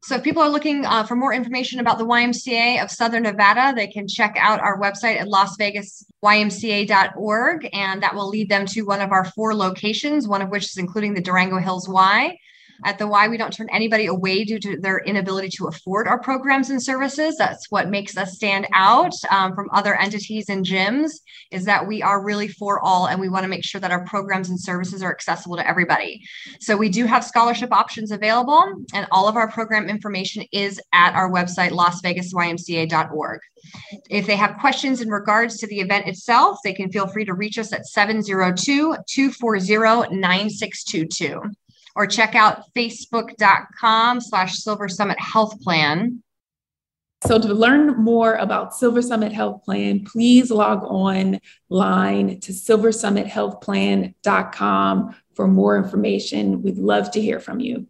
So, 0.06 0.16
if 0.16 0.24
people 0.24 0.44
are 0.44 0.50
looking 0.50 0.86
uh, 0.86 1.06
for 1.06 1.16
more 1.16 1.34
information 1.34 1.80
about 1.80 1.98
the 1.98 2.06
YMCA 2.06 2.84
of 2.84 2.92
Southern 2.92 3.24
Nevada, 3.24 3.72
they 3.74 3.88
can 3.88 4.06
check 4.06 4.36
out 4.38 4.60
our 4.60 4.78
website 4.78 5.16
at 5.16 5.28
lasvegasymca.org, 5.28 7.70
and 7.72 8.04
that 8.04 8.14
will 8.14 8.28
lead 8.28 8.50
them 8.50 8.66
to 8.66 8.82
one 8.82 9.00
of 9.00 9.14
our 9.14 9.24
four 9.24 9.56
locations, 9.56 10.28
one 10.28 10.42
of 10.42 10.50
which 10.50 10.66
is 10.66 10.76
including 10.76 11.14
the 11.14 11.22
Durango 11.22 11.58
Hills 11.58 11.88
Y. 11.88 12.38
At 12.86 12.98
the 12.98 13.08
Y, 13.08 13.28
we 13.28 13.38
don't 13.38 13.54
turn 13.54 13.70
anybody 13.72 14.08
away 14.08 14.44
due 14.44 14.60
to 14.60 14.80
their 14.80 15.00
inability 15.00 15.50
to 15.58 15.68
afford 15.68 16.08
our 16.08 16.20
programs 16.20 16.70
and 16.70 16.82
services. 16.82 17.36
That's 17.38 17.70
what 17.70 17.90
makes 17.90 18.18
us 18.18 18.36
stand 18.36 18.68
out 18.74 19.14
um, 19.30 19.56
from 19.56 19.70
other 19.72 19.96
entities 19.96 20.50
and 20.50 20.66
gyms 20.66 21.12
is 21.52 21.66
that 21.66 21.88
we 21.88 22.02
are 22.02 22.24
really 22.24 22.48
for 22.48 22.80
all 22.80 23.08
and 23.08 23.20
we 23.20 23.30
want 23.30 23.44
to 23.44 23.50
make 23.50 23.64
sure 23.64 23.80
that 23.82 23.92
our 23.92 24.04
programs 24.06 24.50
and 24.50 24.60
services 24.60 25.04
are 25.04 25.12
accessible 25.12 25.56
to 25.58 25.68
everybody. 25.68 26.22
So 26.60 26.76
we 26.76 26.90
do 26.90 27.06
have 27.06 27.24
scholarship 27.24 27.72
options 27.72 28.12
available 28.12 28.64
and 28.94 29.08
all 29.12 29.28
of 29.28 29.36
our 29.36 29.50
program 29.50 29.90
information 29.90 30.44
is 30.52 30.82
at 30.94 31.14
our 31.14 31.30
website, 31.30 31.72
lasvegasymca.org. 31.72 33.40
If 34.10 34.26
they 34.28 34.36
have 34.36 34.58
questions 34.58 35.02
in 35.02 35.10
regards 35.10 35.58
to 35.58 35.68
the 35.68 35.80
event 35.80 36.08
itself, 36.08 36.60
they 36.64 36.74
can 36.74 36.92
feel 36.92 37.08
free 37.08 37.26
to 37.26 37.34
reach 37.34 37.58
us 37.58 37.72
at 37.72 37.86
702 37.86 38.96
240 39.08 40.16
9622 40.16 41.42
or 41.96 42.08
check 42.08 42.36
out 42.36 42.64
facebook.com 42.76 44.22
slash 44.22 44.58
Silver 44.58 44.90
Summit 44.90 45.20
Health 45.20 45.62
Plan. 45.62 46.24
So 47.26 47.40
to 47.40 47.54
learn 47.54 48.04
more 48.04 48.36
about 48.36 48.76
Silver 48.76 49.02
Summit 49.02 49.32
Health 49.32 49.64
Plan, 49.64 50.04
please 50.04 50.52
log 50.52 50.84
on 50.84 51.40
line 51.70 52.42
to 52.42 52.52
silversummithealthplan.com 52.52 55.16
for 55.34 55.48
more 55.48 55.78
information. 55.78 56.62
We'd 56.62 56.78
love 56.78 57.12
to 57.12 57.22
hear 57.22 57.40
from 57.40 57.62
you. 57.62 57.88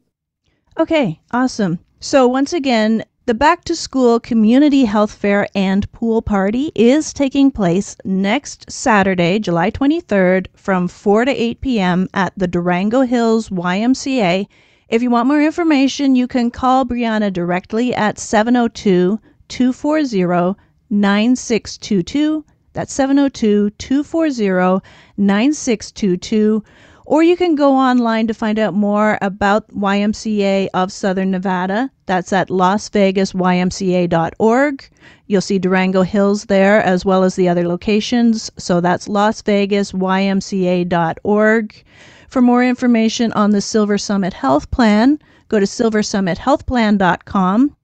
Okay, 0.79 1.19
awesome. 1.31 1.79
So 1.99 2.27
once 2.27 2.53
again, 2.53 3.03
the 3.25 3.33
Back 3.33 3.63
to 3.65 3.75
School 3.75 4.19
Community 4.19 4.83
Health 4.83 5.13
Fair 5.13 5.47
and 5.55 5.89
Pool 5.93 6.21
Party 6.21 6.73
is 6.75 7.13
taking 7.13 7.51
place 7.51 7.95
next 8.03 8.69
Saturday, 8.69 9.39
July 9.39 9.71
23rd 9.71 10.47
from 10.55 10.89
4 10.89 11.25
to 11.25 11.31
8 11.31 11.61
p.m. 11.61 12.09
at 12.13 12.33
the 12.35 12.49
Durango 12.49 13.01
Hills 13.01 13.47
YMCA. 13.47 14.45
If 14.89 15.01
you 15.01 15.09
want 15.09 15.29
more 15.29 15.41
information, 15.41 16.17
you 16.17 16.27
can 16.27 16.51
call 16.51 16.83
Brianna 16.85 17.31
directly 17.31 17.95
at 17.95 18.19
702 18.19 19.17
240 19.47 20.59
9622. 20.89 22.43
That's 22.73 22.91
702 22.91 23.69
240 23.69 24.85
9622 25.15 26.61
or 27.05 27.21
you 27.23 27.35
can 27.35 27.55
go 27.55 27.75
online 27.75 28.27
to 28.27 28.33
find 28.33 28.57
out 28.59 28.73
more 28.73 29.17
about 29.21 29.67
YMCA 29.69 30.69
of 30.73 30.91
Southern 30.91 31.31
Nevada. 31.31 31.89
That's 32.05 32.33
at 32.33 32.49
lasvegasymca.org. 32.49 34.89
You'll 35.27 35.41
see 35.41 35.59
Durango 35.59 36.01
Hills 36.03 36.45
there 36.45 36.81
as 36.83 37.05
well 37.05 37.23
as 37.23 37.35
the 37.35 37.49
other 37.49 37.67
locations. 37.67 38.49
So 38.57 38.81
that's 38.81 39.07
lasvegasymca.org. 39.07 41.83
For 42.29 42.41
more 42.41 42.63
information 42.63 43.31
on 43.33 43.51
the 43.51 43.61
Silver 43.61 43.97
Summit 43.97 44.33
Health 44.33 44.71
Plan, 44.71 45.19
go 45.49 45.59
to 45.59 45.65
silversummithealthplan.com. 45.65 47.75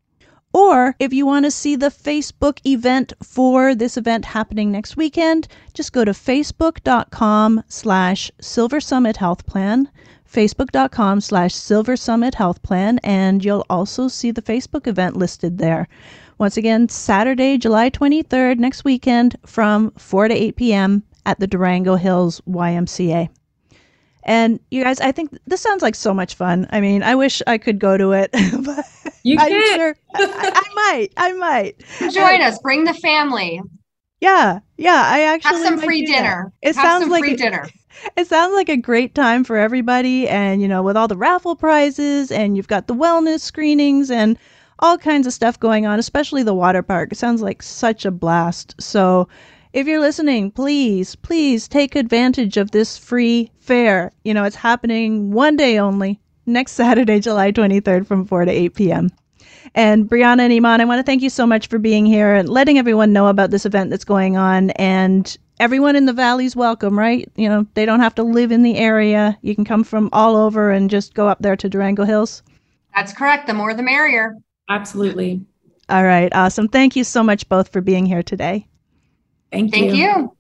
Or 0.54 0.96
if 0.98 1.14
you 1.14 1.26
want 1.26 1.46
to 1.46 1.52
see 1.52 1.76
the 1.76 1.92
Facebook 1.92 2.60
event 2.66 3.14
for 3.22 3.76
this 3.76 3.98
event 3.98 4.26
happening 4.26 4.72
next 4.72 4.98
weekend, 4.98 5.48
just 5.74 5.94
go 5.94 6.04
to 6.04 6.12
facebook.com 6.12 7.64
slash 7.68 8.32
Silver 8.42 8.82
Summit 8.82 9.18
Health 9.18 9.46
Plan, 9.46 9.90
facebook.com 10.32 11.22
slash 11.22 11.54
Silver 11.54 11.96
Summit 11.96 12.34
Health 12.34 12.64
Plan, 12.64 13.00
and 13.04 13.46
you'll 13.46 13.66
also 13.70 14.08
see 14.08 14.32
the 14.32 14.42
Facebook 14.42 14.88
event 14.88 15.16
listed 15.16 15.60
there. 15.60 15.88
Once 16.40 16.58
again, 16.58 16.90
Saturday, 16.90 17.58
July 17.58 17.90
23rd, 17.92 18.58
next 18.58 18.84
weekend 18.84 19.36
from 19.46 19.92
4 19.92 20.30
to 20.30 20.34
8 20.34 20.56
p.m. 20.56 21.04
at 21.26 21.40
the 21.40 21.48
Durango 21.48 21.96
Hills 21.96 22.42
YMCA. 22.48 23.30
And 24.24 24.60
you 24.72 24.84
guys, 24.84 25.00
I 25.00 25.12
think 25.12 25.38
this 25.48 25.62
sounds 25.62 25.82
like 25.82 25.96
so 25.96 26.14
much 26.14 26.36
fun. 26.36 26.68
I 26.72 26.82
mean, 26.82 27.04
I 27.04 27.16
wish 27.16 27.42
I 27.48 27.58
could 27.58 27.80
go 27.80 27.98
to 27.98 28.12
it. 28.12 28.32
but 28.64 28.86
you 29.30 29.38
I'm 29.40 29.50
can. 29.50 29.78
sure 29.78 29.96
I, 30.16 30.52
I 30.56 30.74
might. 30.76 31.10
I 31.18 31.34
might. 31.34 32.12
Join 32.12 32.42
us. 32.42 32.60
Bring 32.60 32.84
the 32.84 32.94
family. 32.96 33.62
Yeah, 34.22 34.60
yeah. 34.78 35.04
I 35.06 35.22
actually 35.22 35.58
Have 35.60 35.66
some 35.66 35.80
free 35.80 36.06
do 36.06 36.12
that. 36.12 36.18
dinner. 36.22 36.54
It 36.62 36.76
Have 36.76 36.86
sounds 36.86 37.04
some 37.04 37.12
like 37.12 37.24
free 37.24 37.34
a- 37.34 37.38
dinner. 37.38 37.68
It 38.16 38.28
sounds 38.28 38.54
like 38.54 38.70
a 38.70 38.78
great 38.78 39.14
time 39.14 39.44
for 39.44 39.58
everybody, 39.58 40.26
and 40.30 40.62
you 40.62 40.70
know, 40.70 40.82
with 40.82 40.96
all 40.96 41.10
the 41.10 41.18
raffle 41.18 41.56
prizes, 41.58 42.32
and 42.32 42.56
you've 42.56 42.68
got 42.70 42.88
the 42.88 42.94
wellness 42.96 43.42
screenings, 43.42 44.10
and 44.10 44.38
all 44.80 44.98
kinds 44.98 45.28
of 45.28 45.34
stuff 45.34 45.60
going 45.60 45.86
on, 45.86 46.00
especially 46.00 46.44
the 46.44 46.54
water 46.54 46.82
park. 46.82 47.12
It 47.12 47.18
sounds 47.18 47.42
like 47.42 47.62
such 47.62 48.06
a 48.06 48.12
blast. 48.12 48.74
So, 48.80 49.28
if 49.74 49.86
you're 49.86 50.00
listening, 50.00 50.50
please, 50.52 51.16
please 51.16 51.68
take 51.68 51.96
advantage 51.96 52.56
of 52.56 52.72
this 52.72 52.98
free 52.98 53.52
fair. 53.60 54.14
You 54.24 54.34
know, 54.34 54.46
it's 54.46 54.56
happening 54.56 55.32
one 55.32 55.58
day 55.58 55.78
only, 55.78 56.22
next 56.50 56.74
Saturday, 56.74 57.20
July 57.20 57.52
23rd 57.52 58.06
from 58.06 58.26
4 58.26 58.46
to 58.46 58.52
8 58.52 58.76
p.m. 58.76 59.10
And 59.76 60.10
Brianna 60.10 60.42
and 60.42 60.54
Iman, 60.54 60.82
I 60.82 60.86
want 60.86 61.00
to 61.00 61.04
thank 61.04 61.22
you 61.22 61.30
so 61.30 61.46
much 61.46 61.68
for 61.68 61.78
being 61.78 62.06
here 62.06 62.34
and 62.34 62.50
letting 62.50 62.78
everyone 62.78 63.14
know 63.14 63.28
about 63.28 63.52
this 63.52 63.66
event 63.66 63.90
that's 63.90 64.04
going 64.04 64.36
on. 64.36 64.72
And 64.72 65.38
everyone 65.60 65.96
in 65.96 66.06
the 66.06 66.14
valley's 66.14 66.56
welcome, 66.56 66.98
right? 66.98 67.30
You 67.36 67.50
know, 67.50 67.68
they 67.76 67.86
don't 67.86 68.00
have 68.00 68.16
to 68.16 68.24
live 68.24 68.52
in 68.52 68.64
the 68.64 68.78
area. 68.78 69.38
You 69.42 69.56
can 69.56 69.66
come 69.66 69.84
from 69.84 70.10
all 70.12 70.36
over 70.36 70.72
and 70.72 70.90
just 70.90 71.14
go 71.14 71.28
up 71.28 71.40
there 71.42 71.56
to 71.56 71.70
Durango 71.70 72.04
Hills. 72.04 72.42
That's 72.96 73.14
correct. 73.14 73.48
The 73.48 73.54
more 73.54 73.74
the 73.74 73.84
merrier. 73.84 74.36
Absolutely. 74.70 75.42
All 75.90 76.04
right, 76.04 76.34
awesome. 76.36 76.68
Thank 76.68 76.96
you 76.96 77.04
so 77.04 77.24
much 77.24 77.50
both 77.50 77.70
for 77.70 77.82
being 77.82 78.06
here 78.06 78.22
today. 78.22 78.68
Thank, 79.52 79.76
you. 79.76 79.82
Thank 79.82 79.96
you. 79.96 80.36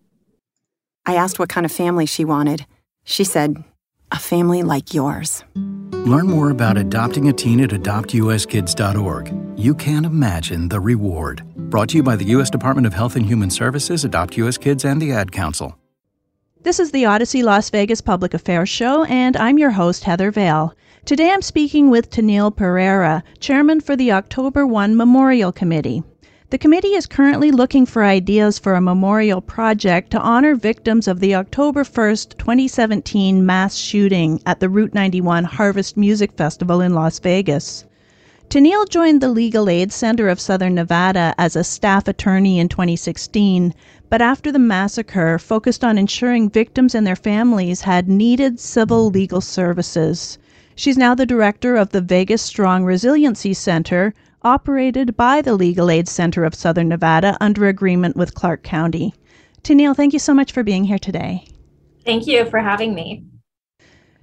I 1.06 1.16
asked 1.16 1.40
what 1.40 1.50
kind 1.50 1.66
of 1.66 1.72
family 1.72 2.06
she 2.06 2.24
wanted. 2.24 2.68
She 3.04 3.24
said, 3.24 3.64
a 4.12 4.20
family 4.20 4.64
like 4.64 4.94
yours. 4.94 5.44
Learn 6.06 6.28
more 6.28 6.50
about 6.50 6.78
adopting 6.78 7.28
a 7.28 7.34
teen 7.34 7.60
at 7.62 7.72
adoptuskids.org. 7.72 9.60
You 9.60 9.76
can't 9.76 10.06
imagine 10.06 10.70
the 10.70 10.80
reward. 10.80 11.44
Brought 11.56 11.90
to 11.90 11.98
you 11.98 12.04
by 12.04 12.16
the 12.16 12.26
U.S. 12.26 12.50
Department 12.50 12.88
of 12.88 12.94
Health 12.94 13.16
and 13.16 13.26
Human 13.26 13.50
Services, 13.50 14.06
Adopt 14.06 14.38
U.S. 14.38 14.58
Kids, 14.58 14.86
and 14.86 15.02
the 15.02 15.12
Ad 15.12 15.32
Council. 15.32 15.78
This 16.62 16.80
is 16.80 16.92
the 16.92 17.06
Odyssey 17.06 17.44
Las 17.44 17.70
Vegas 17.70 18.02
Public 18.02 18.34
Affairs 18.34 18.70
Show, 18.70 19.04
and 19.06 19.38
I'm 19.38 19.58
your 19.58 19.72
host, 19.72 20.04
Heather 20.04 20.32
Vale. 20.32 20.74
Today 21.06 21.32
I'm 21.32 21.42
speaking 21.42 21.90
with 21.90 22.10
Tennille 22.10 22.56
Pereira, 22.56 23.24
Chairman 23.40 23.82
for 23.82 23.96
the 23.96 24.12
October 24.12 24.68
1 24.68 24.96
Memorial 24.96 25.52
Committee. 25.52 26.04
The 26.52 26.58
committee 26.58 26.96
is 26.96 27.06
currently 27.06 27.52
looking 27.52 27.86
for 27.86 28.04
ideas 28.04 28.58
for 28.58 28.74
a 28.74 28.82
memorial 28.82 29.40
project 29.40 30.10
to 30.12 30.20
honor 30.20 30.56
victims 30.56 31.08
of 31.08 31.20
the 31.20 31.36
October 31.36 31.84
1st, 31.84 32.40
2017 32.40 33.46
mass 33.46 33.76
shooting 33.76 34.42
at 34.48 34.60
the 34.60 34.68
Route 34.68 34.96
91 34.96 35.44
Harvest 35.44 35.96
Music 35.96 36.32
Festival 36.32 36.82
in 36.82 36.96
Las 36.96 37.20
Vegas. 37.20 37.86
Tennille 38.50 38.90
joined 38.90 39.22
the 39.22 39.30
Legal 39.30 39.70
Aid 39.70 39.92
Center 39.92 40.28
of 40.28 40.40
Southern 40.40 40.74
Nevada 40.74 41.36
as 41.38 41.56
a 41.56 41.64
staff 41.64 42.08
attorney 42.08 42.58
in 42.58 42.68
2016, 42.68 43.76
but 44.10 44.20
after 44.20 44.52
the 44.52 44.58
massacre, 44.58 45.38
focused 45.38 45.84
on 45.84 46.00
ensuring 46.00 46.50
victims 46.50 46.96
and 46.96 47.06
their 47.06 47.16
families 47.16 47.82
had 47.82 48.10
needed 48.10 48.60
civil 48.60 49.12
legal 49.12 49.40
services. 49.40 50.40
She's 50.74 50.98
now 50.98 51.14
the 51.14 51.28
director 51.28 51.76
of 51.76 51.90
the 51.92 52.02
Vegas 52.02 52.42
Strong 52.42 52.86
Resiliency 52.86 53.54
Center, 53.54 54.16
operated 54.44 55.16
by 55.18 55.42
the 55.42 55.56
Legal 55.56 55.90
Aid 55.90 56.08
Center 56.08 56.44
of 56.46 56.56
Southern 56.56 56.90
Nevada 56.90 57.38
under 57.42 57.68
agreement 57.68 58.16
with 58.16 58.36
Clark 58.36 58.64
County. 58.64 59.14
Tennille, 59.64 59.96
thank 59.96 60.14
you 60.14 60.20
so 60.20 60.34
much 60.34 60.52
for 60.52 60.64
being 60.64 60.84
here 60.84 61.00
today. 61.00 61.46
Thank 62.06 62.28
you 62.28 62.46
for 62.46 62.60
having 62.60 62.94
me. 62.94 63.24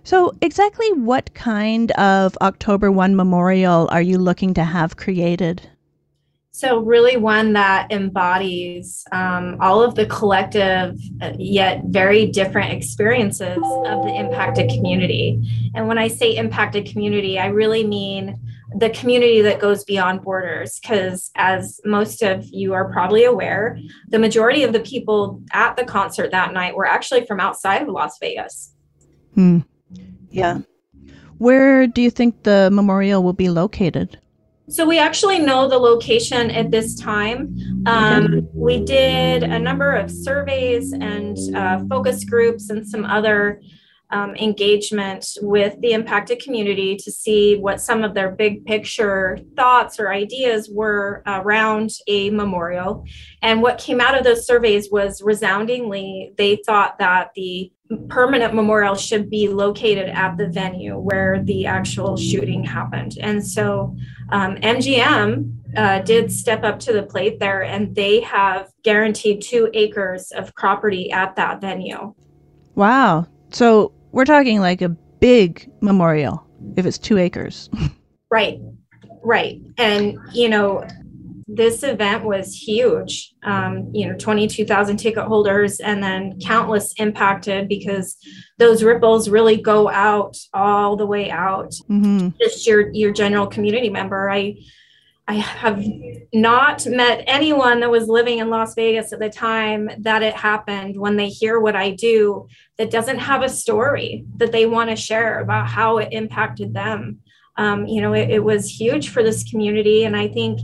So, 0.04 0.36
exactly 0.40 0.92
what 0.92 1.34
kind 1.34 1.90
of 1.92 2.38
October 2.40 2.92
1 2.92 3.16
memorial 3.16 3.88
are 3.90 4.02
you 4.02 4.18
looking 4.18 4.54
to 4.54 4.64
have 4.64 4.96
created? 4.96 5.68
So, 6.52 6.78
really, 6.78 7.16
one 7.16 7.52
that 7.54 7.92
embodies 7.92 9.04
um, 9.12 9.58
all 9.60 9.82
of 9.82 9.94
the 9.94 10.06
collective, 10.06 10.98
uh, 11.20 11.32
yet 11.36 11.82
very 11.86 12.26
different 12.26 12.72
experiences 12.72 13.58
of 13.58 14.04
the 14.04 14.14
impacted 14.16 14.70
community. 14.70 15.70
And 15.74 15.86
when 15.86 15.98
I 15.98 16.08
say 16.08 16.36
impacted 16.36 16.86
community, 16.86 17.38
I 17.38 17.48
really 17.48 17.86
mean 17.86 18.40
the 18.74 18.90
community 18.90 19.40
that 19.42 19.60
goes 19.60 19.84
beyond 19.84 20.22
borders. 20.22 20.78
Because, 20.80 21.30
as 21.36 21.80
most 21.84 22.22
of 22.22 22.44
you 22.46 22.74
are 22.74 22.90
probably 22.90 23.24
aware, 23.24 23.78
the 24.08 24.18
majority 24.18 24.62
of 24.64 24.72
the 24.72 24.80
people 24.80 25.42
at 25.52 25.76
the 25.76 25.84
concert 25.84 26.30
that 26.32 26.52
night 26.52 26.74
were 26.74 26.86
actually 26.86 27.24
from 27.26 27.40
outside 27.40 27.82
of 27.82 27.88
Las 27.88 28.18
Vegas. 28.18 28.74
Hmm. 29.34 29.60
Yeah. 30.30 30.60
Where 31.38 31.86
do 31.86 32.00
you 32.00 32.10
think 32.10 32.42
the 32.42 32.70
memorial 32.72 33.22
will 33.22 33.34
be 33.34 33.50
located? 33.50 34.18
So 34.68 34.84
we 34.84 34.98
actually 34.98 35.38
know 35.38 35.68
the 35.68 35.78
location 35.78 36.50
at 36.50 36.72
this 36.72 36.98
time. 36.98 37.56
Um, 37.86 38.48
we 38.52 38.84
did 38.84 39.44
a 39.44 39.58
number 39.58 39.94
of 39.94 40.10
surveys 40.10 40.92
and 40.92 41.38
uh, 41.54 41.84
focus 41.88 42.24
groups 42.24 42.70
and 42.70 42.86
some 42.86 43.04
other 43.04 43.62
um, 44.10 44.34
engagement 44.36 45.26
with 45.40 45.80
the 45.80 45.92
impacted 45.92 46.40
community 46.40 46.96
to 46.96 47.10
see 47.10 47.56
what 47.56 47.80
some 47.80 48.04
of 48.04 48.14
their 48.14 48.30
big 48.30 48.64
picture 48.64 49.38
thoughts 49.56 49.98
or 49.98 50.12
ideas 50.12 50.70
were 50.70 51.22
around 51.26 51.90
a 52.06 52.30
memorial. 52.30 53.04
And 53.42 53.62
what 53.62 53.78
came 53.78 54.00
out 54.00 54.16
of 54.16 54.24
those 54.24 54.46
surveys 54.46 54.90
was 54.90 55.22
resoundingly, 55.22 56.32
they 56.36 56.56
thought 56.66 56.98
that 56.98 57.30
the 57.34 57.72
permanent 58.08 58.54
memorial 58.54 58.94
should 58.94 59.30
be 59.30 59.48
located 59.48 60.08
at 60.08 60.36
the 60.36 60.48
venue 60.48 60.98
where 60.98 61.42
the 61.42 61.66
actual 61.66 62.16
shooting 62.16 62.64
happened. 62.64 63.16
And 63.20 63.46
so 63.46 63.96
um, 64.30 64.56
MGM 64.56 65.52
uh, 65.76 66.00
did 66.00 66.32
step 66.32 66.64
up 66.64 66.78
to 66.80 66.92
the 66.92 67.02
plate 67.02 67.38
there 67.38 67.62
and 67.62 67.94
they 67.94 68.20
have 68.20 68.70
guaranteed 68.82 69.42
two 69.42 69.70
acres 69.74 70.32
of 70.32 70.54
property 70.54 71.12
at 71.12 71.36
that 71.36 71.60
venue. 71.60 72.14
Wow. 72.74 73.26
So 73.56 73.90
we're 74.12 74.26
talking 74.26 74.60
like 74.60 74.82
a 74.82 74.90
big 74.90 75.70
memorial 75.80 76.46
if 76.76 76.84
it's 76.84 76.98
two 76.98 77.16
acres. 77.16 77.70
Right, 78.28 78.58
right. 79.22 79.60
And, 79.78 80.18
you 80.32 80.48
know, 80.48 80.84
this 81.46 81.84
event 81.84 82.24
was 82.24 82.52
huge. 82.52 83.32
Um, 83.44 83.88
you 83.94 84.08
know, 84.08 84.16
22,000 84.18 84.96
ticket 84.96 85.22
holders 85.22 85.78
and 85.78 86.02
then 86.02 86.40
countless 86.40 86.92
impacted 86.98 87.68
because 87.68 88.16
those 88.58 88.82
ripples 88.82 89.28
really 89.28 89.56
go 89.58 89.88
out 89.88 90.36
all 90.52 90.96
the 90.96 91.06
way 91.06 91.30
out. 91.30 91.70
Mm-hmm. 91.88 92.30
Just 92.40 92.66
your 92.66 92.90
your 92.90 93.12
general 93.12 93.46
community 93.46 93.90
member. 93.90 94.28
I 94.28 94.56
I 95.28 95.34
have 95.34 95.84
not 96.32 96.86
met 96.86 97.24
anyone 97.26 97.80
that 97.80 97.90
was 97.90 98.06
living 98.06 98.38
in 98.38 98.48
Las 98.48 98.74
Vegas 98.74 99.12
at 99.12 99.18
the 99.18 99.28
time 99.28 99.90
that 99.98 100.22
it 100.22 100.34
happened 100.34 100.96
when 100.96 101.16
they 101.16 101.28
hear 101.28 101.58
what 101.58 101.74
I 101.74 101.90
do 101.90 102.46
that 102.78 102.92
doesn't 102.92 103.18
have 103.18 103.42
a 103.42 103.48
story 103.48 104.24
that 104.36 104.52
they 104.52 104.66
want 104.66 104.90
to 104.90 104.96
share 104.96 105.40
about 105.40 105.66
how 105.66 105.98
it 105.98 106.12
impacted 106.12 106.74
them. 106.74 107.18
Um, 107.56 107.86
you 107.86 108.00
know, 108.02 108.12
it, 108.12 108.30
it 108.30 108.44
was 108.44 108.70
huge 108.70 109.08
for 109.08 109.24
this 109.24 109.42
community. 109.50 110.04
And 110.04 110.16
I 110.16 110.28
think, 110.28 110.60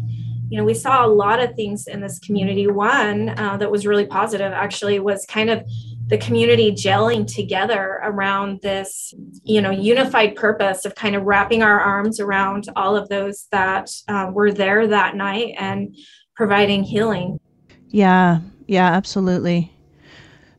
you 0.48 0.58
know, 0.58 0.64
we 0.64 0.74
saw 0.74 1.04
a 1.04 1.08
lot 1.08 1.40
of 1.40 1.56
things 1.56 1.88
in 1.88 2.00
this 2.00 2.20
community. 2.20 2.68
One 2.68 3.30
uh, 3.30 3.56
that 3.56 3.70
was 3.70 3.84
really 3.84 4.06
positive 4.06 4.52
actually 4.52 5.00
was 5.00 5.26
kind 5.26 5.50
of 5.50 5.64
the 6.12 6.18
community 6.18 6.70
gelling 6.70 7.26
together 7.26 7.98
around 8.02 8.60
this 8.60 9.14
you 9.44 9.62
know 9.62 9.70
unified 9.70 10.36
purpose 10.36 10.84
of 10.84 10.94
kind 10.94 11.16
of 11.16 11.22
wrapping 11.22 11.62
our 11.62 11.80
arms 11.80 12.20
around 12.20 12.68
all 12.76 12.94
of 12.94 13.08
those 13.08 13.46
that 13.50 13.90
uh, 14.08 14.30
were 14.30 14.52
there 14.52 14.86
that 14.86 15.16
night 15.16 15.54
and 15.58 15.96
providing 16.36 16.84
healing 16.84 17.40
Yeah, 17.88 18.40
yeah, 18.66 18.90
absolutely. 18.90 19.72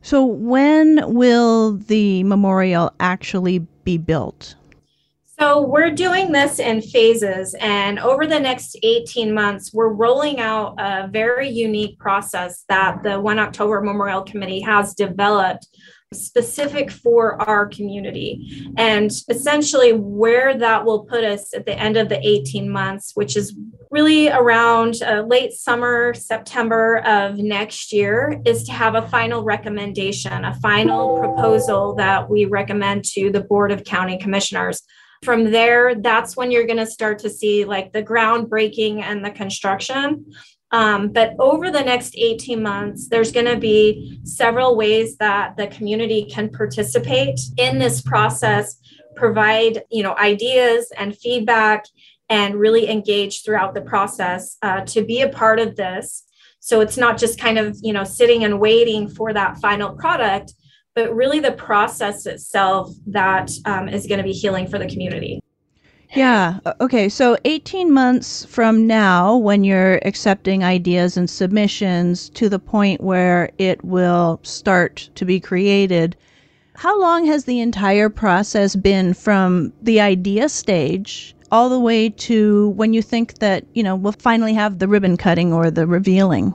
So 0.02 0.24
when 0.24 1.02
will 1.14 1.76
the 1.76 2.22
memorial 2.24 2.92
actually 3.00 3.60
be 3.84 3.98
built? 3.98 4.54
So 5.38 5.66
we're 5.66 5.90
doing 5.90 6.30
this 6.30 6.60
in 6.60 6.80
phases, 6.80 7.56
and 7.58 7.98
over 7.98 8.24
the 8.24 8.38
next 8.38 8.76
18 8.82 9.34
months, 9.34 9.72
we're 9.74 9.92
rolling 9.92 10.38
out 10.38 10.74
a 10.78 11.08
very 11.08 11.48
unique 11.48 11.98
process 11.98 12.64
that 12.68 13.02
the 13.02 13.20
One 13.20 13.40
October 13.40 13.80
Memorial 13.80 14.22
Committee 14.22 14.60
has 14.60 14.94
developed 14.94 15.66
specific 16.12 16.90
for 16.90 17.42
our 17.42 17.66
community. 17.66 18.70
And 18.76 19.10
essentially, 19.28 19.92
where 19.92 20.56
that 20.56 20.84
will 20.84 21.04
put 21.04 21.24
us 21.24 21.52
at 21.52 21.66
the 21.66 21.76
end 21.76 21.96
of 21.96 22.08
the 22.08 22.24
18 22.24 22.70
months, 22.70 23.10
which 23.14 23.36
is 23.36 23.58
really 23.90 24.28
around 24.28 25.02
uh, 25.02 25.22
late 25.22 25.52
summer, 25.52 26.14
September 26.14 26.98
of 26.98 27.38
next 27.38 27.92
year, 27.92 28.40
is 28.44 28.64
to 28.64 28.72
have 28.72 28.94
a 28.94 29.08
final 29.08 29.42
recommendation, 29.42 30.44
a 30.44 30.54
final 30.56 31.18
proposal 31.18 31.94
that 31.96 32.30
we 32.30 32.44
recommend 32.44 33.04
to 33.04 33.30
the 33.30 33.42
Board 33.42 33.72
of 33.72 33.82
County 33.82 34.16
Commissioners. 34.16 34.82
From 35.24 35.50
there, 35.50 35.94
that's 35.94 36.36
when 36.36 36.50
you're 36.50 36.66
going 36.66 36.78
to 36.78 36.86
start 36.86 37.18
to 37.20 37.30
see 37.30 37.64
like 37.64 37.92
the 37.92 38.02
groundbreaking 38.02 39.02
and 39.02 39.24
the 39.24 39.30
construction. 39.30 40.26
Um, 40.70 41.12
but 41.12 41.34
over 41.38 41.70
the 41.70 41.82
next 41.82 42.14
18 42.16 42.60
months, 42.62 43.08
there's 43.08 43.32
going 43.32 43.46
to 43.46 43.56
be 43.56 44.20
several 44.24 44.76
ways 44.76 45.16
that 45.18 45.56
the 45.56 45.68
community 45.68 46.24
can 46.24 46.50
participate 46.50 47.38
in 47.56 47.78
this 47.78 48.02
process, 48.02 48.76
provide 49.14 49.84
you 49.90 50.02
know 50.02 50.16
ideas 50.16 50.92
and 50.96 51.16
feedback, 51.16 51.84
and 52.28 52.56
really 52.56 52.90
engage 52.90 53.44
throughout 53.44 53.74
the 53.74 53.82
process 53.82 54.56
uh, 54.62 54.80
to 54.80 55.04
be 55.04 55.22
a 55.22 55.28
part 55.28 55.60
of 55.60 55.76
this. 55.76 56.24
So 56.58 56.80
it's 56.80 56.96
not 56.96 57.18
just 57.18 57.38
kind 57.38 57.58
of 57.58 57.78
you 57.80 57.92
know 57.92 58.04
sitting 58.04 58.44
and 58.44 58.60
waiting 58.60 59.08
for 59.08 59.32
that 59.32 59.58
final 59.58 59.94
product, 59.94 60.54
but 60.94 61.14
really 61.14 61.40
the 61.40 61.52
process 61.52 62.26
itself 62.26 62.90
that 63.06 63.50
um, 63.64 63.88
is 63.88 64.06
going 64.06 64.18
to 64.18 64.24
be 64.24 64.32
healing 64.32 64.66
for 64.66 64.78
the 64.78 64.86
community. 64.86 65.40
Yeah. 66.14 66.60
Okay. 66.80 67.08
So 67.08 67.36
18 67.44 67.92
months 67.92 68.44
from 68.44 68.86
now, 68.86 69.36
when 69.36 69.64
you're 69.64 69.98
accepting 70.04 70.62
ideas 70.62 71.16
and 71.16 71.28
submissions 71.28 72.28
to 72.30 72.48
the 72.48 72.60
point 72.60 73.00
where 73.00 73.50
it 73.58 73.84
will 73.84 74.38
start 74.44 75.10
to 75.16 75.24
be 75.24 75.40
created, 75.40 76.16
how 76.76 77.00
long 77.00 77.24
has 77.26 77.44
the 77.44 77.60
entire 77.60 78.08
process 78.08 78.76
been 78.76 79.14
from 79.14 79.72
the 79.82 80.00
idea 80.00 80.48
stage 80.48 81.34
all 81.50 81.68
the 81.68 81.80
way 81.80 82.10
to 82.10 82.68
when 82.70 82.92
you 82.92 83.02
think 83.02 83.38
that, 83.38 83.64
you 83.74 83.82
know, 83.82 83.96
we'll 83.96 84.12
finally 84.12 84.54
have 84.54 84.78
the 84.78 84.88
ribbon 84.88 85.16
cutting 85.16 85.52
or 85.52 85.70
the 85.70 85.86
revealing? 85.86 86.54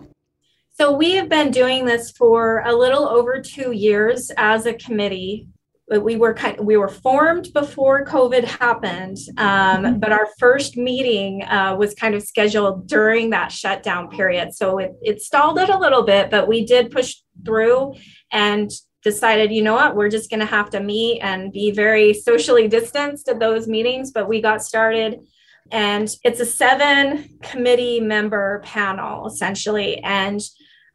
So 0.80 0.94
we 0.94 1.16
have 1.16 1.28
been 1.28 1.52
doing 1.52 1.84
this 1.84 2.10
for 2.12 2.64
a 2.66 2.74
little 2.74 3.06
over 3.06 3.42
two 3.42 3.74
years 3.74 4.32
as 4.38 4.66
a 4.66 4.74
committee 4.74 5.50
we 5.98 6.16
were 6.16 6.34
kind 6.36 6.60
of, 6.60 6.66
we 6.66 6.78
were 6.78 6.88
formed 6.88 7.52
before 7.52 8.06
COVID 8.06 8.44
happened, 8.44 9.18
um, 9.38 9.84
mm-hmm. 9.84 10.00
but 10.00 10.12
our 10.12 10.28
first 10.38 10.78
meeting 10.78 11.44
uh, 11.44 11.76
was 11.78 11.96
kind 11.96 12.14
of 12.14 12.22
scheduled 12.22 12.88
during 12.88 13.32
that 13.32 13.52
shutdown 13.52 14.08
period. 14.08 14.54
So 14.54 14.78
it, 14.78 14.94
it 15.02 15.22
stalled 15.22 15.58
it 15.58 15.70
a 15.70 15.78
little 15.80 16.04
bit, 16.04 16.30
but 16.30 16.48
we 16.48 16.64
did 16.64 16.92
push 16.92 17.16
through 17.44 17.96
and 18.32 18.70
decided, 19.04 19.52
you 19.52 19.64
know 19.64 19.74
what, 19.74 19.96
we're 19.96 20.10
just 20.10 20.30
going 20.30 20.42
to 20.42 20.46
have 20.46 20.70
to 20.70 20.80
meet 20.80 21.22
and 21.22 21.52
be 21.52 21.72
very 21.72 22.14
socially 22.14 22.68
distanced 22.68 23.28
at 23.28 23.40
those 23.40 23.68
meetings. 23.68 24.12
But 24.12 24.30
we 24.30 24.42
got 24.42 24.62
started, 24.62 25.22
and 25.72 26.08
it's 26.24 26.40
a 26.40 26.46
seven 26.46 27.40
committee 27.42 28.00
member 28.00 28.62
panel 28.64 29.26
essentially, 29.26 29.98
and 30.04 30.40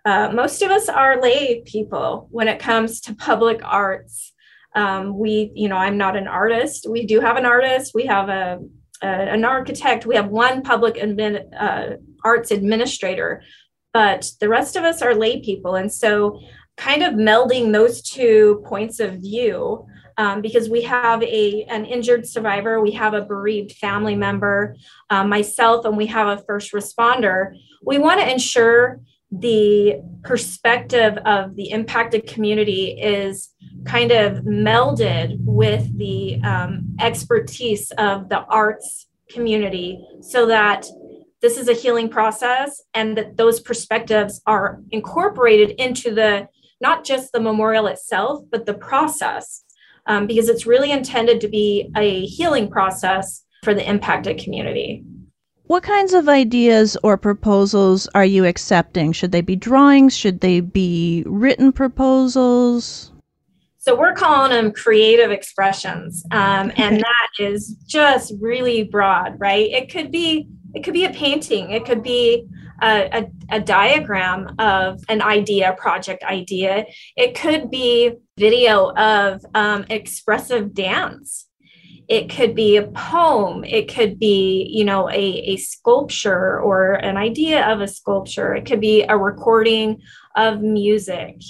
uh, 0.05 0.31
most 0.33 0.61
of 0.63 0.71
us 0.71 0.89
are 0.89 1.21
lay 1.21 1.63
people 1.63 2.29
when 2.31 2.47
it 2.47 2.59
comes 2.59 3.01
to 3.01 3.15
public 3.15 3.61
arts. 3.65 4.33
Um, 4.75 5.19
we, 5.19 5.51
you 5.55 5.69
know, 5.69 5.77
I'm 5.77 5.97
not 5.97 6.17
an 6.17 6.29
artist. 6.29 6.87
We 6.89 7.07
do 7.07 7.21
have 7.21 7.37
an 7.37 7.47
artist. 7.47 7.93
We 7.95 8.07
have 8.07 8.29
a, 8.29 8.59
a 9.03 9.07
an 9.07 9.45
architect. 9.45 10.05
We 10.05 10.17
have 10.17 10.29
one 10.29 10.63
public 10.63 10.97
admin, 10.97 11.45
uh, 11.59 11.97
arts 12.23 12.51
administrator, 12.51 13.43
but 13.93 14.31
the 14.41 14.49
rest 14.49 14.77
of 14.77 14.85
us 14.85 15.01
are 15.01 15.15
lay 15.15 15.41
people. 15.41 15.77
And 15.77 15.93
so, 15.93 16.41
kind 16.77 17.05
of 17.05 17.15
melding 17.15 17.73
those 17.73 18.03
two 18.03 18.63
points 18.67 19.01
of 19.01 19.21
view. 19.21 19.87
Um, 20.17 20.43
because 20.43 20.69
we 20.69 20.83
have 20.83 21.25
a 21.25 21.65
an 21.65 21.87
injured 21.87 22.25
survivor, 22.25 22.81
we 22.81 22.93
have 22.93 23.15
a 23.15 23.23
bereaved 23.23 23.73
family 23.73 24.15
member, 24.15 24.77
um, 25.11 25.29
myself, 25.29 25.85
and 25.85 25.97
we 25.97 26.07
have 26.07 26.29
a 26.29 26.43
first 26.45 26.73
responder. 26.73 27.57
We 27.83 27.99
want 27.99 28.21
to 28.21 28.31
ensure 28.31 29.01
the 29.41 30.01
perspective 30.23 31.17
of 31.25 31.57
the 31.57 31.71
impacted 31.71 32.27
community 32.27 32.99
is 33.01 33.51
kind 33.85 34.13
of 34.13 34.45
melded 34.45 35.37
with 35.41 35.97
the 35.99 36.41
um, 36.43 36.95
expertise 37.01 37.91
of 37.99 38.29
the 38.29 38.41
arts 38.45 39.09
community 39.31 40.07
so 40.21 40.47
that 40.47 40.87
this 41.43 41.59
is 41.59 41.69
a 41.69 41.75
healing 41.75 42.09
process 42.09 42.81
and 42.95 43.19
that 43.19 43.37
those 43.37 43.61
perspectives 43.61 44.41
are 44.47 44.81
incorporated 44.91 45.71
into 45.73 46.15
the 46.15 46.47
not 46.81 47.05
just 47.05 47.33
the 47.33 47.41
memorial 47.41 47.87
itself 47.87 48.43
but 48.51 48.67
the 48.67 48.75
process 48.75 49.65
um, 50.07 50.27
because 50.27 50.49
it's 50.49 50.67
really 50.67 50.93
intended 50.93 51.41
to 51.41 51.49
be 51.49 51.91
a 51.97 52.25
healing 52.27 52.71
process 52.71 53.45
for 53.63 53.75
the 53.75 53.89
impacted 53.89 54.39
community 54.39 55.03
what 55.67 55.83
kinds 55.83 56.13
of 56.13 56.29
ideas 56.29 56.97
or 57.03 57.17
proposals 57.17 58.07
are 58.15 58.25
you 58.25 58.45
accepting? 58.45 59.13
Should 59.13 59.33
they 59.33 59.41
be 59.41 59.57
drawings? 59.57 60.17
Should 60.17 60.41
they 60.41 60.61
be 60.61 61.25
written 61.27 61.73
proposals? 61.73 63.13
So 63.79 63.99
we're 63.99 64.15
calling 64.15 64.51
them 64.51 64.73
creative 64.73 65.31
expressions, 65.31 66.25
um, 66.31 66.73
and 66.77 67.01
that 67.01 67.29
is 67.39 67.77
just 67.87 68.33
really 68.41 68.85
broad, 68.85 69.39
right? 69.39 69.71
It 69.71 69.91
could 69.91 70.11
be 70.11 70.49
it 70.75 70.83
could 70.85 70.95
be 70.95 71.05
a 71.05 71.11
painting, 71.11 71.71
it 71.71 71.85
could 71.85 72.03
be 72.03 72.47
a, 72.83 73.09
a, 73.51 73.57
a 73.57 73.61
diagram 73.61 74.55
of 74.59 75.03
an 75.09 75.23
idea, 75.23 75.75
project 75.79 76.25
idea. 76.25 76.87
It 77.17 77.35
could 77.35 77.71
be 77.71 78.13
video 78.37 78.91
of 78.93 79.45
um, 79.55 79.85
expressive 79.91 80.75
dance. 80.75 81.47
It 82.09 82.29
could 82.29 82.55
be 82.55 82.77
a 82.77 82.89
poem. 82.89 83.65
It 83.65 83.93
could 83.93 84.19
be, 84.19 84.69
you 84.71 84.85
know, 84.85 85.09
a, 85.11 85.15
a 85.15 85.57
sculpture 85.57 86.61
or 86.61 86.93
an 86.95 87.17
idea 87.17 87.67
of 87.67 87.81
a 87.81 87.89
sculpture. 87.89 88.55
It 88.55 88.67
could 88.67 88.81
be 88.81 89.03
a 89.03 89.17
recording 89.17 90.03
of 90.37 90.61
music. 90.61 91.41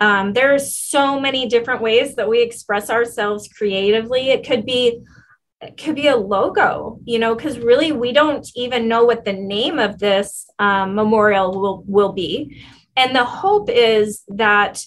Um, 0.00 0.34
are 0.36 0.58
so 0.58 1.20
many 1.20 1.46
different 1.46 1.80
ways 1.80 2.16
that 2.16 2.28
we 2.28 2.42
express 2.42 2.90
ourselves 2.90 3.48
creatively. 3.48 4.30
It 4.30 4.46
could 4.46 4.66
be 4.66 5.02
it 5.60 5.78
could 5.78 5.94
be 5.94 6.08
a 6.08 6.16
logo, 6.16 7.00
you 7.04 7.18
know, 7.18 7.34
because 7.34 7.58
really 7.58 7.90
we 7.90 8.12
don't 8.12 8.46
even 8.54 8.86
know 8.86 9.04
what 9.04 9.24
the 9.24 9.32
name 9.32 9.78
of 9.78 9.98
this 9.98 10.46
um, 10.58 10.94
memorial 10.94 11.58
will 11.58 11.84
will 11.86 12.12
be, 12.12 12.62
and 12.96 13.16
the 13.16 13.24
hope 13.24 13.70
is 13.70 14.24
that 14.28 14.84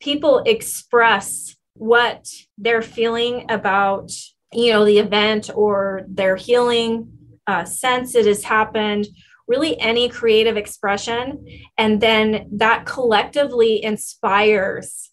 people 0.00 0.38
express 0.46 1.56
what 1.74 2.28
they're 2.58 2.82
feeling 2.82 3.46
about, 3.50 4.12
you 4.52 4.72
know, 4.72 4.84
the 4.84 4.98
event 4.98 5.50
or 5.54 6.02
their 6.08 6.36
healing 6.36 7.12
uh, 7.46 7.64
sense 7.64 8.14
it 8.14 8.26
has 8.26 8.44
happened 8.44 9.06
really 9.50 9.78
any 9.80 10.08
creative 10.08 10.56
expression. 10.56 11.44
And 11.76 12.00
then 12.00 12.48
that 12.52 12.86
collectively 12.86 13.82
inspires 13.82 15.10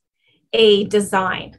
a 0.53 0.85
design. 0.85 1.57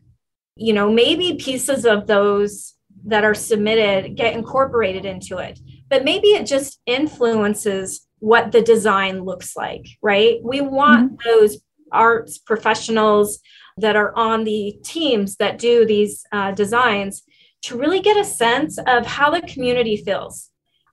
You 0.54 0.72
know, 0.72 0.90
maybe 0.90 1.34
pieces 1.34 1.84
of 1.84 2.06
those 2.06 2.74
that 3.04 3.24
are 3.24 3.34
submitted 3.34 4.16
get 4.16 4.34
incorporated 4.34 5.04
into 5.04 5.38
it, 5.38 5.58
but 5.88 6.04
maybe 6.04 6.28
it 6.28 6.46
just 6.46 6.80
influences 6.86 8.06
what 8.20 8.52
the 8.52 8.62
design 8.62 9.24
looks 9.24 9.56
like, 9.56 9.86
right? 10.02 10.38
We 10.42 10.60
want 10.60 11.12
mm-hmm. 11.12 11.28
those 11.28 11.58
arts 11.90 12.38
professionals 12.38 13.40
that 13.78 13.96
are 13.96 14.14
on 14.16 14.44
the 14.44 14.78
teams 14.84 15.36
that 15.36 15.58
do 15.58 15.86
these 15.86 16.24
uh, 16.32 16.52
designs 16.52 17.22
to 17.62 17.76
really 17.76 18.00
get 18.00 18.16
a 18.16 18.24
sense 18.24 18.78
of 18.86 19.06
how 19.06 19.30
the 19.30 19.42
community 19.42 19.96
feels 19.96 20.50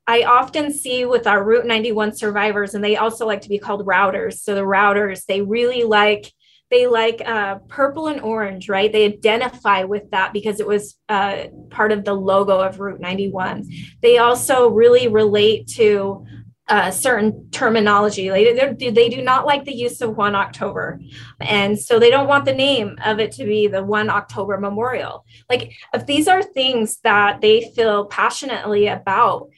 I 0.07 0.23
often 0.23 0.71
see 0.71 1.05
with 1.05 1.25
our 1.25 1.43
Route 1.43 1.65
91 1.65 2.15
survivors, 2.15 2.75
and 2.75 2.83
they 2.83 2.95
also 2.95 3.25
like 3.25 3.41
to 3.41 3.49
be 3.49 3.57
called 3.57 3.87
routers. 3.87 4.35
So 4.39 4.53
the 4.53 4.61
routers, 4.61 5.25
they 5.25 5.41
really 5.41 5.83
like 5.83 6.31
they 6.71 6.87
like 6.87 7.21
uh, 7.23 7.59
purple 7.67 8.07
and 8.07 8.21
orange, 8.21 8.69
right? 8.69 8.91
They 8.91 9.05
identify 9.05 9.83
with 9.83 10.09
that 10.09 10.33
because 10.33 10.59
it 10.59 10.65
was 10.65 10.95
uh, 11.07 11.45
part 11.69 11.91
of 11.91 12.03
the 12.03 12.13
logo 12.13 12.59
of 12.59 12.79
Route 12.79 12.99
91. 12.99 13.69
They 14.01 14.17
also 14.17 14.69
really 14.69 15.07
relate 15.07 15.67
to 15.75 16.25
uh, 16.67 16.89
certain 16.89 17.49
terminology. 17.51 18.29
They, 18.29 18.89
they 18.89 19.09
do 19.09 19.21
not 19.21 19.45
like 19.45 19.65
the 19.65 19.75
use 19.75 20.01
of 20.01 20.17
1 20.17 20.35
October. 20.35 20.99
And 21.39 21.79
so 21.79 21.99
they 21.99 22.09
don't 22.09 22.27
want 22.27 22.45
the 22.45 22.53
name 22.53 22.97
of 23.05 23.19
it 23.19 23.31
to 23.33 23.45
be 23.45 23.67
the 23.67 23.83
1 23.83 24.09
October 24.09 24.57
Memorial. 24.57 25.25
Like, 25.49 25.73
if 25.93 26.05
these 26.05 26.27
are 26.27 26.41
things 26.41 26.99
that 27.03 27.41
they 27.41 27.71
feel 27.75 28.05
passionately 28.05 28.87
about, 28.87 29.49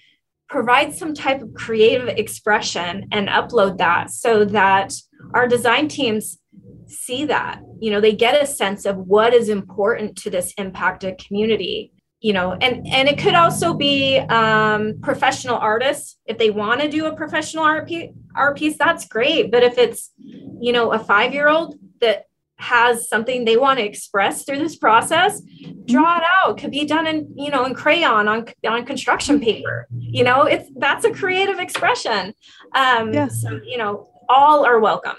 provide 0.50 0.94
some 0.94 1.14
type 1.14 1.42
of 1.42 1.54
creative 1.54 2.08
expression 2.10 3.08
and 3.12 3.28
upload 3.28 3.78
that 3.78 4.10
so 4.10 4.46
that 4.46 4.94
our 5.34 5.48
design 5.48 5.88
teams 5.88 6.40
see 6.88 7.26
that 7.26 7.60
you 7.82 7.92
know 7.92 8.00
they 8.00 8.14
get 8.14 8.42
a 8.42 8.46
sense 8.46 8.86
of 8.86 8.96
what 8.96 9.34
is 9.34 9.50
important 9.50 10.16
to 10.16 10.30
this 10.30 10.54
impacted 10.58 11.18
community 11.18 11.92
you 12.20 12.34
know 12.34 12.54
and 12.54 12.88
and 12.88 13.08
it 13.08 13.18
could 13.18 13.36
also 13.36 13.74
be 13.74 14.18
um, 14.18 15.00
professional 15.02 15.58
artists. 15.58 16.18
If 16.26 16.38
they 16.38 16.50
want 16.50 16.82
to 16.82 16.90
do 16.90 17.06
a 17.06 17.16
professional 17.16 17.64
art 17.64 17.88
piece, 17.88 18.12
art 18.36 18.58
piece 18.58 18.78
that's 18.78 19.08
great. 19.08 19.52
But 19.52 19.64
if 19.64 19.78
it's 19.78 20.12
you 20.18 20.72
know 20.72 20.94
a 20.94 21.00
five 21.00 21.34
year 21.34 21.48
old 21.48 21.76
that 22.02 22.26
has 22.60 23.08
something 23.08 23.46
they 23.46 23.56
want 23.56 23.78
to 23.78 23.86
express 23.86 24.44
through 24.44 24.58
this 24.58 24.76
process 24.76 25.44
draw 25.86 26.18
it 26.18 26.24
out. 26.44 26.58
Could 26.58 26.72
be 26.72 26.86
done 26.86 27.08
in 27.08 27.34
you 27.36 27.50
know 27.50 27.66
in 27.66 27.74
crayon 27.74 28.28
on 28.28 28.48
on 28.68 28.86
construction 28.86 29.40
paper. 29.40 29.88
You 29.98 30.24
know 30.24 30.44
it's 30.44 30.70
that's 30.76 31.06
a 31.06 31.12
creative 31.12 31.60
expression. 31.60 32.34
Um 32.74 33.14
yeah. 33.14 33.28
so 33.28 33.60
you 33.64 33.78
know 33.78 34.10
all 34.30 34.66
are 34.66 34.80
welcome 34.80 35.16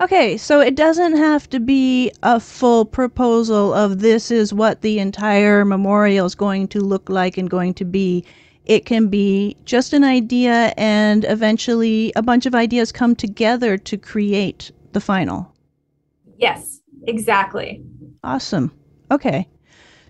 Okay, 0.00 0.36
so 0.36 0.60
it 0.60 0.76
doesn't 0.76 1.16
have 1.16 1.50
to 1.50 1.58
be 1.58 2.12
a 2.22 2.38
full 2.38 2.84
proposal 2.84 3.74
of 3.74 3.98
this 3.98 4.30
is 4.30 4.54
what 4.54 4.80
the 4.80 5.00
entire 5.00 5.64
memorial 5.64 6.24
is 6.24 6.36
going 6.36 6.68
to 6.68 6.80
look 6.80 7.08
like 7.08 7.36
and 7.36 7.50
going 7.50 7.74
to 7.74 7.84
be. 7.84 8.24
It 8.64 8.86
can 8.86 9.08
be 9.08 9.56
just 9.64 9.92
an 9.92 10.04
idea, 10.04 10.72
and 10.76 11.24
eventually 11.24 12.12
a 12.14 12.22
bunch 12.22 12.46
of 12.46 12.54
ideas 12.54 12.92
come 12.92 13.16
together 13.16 13.76
to 13.76 13.96
create 13.96 14.70
the 14.92 15.00
final. 15.00 15.52
Yes, 16.36 16.80
exactly. 17.08 17.82
Awesome. 18.22 18.70
Okay. 19.10 19.48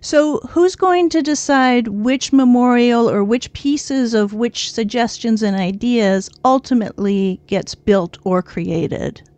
So, 0.01 0.37
who's 0.49 0.75
going 0.75 1.09
to 1.09 1.23
decide 1.23 1.87
which 1.87 2.31
memorial 2.31 3.09
or 3.09 3.23
which 3.23 3.51
pieces 3.53 4.13
of 4.13 4.33
which 4.33 4.71
suggestions 4.71 5.41
and 5.41 5.57
ideas 5.57 6.29
ultimately 6.45 7.41
gets 7.47 7.73
built 7.73 8.19
or 8.23 8.43
created? 8.43 9.28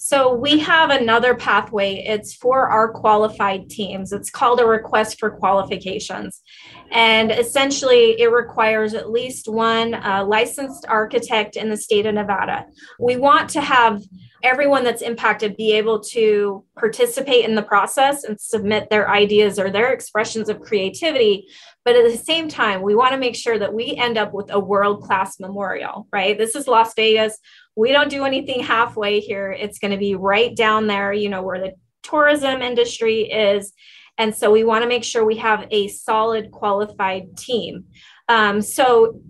So 0.00 0.32
we 0.32 0.60
have 0.60 0.90
another 0.90 1.34
pathway. 1.34 2.04
It's 2.06 2.32
for 2.32 2.68
our 2.68 2.92
qualified 2.92 3.68
teams. 3.68 4.12
It's 4.12 4.30
called 4.30 4.60
a 4.60 4.64
request 4.64 5.18
for 5.18 5.28
qualifications. 5.28 6.40
And 6.92 7.32
essentially, 7.32 8.20
it 8.20 8.30
requires 8.30 8.94
at 8.94 9.10
least 9.10 9.48
one 9.48 9.94
uh, 9.94 10.24
licensed 10.24 10.86
architect 10.88 11.56
in 11.56 11.68
the 11.68 11.76
state 11.76 12.06
of 12.06 12.14
Nevada. 12.14 12.66
We 13.00 13.16
want 13.16 13.50
to 13.50 13.60
have 13.60 14.00
everyone 14.44 14.84
that's 14.84 15.02
impacted 15.02 15.56
be 15.56 15.72
able 15.72 15.98
to 15.98 16.64
participate 16.78 17.44
in 17.44 17.56
the 17.56 17.62
process 17.62 18.22
and 18.22 18.40
submit 18.40 18.90
their 18.90 19.10
ideas 19.10 19.58
or 19.58 19.68
their 19.68 19.92
expressions 19.92 20.48
of 20.48 20.60
creativity. 20.60 21.48
But 21.84 21.96
at 21.96 22.08
the 22.08 22.16
same 22.16 22.48
time, 22.48 22.82
we 22.82 22.94
want 22.94 23.12
to 23.12 23.18
make 23.18 23.34
sure 23.34 23.58
that 23.58 23.74
we 23.74 23.96
end 23.96 24.16
up 24.16 24.32
with 24.32 24.52
a 24.52 24.60
world 24.60 25.02
class 25.02 25.40
memorial, 25.40 26.06
right? 26.12 26.38
This 26.38 26.54
is 26.54 26.68
Las 26.68 26.92
Vegas 26.94 27.36
we 27.78 27.92
don't 27.92 28.10
do 28.10 28.24
anything 28.24 28.60
halfway 28.60 29.20
here. 29.20 29.52
It's 29.52 29.78
going 29.78 29.92
to 29.92 29.98
be 29.98 30.16
right 30.16 30.54
down 30.54 30.88
there, 30.88 31.12
you 31.12 31.28
know, 31.28 31.42
where 31.42 31.60
the 31.60 31.74
tourism 32.02 32.60
industry 32.60 33.30
is. 33.30 33.72
And 34.18 34.34
so 34.34 34.50
we 34.50 34.64
want 34.64 34.82
to 34.82 34.88
make 34.88 35.04
sure 35.04 35.24
we 35.24 35.36
have 35.36 35.68
a 35.70 35.86
solid, 35.86 36.50
qualified 36.50 37.36
team. 37.36 37.84
Um, 38.28 38.62
so 38.62 39.20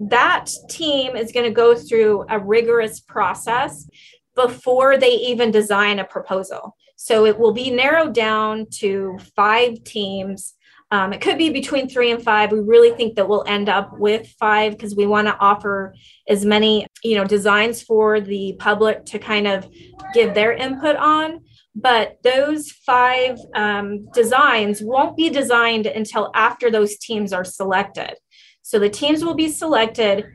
that 0.00 0.50
team 0.68 1.14
is 1.14 1.30
going 1.30 1.46
to 1.46 1.54
go 1.54 1.76
through 1.76 2.26
a 2.28 2.40
rigorous 2.40 2.98
process 2.98 3.88
before 4.34 4.98
they 4.98 5.12
even 5.12 5.52
design 5.52 6.00
a 6.00 6.04
proposal. 6.04 6.74
So 6.96 7.24
it 7.24 7.38
will 7.38 7.52
be 7.52 7.70
narrowed 7.70 8.14
down 8.14 8.66
to 8.80 9.16
five 9.36 9.84
teams 9.84 10.54
um, 10.92 11.14
it 11.14 11.22
could 11.22 11.38
be 11.38 11.48
between 11.48 11.88
three 11.88 12.10
and 12.10 12.22
five. 12.22 12.52
We 12.52 12.60
really 12.60 12.90
think 12.90 13.16
that 13.16 13.26
we'll 13.26 13.44
end 13.46 13.70
up 13.70 13.98
with 13.98 14.28
five 14.38 14.72
because 14.72 14.94
we 14.94 15.06
want 15.06 15.26
to 15.26 15.38
offer 15.38 15.94
as 16.28 16.44
many, 16.44 16.86
you 17.02 17.16
know, 17.16 17.24
designs 17.24 17.80
for 17.80 18.20
the 18.20 18.56
public 18.58 19.06
to 19.06 19.18
kind 19.18 19.46
of 19.46 19.66
give 20.12 20.34
their 20.34 20.52
input 20.52 20.96
on. 20.96 21.40
But 21.74 22.18
those 22.22 22.70
five 22.70 23.38
um, 23.54 24.10
designs 24.12 24.82
won't 24.82 25.16
be 25.16 25.30
designed 25.30 25.86
until 25.86 26.30
after 26.34 26.70
those 26.70 26.98
teams 26.98 27.32
are 27.32 27.44
selected. 27.44 28.12
So 28.60 28.78
the 28.78 28.90
teams 28.90 29.24
will 29.24 29.34
be 29.34 29.48
selected. 29.48 30.26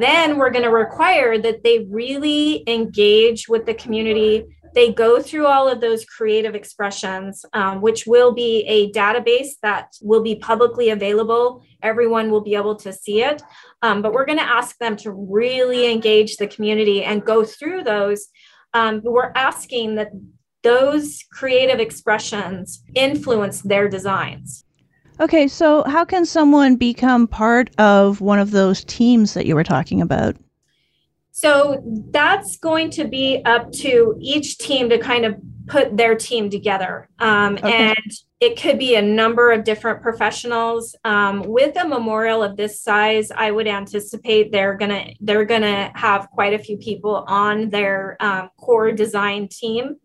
Then 0.00 0.38
we're 0.38 0.50
going 0.50 0.64
to 0.64 0.70
require 0.70 1.38
that 1.38 1.62
they 1.62 1.86
really 1.88 2.64
engage 2.66 3.48
with 3.48 3.64
the 3.64 3.74
community 3.74 4.44
they 4.74 4.92
go 4.92 5.20
through 5.20 5.46
all 5.46 5.68
of 5.68 5.80
those 5.80 6.04
creative 6.04 6.54
expressions, 6.54 7.44
um, 7.52 7.80
which 7.80 8.06
will 8.06 8.32
be 8.32 8.64
a 8.66 8.90
database 8.92 9.52
that 9.62 9.94
will 10.00 10.22
be 10.22 10.36
publicly 10.36 10.90
available. 10.90 11.62
Everyone 11.82 12.30
will 12.30 12.40
be 12.40 12.54
able 12.54 12.76
to 12.76 12.92
see 12.92 13.22
it. 13.22 13.42
Um, 13.82 14.02
but 14.02 14.12
we're 14.12 14.26
going 14.26 14.38
to 14.38 14.44
ask 14.44 14.78
them 14.78 14.96
to 14.98 15.12
really 15.12 15.90
engage 15.90 16.36
the 16.36 16.46
community 16.46 17.02
and 17.02 17.24
go 17.24 17.44
through 17.44 17.84
those. 17.84 18.28
Um, 18.74 19.00
we're 19.02 19.32
asking 19.34 19.96
that 19.96 20.12
those 20.62 21.24
creative 21.32 21.80
expressions 21.80 22.82
influence 22.94 23.62
their 23.62 23.88
designs. 23.88 24.64
Okay, 25.20 25.48
so 25.48 25.82
how 25.84 26.04
can 26.04 26.24
someone 26.24 26.76
become 26.76 27.26
part 27.26 27.70
of 27.78 28.20
one 28.20 28.38
of 28.38 28.52
those 28.52 28.84
teams 28.84 29.34
that 29.34 29.46
you 29.46 29.54
were 29.54 29.64
talking 29.64 30.00
about? 30.00 30.36
So 31.32 31.82
that's 32.10 32.56
going 32.58 32.90
to 32.90 33.06
be 33.06 33.42
up 33.44 33.72
to 33.72 34.16
each 34.20 34.58
team 34.58 34.88
to 34.90 34.98
kind 34.98 35.24
of 35.24 35.36
put 35.66 35.96
their 35.96 36.14
team 36.16 36.50
together. 36.50 37.08
Um, 37.18 37.54
okay. 37.54 37.88
And 37.90 38.12
it 38.40 38.60
could 38.60 38.78
be 38.78 38.96
a 38.96 39.02
number 39.02 39.52
of 39.52 39.64
different 39.64 40.02
professionals. 40.02 40.96
Um, 41.04 41.42
with 41.42 41.76
a 41.76 41.86
memorial 41.86 42.42
of 42.42 42.56
this 42.56 42.80
size, 42.82 43.30
I 43.30 43.50
would 43.50 43.68
anticipate 43.68 44.50
they're 44.50 44.76
gonna 44.76 45.12
they're 45.20 45.44
gonna 45.44 45.92
have 45.94 46.28
quite 46.30 46.54
a 46.54 46.58
few 46.58 46.76
people 46.78 47.24
on 47.28 47.70
their 47.70 48.16
um, 48.20 48.50
core 48.56 48.92
design 48.92 49.48
team 49.48 49.96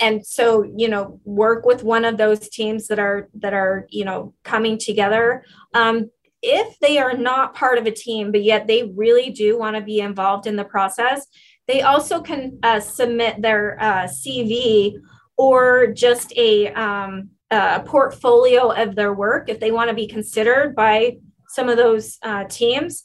and 0.00 0.26
so 0.26 0.64
you 0.76 0.88
know 0.88 1.20
work 1.24 1.64
with 1.64 1.82
one 1.84 2.04
of 2.04 2.16
those 2.16 2.48
teams 2.48 2.88
that 2.88 2.98
are 2.98 3.28
that 3.34 3.54
are 3.54 3.86
you 3.90 4.04
know 4.04 4.34
coming 4.42 4.78
together 4.78 5.44
um, 5.74 6.10
if 6.44 6.78
they 6.78 6.98
are 6.98 7.16
not 7.16 7.54
part 7.54 7.78
of 7.78 7.86
a 7.86 7.90
team, 7.90 8.30
but 8.30 8.42
yet 8.42 8.66
they 8.66 8.92
really 8.94 9.30
do 9.30 9.58
want 9.58 9.76
to 9.76 9.82
be 9.82 10.00
involved 10.00 10.46
in 10.46 10.56
the 10.56 10.64
process, 10.64 11.26
they 11.66 11.80
also 11.80 12.20
can 12.20 12.58
uh, 12.62 12.80
submit 12.80 13.40
their 13.40 13.80
uh, 13.80 14.04
CV 14.04 14.94
or 15.38 15.88
just 15.88 16.32
a, 16.36 16.68
um, 16.74 17.30
a, 17.50 17.80
portfolio 17.80 18.70
of 18.70 18.94
their 18.94 19.14
work 19.14 19.48
if 19.48 19.58
they 19.58 19.72
want 19.72 19.88
to 19.88 19.96
be 19.96 20.06
considered 20.06 20.76
by 20.76 21.16
some 21.48 21.70
of 21.70 21.78
those 21.78 22.18
uh, 22.22 22.44
teams 22.44 23.04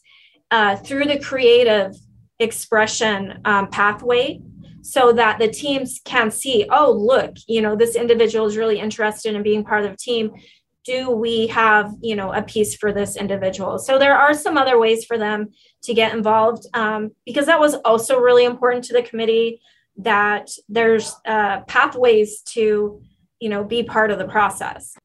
uh, 0.52 0.75
through 0.75 1.06
the 1.06 1.19
creative 1.19 1.95
expression 2.39 3.39
um, 3.45 3.69
pathway 3.69 4.39
so 4.82 5.13
that 5.13 5.39
the 5.39 5.47
teams 5.47 5.99
can 6.06 6.32
see 6.32 6.65
oh 6.71 6.89
look 6.89 7.36
you 7.47 7.62
know 7.62 7.75
this 7.75 7.95
individual 7.95 8.45
is 8.45 8.56
really 8.56 8.80
interested 8.80 9.36
in 9.36 9.43
being 9.43 9.63
part 9.63 9.84
of 9.84 9.91
the 9.91 9.97
team 9.97 10.32
do 10.85 11.11
we 11.11 11.47
have 11.47 11.93
you 12.01 12.15
know 12.15 12.33
a 12.33 12.41
piece 12.41 12.75
for 12.75 12.91
this 12.91 13.15
individual? 13.15 13.79
So 13.79 13.99
there 13.99 14.17
are 14.17 14.33
some 14.33 14.57
other 14.57 14.79
ways 14.79 15.05
for 15.05 15.17
them 15.17 15.49
to 15.83 15.93
get 15.93 16.13
involved 16.13 16.65
um, 16.73 17.11
because 17.25 17.45
that 17.45 17.59
was 17.59 17.75
also 17.85 18.17
really 18.17 18.45
important 18.45 18.83
to 18.85 18.93
the 18.93 19.01
committee 19.01 19.61
that 19.97 20.49
there's 20.67 21.15
uh, 21.25 21.61
pathways 21.61 22.41
to 22.41 23.01
you 23.39 23.49
know 23.49 23.63
be 23.63 23.83
part 23.83 24.11
of 24.11 24.17
the 24.17 24.27
process. 24.27 24.95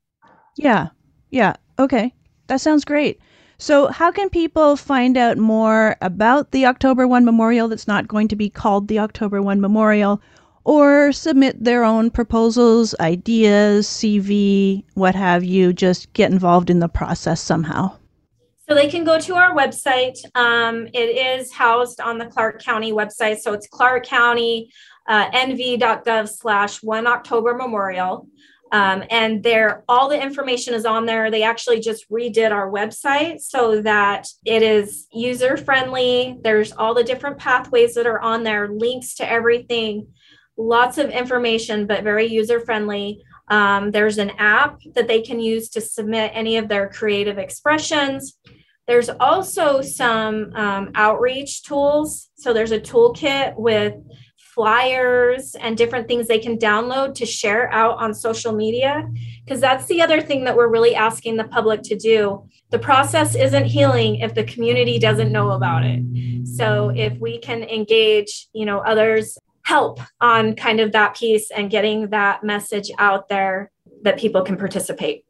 Yeah 0.56 0.88
yeah 1.30 1.56
okay 1.78 2.14
that 2.46 2.60
sounds 2.60 2.84
great. 2.84 3.20
So 3.56 3.86
how 3.86 4.10
can 4.10 4.28
people 4.28 4.76
find 4.76 5.16
out 5.16 5.38
more 5.38 5.96
about 6.00 6.50
the 6.50 6.66
october 6.66 7.06
1 7.06 7.24
memorial 7.24 7.68
that's 7.68 7.88
not 7.88 8.08
going 8.08 8.28
to 8.28 8.36
be 8.36 8.50
called 8.50 8.88
the 8.88 8.98
october 8.98 9.40
1 9.40 9.60
memorial 9.60 10.20
or 10.64 11.12
submit 11.12 11.62
their 11.62 11.84
own 11.84 12.10
proposals, 12.10 12.94
ideas, 13.00 13.86
CV, 13.86 14.84
what 14.94 15.14
have 15.14 15.44
you. 15.44 15.72
Just 15.72 16.12
get 16.14 16.32
involved 16.32 16.70
in 16.70 16.80
the 16.80 16.88
process 16.88 17.40
somehow. 17.40 17.96
So 18.66 18.74
they 18.74 18.88
can 18.88 19.04
go 19.04 19.20
to 19.20 19.34
our 19.34 19.54
website. 19.54 20.16
Um, 20.34 20.86
it 20.94 21.38
is 21.38 21.52
housed 21.52 22.00
on 22.00 22.16
the 22.16 22.26
Clark 22.26 22.62
County 22.62 22.92
website. 22.92 23.38
So 23.38 23.52
it's 23.52 23.66
Clark 23.66 24.06
County 24.06 24.70
uh, 25.06 25.30
nv.gov 25.30 26.28
slash 26.28 26.82
one 26.82 27.06
October 27.06 27.54
Memorial. 27.54 28.26
Um, 28.72 29.04
and 29.10 29.42
there, 29.42 29.84
all 29.88 30.08
the 30.08 30.20
information 30.20 30.74
is 30.74 30.84
on 30.84 31.06
there. 31.06 31.30
They 31.30 31.42
actually 31.42 31.80
just 31.80 32.10
redid 32.10 32.50
our 32.50 32.68
website 32.70 33.40
so 33.40 33.80
that 33.82 34.26
it 34.44 34.62
is 34.62 35.06
user 35.12 35.56
friendly. 35.56 36.38
There's 36.42 36.72
all 36.72 36.94
the 36.94 37.04
different 37.04 37.38
pathways 37.38 37.94
that 37.94 38.06
are 38.06 38.20
on 38.20 38.42
there, 38.42 38.68
links 38.68 39.14
to 39.16 39.30
everything 39.30 40.08
lots 40.56 40.98
of 40.98 41.10
information, 41.10 41.86
but 41.86 42.04
very 42.04 42.26
user 42.26 42.60
friendly. 42.60 43.22
Um, 43.48 43.90
there's 43.90 44.18
an 44.18 44.30
app 44.38 44.78
that 44.94 45.08
they 45.08 45.20
can 45.20 45.40
use 45.40 45.68
to 45.70 45.80
submit 45.80 46.32
any 46.34 46.56
of 46.56 46.68
their 46.68 46.88
creative 46.88 47.38
expressions. 47.38 48.38
There's 48.86 49.08
also 49.08 49.80
some 49.82 50.52
um, 50.54 50.90
outreach 50.94 51.62
tools. 51.62 52.30
So 52.36 52.52
there's 52.52 52.72
a 52.72 52.80
toolkit 52.80 53.54
with 53.56 53.94
flyers 54.36 55.56
and 55.56 55.76
different 55.76 56.06
things 56.06 56.28
they 56.28 56.38
can 56.38 56.56
download 56.56 57.14
to 57.16 57.26
share 57.26 57.72
out 57.72 57.98
on 57.98 58.14
social 58.14 58.52
media. 58.52 59.10
Because 59.44 59.60
that's 59.60 59.86
the 59.86 60.00
other 60.00 60.20
thing 60.20 60.44
that 60.44 60.56
we're 60.56 60.68
really 60.68 60.94
asking 60.94 61.36
the 61.36 61.44
public 61.44 61.82
to 61.84 61.96
do. 61.96 62.48
The 62.70 62.78
process 62.78 63.34
isn't 63.34 63.64
healing 63.64 64.16
if 64.16 64.34
the 64.34 64.44
community 64.44 64.98
doesn't 64.98 65.32
know 65.32 65.50
about 65.50 65.84
it. 65.84 66.02
So 66.46 66.90
if 66.94 67.18
we 67.18 67.38
can 67.38 67.64
engage, 67.64 68.48
you 68.52 68.64
know, 68.64 68.78
others 68.78 69.38
help 69.64 70.00
on 70.20 70.54
kind 70.54 70.80
of 70.80 70.92
that 70.92 71.16
piece 71.16 71.50
and 71.50 71.70
getting 71.70 72.08
that 72.08 72.44
message 72.44 72.90
out 72.98 73.28
there 73.28 73.70
that 74.02 74.18
people 74.18 74.42
can 74.42 74.56
participate. 74.56 75.24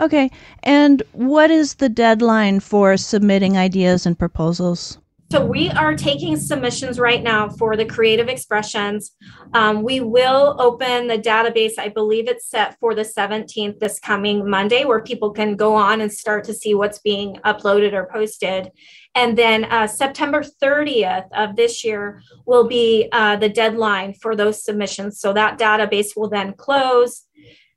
Okay. 0.00 0.30
And 0.64 1.02
what 1.12 1.50
is 1.50 1.74
the 1.74 1.88
deadline 1.88 2.60
for 2.60 2.96
submitting 2.96 3.56
ideas 3.56 4.06
and 4.06 4.18
proposals? 4.18 4.98
So 5.32 5.44
we 5.44 5.70
are 5.70 5.96
taking 5.96 6.36
submissions 6.36 6.98
right 6.98 7.22
now 7.22 7.48
for 7.48 7.76
the 7.76 7.84
creative 7.84 8.28
expressions. 8.28 9.12
Um, 9.52 9.82
we 9.82 10.00
will 10.00 10.56
open 10.60 11.08
the 11.08 11.18
database. 11.18 11.72
I 11.78 11.88
believe 11.88 12.28
it's 12.28 12.46
set 12.48 12.78
for 12.78 12.94
the 12.94 13.02
17th 13.02 13.80
this 13.80 13.98
coming 13.98 14.48
Monday, 14.48 14.84
where 14.84 15.02
people 15.02 15.32
can 15.32 15.56
go 15.56 15.74
on 15.74 16.00
and 16.00 16.12
start 16.12 16.44
to 16.44 16.54
see 16.54 16.74
what's 16.74 16.98
being 17.00 17.36
uploaded 17.44 17.94
or 17.94 18.08
posted. 18.12 18.70
And 19.14 19.38
then 19.38 19.64
uh, 19.64 19.86
September 19.86 20.42
30th 20.42 21.28
of 21.32 21.54
this 21.54 21.84
year 21.84 22.20
will 22.46 22.66
be 22.66 23.08
uh, 23.12 23.36
the 23.36 23.48
deadline 23.48 24.14
for 24.14 24.34
those 24.34 24.64
submissions. 24.64 25.20
So 25.20 25.32
that 25.32 25.58
database 25.58 26.16
will 26.16 26.28
then 26.28 26.54
close 26.54 27.26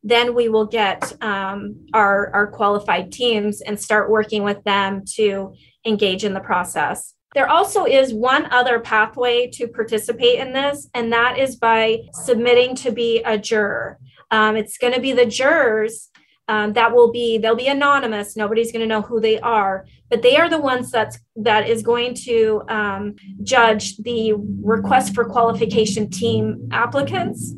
then 0.04 0.34
we 0.34 0.48
will 0.48 0.66
get 0.66 1.14
um, 1.22 1.86
our, 1.94 2.34
our 2.34 2.48
qualified 2.48 3.12
teams 3.12 3.62
and 3.62 3.80
start 3.80 4.10
working 4.10 4.44
with 4.44 4.64
them 4.64 5.04
to 5.16 5.54
engage 5.86 6.24
in 6.24 6.34
the 6.34 6.40
process. 6.40 7.14
There 7.34 7.50
also 7.50 7.86
is 7.86 8.14
one 8.14 8.46
other 8.52 8.80
pathway 8.80 9.50
to 9.52 9.68
participate 9.68 10.40
in 10.40 10.54
this, 10.54 10.90
and 10.94 11.12
that 11.12 11.38
is 11.38 11.58
by 11.58 12.00
submitting 12.14 12.74
to 12.76 12.92
be 12.92 13.22
a 13.24 13.38
juror. 13.38 14.00
Um, 14.32 14.56
it's 14.56 14.78
going 14.78 14.94
to 14.94 15.02
be 15.02 15.12
the 15.12 15.26
jurors 15.26 16.10
um, 16.48 16.74
that 16.74 16.96
will 16.96 17.12
be 17.12 17.38
they'll 17.38 17.56
be 17.56 17.68
anonymous. 17.68 18.38
Nobody's 18.38 18.72
going 18.72 18.82
to 18.82 18.88
know 18.88 19.02
who 19.02 19.20
they 19.20 19.40
are, 19.40 19.86
but 20.10 20.22
they 20.22 20.38
are 20.38 20.50
the 20.50 20.60
ones 20.60 20.92
that's 20.92 21.20
that 21.36 21.68
is 21.70 21.84
going 21.84 22.14
to 22.14 22.64
um, 22.70 23.16
judge 23.44 23.98
the 23.98 24.34
request 24.62 25.14
for 25.14 25.26
qualification 25.26 26.10
team 26.10 26.68
applicants. 26.72 27.54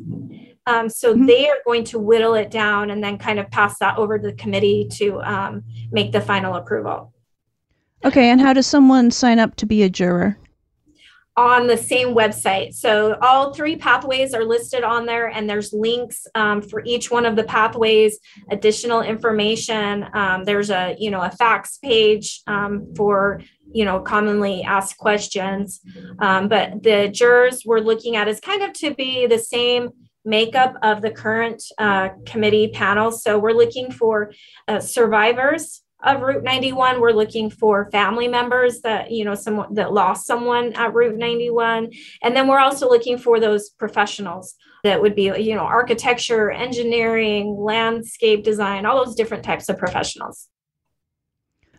Um, 0.66 0.88
so 0.88 1.14
mm-hmm. 1.14 1.26
they 1.26 1.48
are 1.48 1.58
going 1.64 1.84
to 1.84 1.98
whittle 1.98 2.34
it 2.34 2.50
down 2.50 2.90
and 2.90 3.02
then 3.02 3.18
kind 3.18 3.38
of 3.38 3.50
pass 3.50 3.78
that 3.78 3.96
over 3.96 4.18
to 4.18 4.28
the 4.28 4.34
committee 4.34 4.88
to 4.92 5.20
um, 5.22 5.64
make 5.90 6.12
the 6.12 6.20
final 6.20 6.54
approval. 6.54 7.12
Okay, 8.04 8.30
and 8.30 8.40
how 8.40 8.52
does 8.52 8.66
someone 8.66 9.10
sign 9.10 9.38
up 9.38 9.56
to 9.56 9.66
be 9.66 9.82
a 9.82 9.90
juror? 9.90 10.38
On 11.36 11.66
the 11.68 11.76
same 11.76 12.08
website. 12.08 12.74
So 12.74 13.16
all 13.22 13.54
three 13.54 13.76
pathways 13.76 14.34
are 14.34 14.44
listed 14.44 14.82
on 14.82 15.06
there, 15.06 15.28
and 15.28 15.48
there's 15.48 15.72
links 15.72 16.26
um, 16.34 16.60
for 16.60 16.82
each 16.84 17.10
one 17.10 17.24
of 17.24 17.36
the 17.36 17.44
pathways, 17.44 18.18
additional 18.50 19.00
information. 19.00 20.06
Um, 20.12 20.44
there's 20.44 20.70
a 20.70 20.96
you 20.98 21.10
know 21.10 21.22
a 21.22 21.30
facts 21.30 21.78
page 21.78 22.42
um, 22.46 22.92
for 22.96 23.42
you 23.72 23.84
know 23.84 24.00
commonly 24.00 24.62
asked 24.64 24.98
questions, 24.98 25.80
um, 26.18 26.48
but 26.48 26.82
the 26.82 27.08
jurors 27.08 27.62
we're 27.64 27.78
looking 27.78 28.16
at 28.16 28.28
is 28.28 28.40
kind 28.40 28.62
of 28.62 28.72
to 28.74 28.94
be 28.94 29.26
the 29.26 29.38
same 29.38 29.90
makeup 30.24 30.74
of 30.82 31.00
the 31.00 31.10
current 31.10 31.62
uh, 31.78 32.10
committee 32.26 32.68
panel. 32.68 33.10
So 33.12 33.38
we're 33.38 33.52
looking 33.52 33.90
for 33.90 34.32
uh, 34.68 34.80
survivors 34.80 35.82
of 36.02 36.20
Route 36.20 36.42
91. 36.42 37.00
We're 37.00 37.12
looking 37.12 37.48
for 37.50 37.90
family 37.90 38.28
members 38.28 38.80
that, 38.80 39.10
you 39.10 39.24
know, 39.24 39.34
someone 39.34 39.74
that 39.74 39.92
lost 39.92 40.26
someone 40.26 40.72
at 40.74 40.94
Route 40.94 41.16
91. 41.16 41.90
And 42.22 42.36
then 42.36 42.48
we're 42.48 42.58
also 42.58 42.88
looking 42.88 43.18
for 43.18 43.40
those 43.40 43.70
professionals 43.70 44.54
that 44.84 45.02
would 45.02 45.14
be, 45.14 45.24
you 45.24 45.54
know, 45.54 45.60
architecture, 45.60 46.50
engineering, 46.50 47.56
landscape 47.58 48.44
design, 48.44 48.86
all 48.86 49.04
those 49.04 49.14
different 49.14 49.44
types 49.44 49.68
of 49.68 49.76
professionals. 49.78 50.48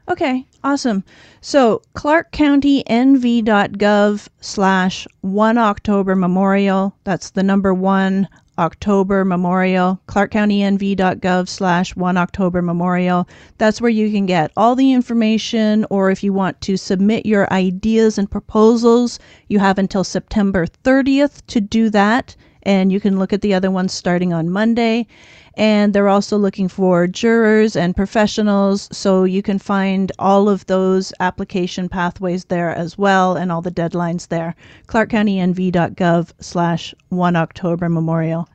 Okay, 0.10 0.48
awesome. 0.64 1.04
So 1.42 1.82
clarkcountynv.gov 1.96 4.28
slash 4.42 5.08
one 5.22 5.58
October 5.58 6.16
Memorial. 6.16 6.96
That's 7.04 7.32
the 7.32 7.44
number 7.44 7.74
one 7.74 8.30
October 8.58 9.24
Memorial, 9.24 10.00
clarkcountynv.gov 10.08 11.48
slash 11.48 11.96
1 11.96 12.18
October 12.18 12.62
Memorial. 12.62 13.28
That's 13.58 13.82
where 13.82 13.90
you 13.90 14.12
can 14.12 14.26
get 14.26 14.52
all 14.58 14.76
the 14.76 14.92
information, 14.92 15.86
or 15.90 16.12
if 16.12 16.24
you 16.24 16.34
want 16.34 16.60
to 16.62 16.78
submit 16.78 17.26
your 17.26 17.52
ideas 17.52 18.18
and 18.18 18.30
proposals, 18.30 19.20
you 19.48 19.60
have 19.60 19.80
until 19.80 20.04
September 20.04 20.66
30th 20.68 21.42
to 21.48 21.62
do 21.62 21.90
that. 21.90 22.36
And 22.64 22.92
you 22.92 23.00
can 23.00 23.18
look 23.18 23.34
at 23.34 23.42
the 23.42 23.54
other 23.54 23.72
ones 23.72 23.94
starting 23.94 24.34
on 24.34 24.50
Monday. 24.50 25.08
And 25.56 25.94
they're 25.94 26.08
also 26.08 26.38
looking 26.38 26.68
for 26.68 27.08
jurors 27.08 27.76
and 27.76 27.96
professionals. 27.96 28.88
So 28.92 29.24
you 29.26 29.42
can 29.42 29.60
find 29.60 30.12
all 30.18 30.48
of 30.48 30.66
those 30.68 31.12
application 31.20 31.90
pathways 31.90 32.46
there 32.46 32.74
as 32.74 32.98
well 32.98 33.36
and 33.36 33.52
all 33.52 33.62
the 33.62 33.72
deadlines 33.72 34.30
there. 34.30 34.56
clarkcountynv.gov 34.88 36.32
slash 36.40 36.96
1 37.10 37.36
October 37.36 37.90
Memorial. 37.90 38.48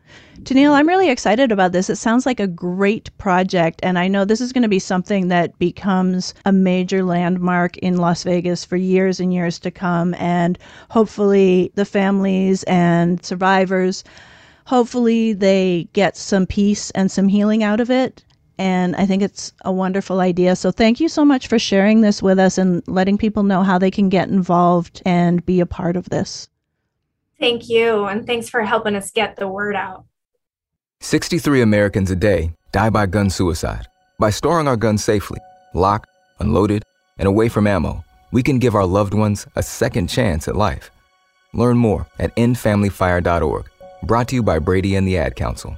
Tennille, 0.43 0.73
I'm 0.73 0.87
really 0.87 1.11
excited 1.11 1.51
about 1.51 1.73
this. 1.73 1.91
It 1.91 1.97
sounds 1.97 2.25
like 2.25 2.39
a 2.39 2.47
great 2.47 3.11
project, 3.19 3.81
and 3.83 3.99
I 3.99 4.07
know 4.07 4.25
this 4.25 4.41
is 4.41 4.53
going 4.53 4.63
to 4.63 4.69
be 4.69 4.79
something 4.79 5.29
that 5.29 5.59
becomes 5.59 6.35
a 6.45 6.53
major 6.53 7.03
landmark 7.03 7.77
in 7.79 7.97
Las 7.97 8.23
Vegas 8.23 8.65
for 8.65 8.77
years 8.77 9.19
and 9.19 9.35
years 9.35 9.59
to 9.61 9.71
come. 9.71 10.15
And 10.15 10.59
hopefully, 10.91 11.73
the 11.75 11.85
families 11.85 12.63
and 12.65 13.25
survivors 13.25 14.05
hopefully 14.67 15.33
they 15.33 15.89
get 15.93 16.17
some 16.17 16.45
peace 16.45 16.91
and 16.91 17.11
some 17.11 17.29
healing 17.29 17.63
out 17.63 17.81
of 17.81 17.91
it. 17.91 18.23
And 18.59 18.97
I 18.97 19.07
think 19.07 19.23
it's 19.23 19.53
a 19.65 19.73
wonderful 19.73 20.21
idea. 20.21 20.57
So 20.57 20.71
thank 20.71 20.99
you 20.99 21.09
so 21.09 21.25
much 21.25 21.47
for 21.47 21.59
sharing 21.59 22.01
this 22.01 22.23
with 22.23 22.39
us 22.39 22.59
and 22.59 22.83
letting 22.87 23.17
people 23.17 23.43
know 23.43 23.63
how 23.63 23.79
they 23.79 23.91
can 23.91 24.09
get 24.09 24.29
involved 24.29 25.03
and 25.07 25.45
be 25.45 25.61
a 25.61 25.67
part 25.67 25.97
of 25.97 26.09
this. 26.09 26.49
Thank 27.39 27.69
you. 27.69 28.07
And 28.07 28.27
thanks 28.27 28.49
for 28.49 28.63
helping 28.63 28.97
us 28.97 29.11
get 29.11 29.37
the 29.37 29.47
word 29.47 29.77
out. 29.77 30.05
63 31.01 31.61
Americans 31.61 32.11
a 32.11 32.17
day 32.17 32.53
die 32.73 32.91
by 32.91 33.07
gun 33.07 33.31
suicide. 33.31 33.87
By 34.19 34.31
storing 34.31 34.67
our 34.67 34.77
guns 34.77 35.05
safely, 35.05 35.41
locked, 35.75 36.09
unloaded, 36.41 36.83
and 37.19 37.29
away 37.29 37.51
from 37.51 37.67
ammo, 37.67 38.03
we 38.33 38.43
can 38.43 38.59
give 38.59 38.75
our 38.75 38.87
loved 38.87 39.13
ones 39.13 39.47
a 39.55 39.63
second 39.63 40.09
chance 40.09 40.49
at 40.49 40.57
life. 40.57 40.91
Learn 41.53 41.77
more 41.77 42.07
at 42.19 42.35
endfamilyfire.org. 42.37 43.71
Brought 44.07 44.29
to 44.29 44.37
you 44.37 44.43
by 44.45 44.61
Brady 44.61 44.95
and 44.95 45.07
the 45.07 45.19
Ad 45.19 45.35
Council. 45.35 45.77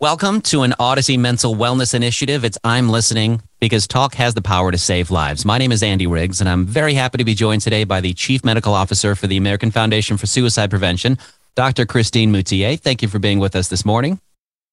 Welcome 0.00 0.40
to 0.42 0.62
an 0.62 0.74
Audacy 0.80 1.16
Mental 1.16 1.54
Wellness 1.54 1.94
Initiative. 1.94 2.44
It's 2.44 2.58
I'm 2.64 2.88
Listening 2.88 3.40
because 3.60 3.86
talk 3.86 4.16
has 4.16 4.34
the 4.34 4.42
power 4.42 4.72
to 4.72 4.78
save 4.78 5.12
lives. 5.12 5.44
My 5.44 5.56
name 5.56 5.70
is 5.70 5.84
Andy 5.84 6.08
Riggs, 6.08 6.40
and 6.40 6.50
I'm 6.50 6.66
very 6.66 6.94
happy 6.94 7.18
to 7.18 7.24
be 7.24 7.34
joined 7.34 7.62
today 7.62 7.84
by 7.84 8.00
the 8.00 8.14
Chief 8.14 8.44
Medical 8.44 8.74
Officer 8.74 9.14
for 9.14 9.28
the 9.28 9.36
American 9.36 9.70
Foundation 9.70 10.16
for 10.16 10.26
Suicide 10.26 10.70
Prevention, 10.70 11.16
Dr. 11.54 11.86
Christine 11.86 12.32
Moutier. 12.32 12.76
Thank 12.76 13.00
you 13.00 13.06
for 13.06 13.20
being 13.20 13.38
with 13.38 13.54
us 13.54 13.68
this 13.68 13.84
morning. 13.84 14.18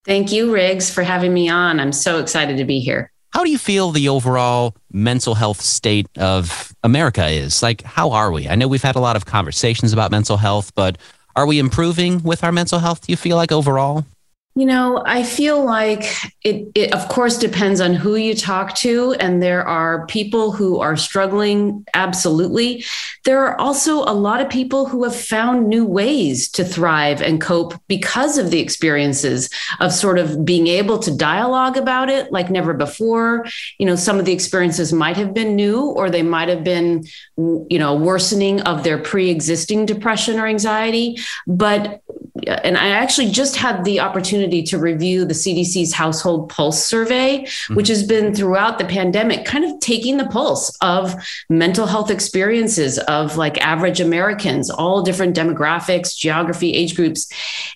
Thank 0.03 0.31
you, 0.31 0.51
Riggs, 0.51 0.91
for 0.91 1.03
having 1.03 1.35
me 1.35 1.47
on. 1.47 1.79
I'm 1.79 1.93
so 1.93 2.17
excited 2.17 2.57
to 2.57 2.65
be 2.65 2.79
here. 2.79 3.11
How 3.33 3.43
do 3.43 3.51
you 3.51 3.59
feel 3.59 3.91
the 3.91 4.09
overall 4.09 4.75
mental 4.91 5.35
health 5.35 5.61
state 5.61 6.07
of 6.17 6.73
America 6.83 7.27
is? 7.27 7.61
Like, 7.61 7.83
how 7.83 8.11
are 8.11 8.31
we? 8.31 8.49
I 8.49 8.55
know 8.55 8.67
we've 8.67 8.81
had 8.81 8.95
a 8.95 8.99
lot 8.99 9.15
of 9.15 9.25
conversations 9.25 9.93
about 9.93 10.09
mental 10.09 10.37
health, 10.37 10.73
but 10.75 10.97
are 11.36 11.45
we 11.45 11.59
improving 11.59 12.23
with 12.23 12.43
our 12.43 12.51
mental 12.51 12.79
health, 12.79 13.05
do 13.05 13.11
you 13.11 13.17
feel 13.17 13.38
like 13.38 13.51
overall? 13.51 14.05
You 14.53 14.65
know, 14.65 15.01
I 15.05 15.23
feel 15.23 15.63
like 15.63 16.03
it, 16.43 16.67
it, 16.75 16.93
of 16.93 17.07
course, 17.07 17.37
depends 17.37 17.79
on 17.79 17.93
who 17.93 18.15
you 18.15 18.35
talk 18.35 18.75
to. 18.75 19.13
And 19.13 19.41
there 19.41 19.65
are 19.65 20.05
people 20.07 20.51
who 20.51 20.79
are 20.79 20.97
struggling, 20.97 21.85
absolutely. 21.93 22.83
There 23.23 23.39
are 23.45 23.59
also 23.61 24.03
a 24.03 24.11
lot 24.13 24.41
of 24.41 24.49
people 24.49 24.87
who 24.87 25.05
have 25.05 25.15
found 25.15 25.69
new 25.69 25.85
ways 25.85 26.49
to 26.51 26.65
thrive 26.65 27.21
and 27.21 27.39
cope 27.39 27.75
because 27.87 28.37
of 28.37 28.51
the 28.51 28.59
experiences 28.59 29.49
of 29.79 29.93
sort 29.93 30.19
of 30.19 30.43
being 30.43 30.67
able 30.67 30.99
to 30.99 31.15
dialogue 31.15 31.77
about 31.77 32.09
it 32.09 32.29
like 32.33 32.49
never 32.49 32.73
before. 32.73 33.45
You 33.77 33.85
know, 33.85 33.95
some 33.95 34.19
of 34.19 34.25
the 34.25 34.33
experiences 34.33 34.91
might 34.91 35.15
have 35.15 35.33
been 35.33 35.55
new 35.55 35.81
or 35.91 36.09
they 36.09 36.23
might 36.23 36.49
have 36.49 36.65
been, 36.65 37.05
you 37.37 37.79
know, 37.79 37.95
worsening 37.95 38.61
of 38.63 38.83
their 38.83 38.97
pre 38.97 39.29
existing 39.29 39.85
depression 39.85 40.39
or 40.39 40.47
anxiety. 40.47 41.17
But 41.47 42.01
and 42.47 42.77
I 42.77 42.89
actually 42.89 43.29
just 43.29 43.55
had 43.55 43.83
the 43.83 43.99
opportunity 43.99 44.63
to 44.63 44.77
review 44.77 45.25
the 45.25 45.33
CDC's 45.33 45.93
Household 45.93 46.49
Pulse 46.49 46.83
Survey, 46.85 47.39
mm-hmm. 47.39 47.75
which 47.75 47.87
has 47.87 48.03
been 48.03 48.33
throughout 48.33 48.79
the 48.79 48.85
pandemic, 48.85 49.45
kind 49.45 49.63
of 49.63 49.79
taking 49.79 50.17
the 50.17 50.27
pulse 50.27 50.75
of 50.81 51.15
mental 51.49 51.85
health 51.85 52.09
experiences 52.09 52.97
of 52.99 53.37
like 53.37 53.59
average 53.59 53.99
Americans, 53.99 54.69
all 54.69 55.01
different 55.01 55.35
demographics, 55.35 56.15
geography, 56.15 56.73
age 56.73 56.95
groups. 56.95 57.31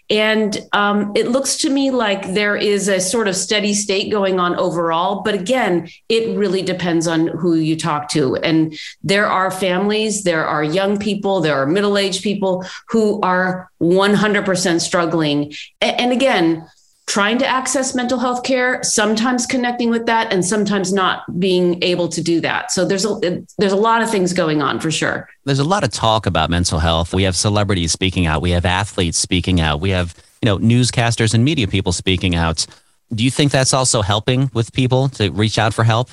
And 0.09 0.57
um, 0.73 1.11
it 1.15 1.29
looks 1.29 1.57
to 1.57 1.69
me 1.69 1.91
like 1.91 2.33
there 2.33 2.55
is 2.55 2.87
a 2.87 2.99
sort 2.99 3.27
of 3.27 3.35
steady 3.35 3.73
state 3.73 4.11
going 4.11 4.39
on 4.39 4.55
overall. 4.55 5.21
But 5.21 5.33
again, 5.33 5.89
it 6.09 6.37
really 6.37 6.61
depends 6.61 7.07
on 7.07 7.27
who 7.27 7.55
you 7.55 7.75
talk 7.75 8.09
to. 8.09 8.35
And 8.37 8.77
there 9.03 9.27
are 9.27 9.49
families, 9.49 10.23
there 10.23 10.45
are 10.45 10.63
young 10.63 10.97
people, 10.97 11.41
there 11.41 11.55
are 11.55 11.65
middle 11.65 11.97
aged 11.97 12.23
people 12.23 12.65
who 12.89 13.19
are 13.21 13.69
100% 13.81 14.54
struggling. 14.55 15.53
And 15.81 16.11
again, 16.11 16.67
trying 17.07 17.37
to 17.37 17.45
access 17.45 17.93
mental 17.93 18.17
health 18.17 18.43
care, 18.43 18.81
sometimes 18.83 19.45
connecting 19.45 19.89
with 19.89 20.05
that 20.07 20.33
and 20.33 20.43
sometimes 20.43 20.91
not 20.91 21.39
being 21.39 21.81
able 21.83 22.07
to 22.09 22.21
do 22.21 22.41
that. 22.41 22.71
So 22.71 22.85
there's 22.85 23.05
a 23.05 23.43
there's 23.57 23.71
a 23.71 23.77
lot 23.77 24.01
of 24.01 24.09
things 24.09 24.33
going 24.33 24.61
on 24.61 24.79
for 24.79 24.91
sure. 24.91 25.29
There's 25.43 25.59
a 25.59 25.63
lot 25.63 25.83
of 25.83 25.91
talk 25.91 26.25
about 26.25 26.49
mental 26.49 26.79
health. 26.79 27.13
We 27.13 27.23
have 27.23 27.35
celebrities 27.35 27.91
speaking 27.91 28.25
out, 28.25 28.41
we 28.41 28.51
have 28.51 28.65
athletes 28.65 29.17
speaking 29.17 29.61
out, 29.61 29.81
we 29.81 29.91
have, 29.91 30.15
you 30.41 30.47
know, 30.47 30.57
newscasters 30.57 31.33
and 31.33 31.45
media 31.45 31.67
people 31.67 31.91
speaking 31.91 32.35
out. 32.35 32.65
Do 33.13 33.23
you 33.23 33.31
think 33.31 33.51
that's 33.51 33.73
also 33.73 34.01
helping 34.01 34.49
with 34.53 34.73
people 34.73 35.09
to 35.09 35.29
reach 35.29 35.59
out 35.59 35.73
for 35.73 35.83
help? 35.83 36.09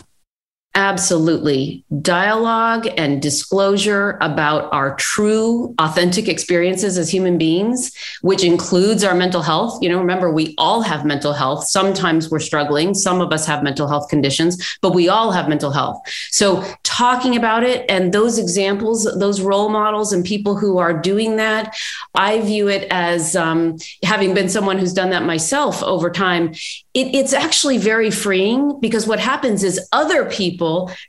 Absolutely. 0.74 1.84
Dialogue 2.00 2.88
and 2.96 3.20
disclosure 3.20 4.16
about 4.22 4.72
our 4.72 4.96
true, 4.96 5.74
authentic 5.78 6.28
experiences 6.28 6.96
as 6.96 7.10
human 7.10 7.36
beings, 7.36 7.92
which 8.22 8.42
includes 8.42 9.04
our 9.04 9.14
mental 9.14 9.42
health. 9.42 9.82
You 9.82 9.90
know, 9.90 9.98
remember, 9.98 10.32
we 10.32 10.54
all 10.56 10.80
have 10.80 11.04
mental 11.04 11.34
health. 11.34 11.64
Sometimes 11.64 12.30
we're 12.30 12.40
struggling. 12.40 12.94
Some 12.94 13.20
of 13.20 13.34
us 13.34 13.44
have 13.44 13.62
mental 13.62 13.86
health 13.86 14.08
conditions, 14.08 14.78
but 14.80 14.94
we 14.94 15.10
all 15.10 15.30
have 15.30 15.46
mental 15.46 15.72
health. 15.72 16.00
So, 16.30 16.64
talking 16.84 17.36
about 17.36 17.64
it 17.64 17.84
and 17.90 18.14
those 18.14 18.38
examples, 18.38 19.04
those 19.18 19.42
role 19.42 19.68
models, 19.68 20.14
and 20.14 20.24
people 20.24 20.56
who 20.56 20.78
are 20.78 20.98
doing 20.98 21.36
that, 21.36 21.76
I 22.14 22.40
view 22.40 22.68
it 22.68 22.86
as 22.90 23.36
um, 23.36 23.76
having 24.02 24.32
been 24.32 24.48
someone 24.48 24.78
who's 24.78 24.94
done 24.94 25.10
that 25.10 25.24
myself 25.24 25.82
over 25.82 26.10
time. 26.10 26.54
It, 26.94 27.14
it's 27.14 27.34
actually 27.34 27.76
very 27.76 28.10
freeing 28.10 28.80
because 28.80 29.06
what 29.06 29.18
happens 29.18 29.64
is 29.64 29.86
other 29.92 30.30
people 30.30 30.61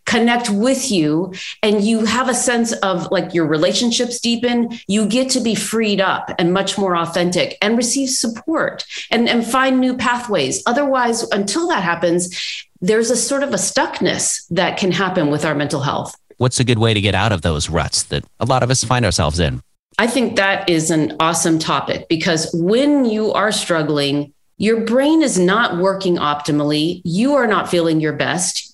connect 0.05 0.49
with 0.49 0.91
you 0.91 1.33
and 1.61 1.83
you 1.83 2.05
have 2.05 2.29
a 2.29 2.33
sense 2.33 2.73
of 2.73 3.11
like 3.11 3.33
your 3.33 3.45
relationships 3.45 4.19
deepen. 4.19 4.77
You 4.87 5.07
get 5.07 5.29
to 5.31 5.39
be 5.39 5.55
freed 5.55 6.01
up 6.01 6.31
and 6.37 6.53
much 6.53 6.77
more 6.77 6.95
authentic 6.95 7.57
and 7.61 7.77
receive 7.77 8.09
support 8.09 8.85
and, 9.11 9.29
and 9.29 9.45
find 9.45 9.79
new 9.79 9.95
pathways. 9.95 10.63
Otherwise, 10.65 11.23
until 11.31 11.67
that 11.69 11.83
happens, 11.83 12.65
there's 12.81 13.09
a 13.09 13.15
sort 13.15 13.43
of 13.43 13.53
a 13.53 13.57
stuckness 13.57 14.45
that 14.49 14.77
can 14.77 14.91
happen 14.91 15.29
with 15.29 15.45
our 15.45 15.55
mental 15.55 15.81
health. 15.81 16.15
What's 16.37 16.59
a 16.59 16.63
good 16.63 16.79
way 16.79 16.93
to 16.93 17.01
get 17.01 17.15
out 17.15 17.31
of 17.31 17.41
those 17.41 17.69
ruts 17.69 18.03
that 18.03 18.25
a 18.39 18.45
lot 18.45 18.63
of 18.63 18.69
us 18.69 18.83
find 18.83 19.05
ourselves 19.05 19.39
in? 19.39 19.61
I 19.99 20.07
think 20.07 20.35
that 20.35 20.69
is 20.69 20.89
an 20.89 21.15
awesome 21.19 21.59
topic 21.59 22.07
because 22.09 22.51
when 22.53 23.05
you 23.05 23.31
are 23.33 23.51
struggling, 23.51 24.33
your 24.57 24.81
brain 24.81 25.21
is 25.21 25.37
not 25.37 25.77
working 25.77 26.17
optimally. 26.17 27.01
You 27.03 27.35
are 27.35 27.47
not 27.47 27.69
feeling 27.69 27.99
your 27.99 28.13
best. 28.13 28.72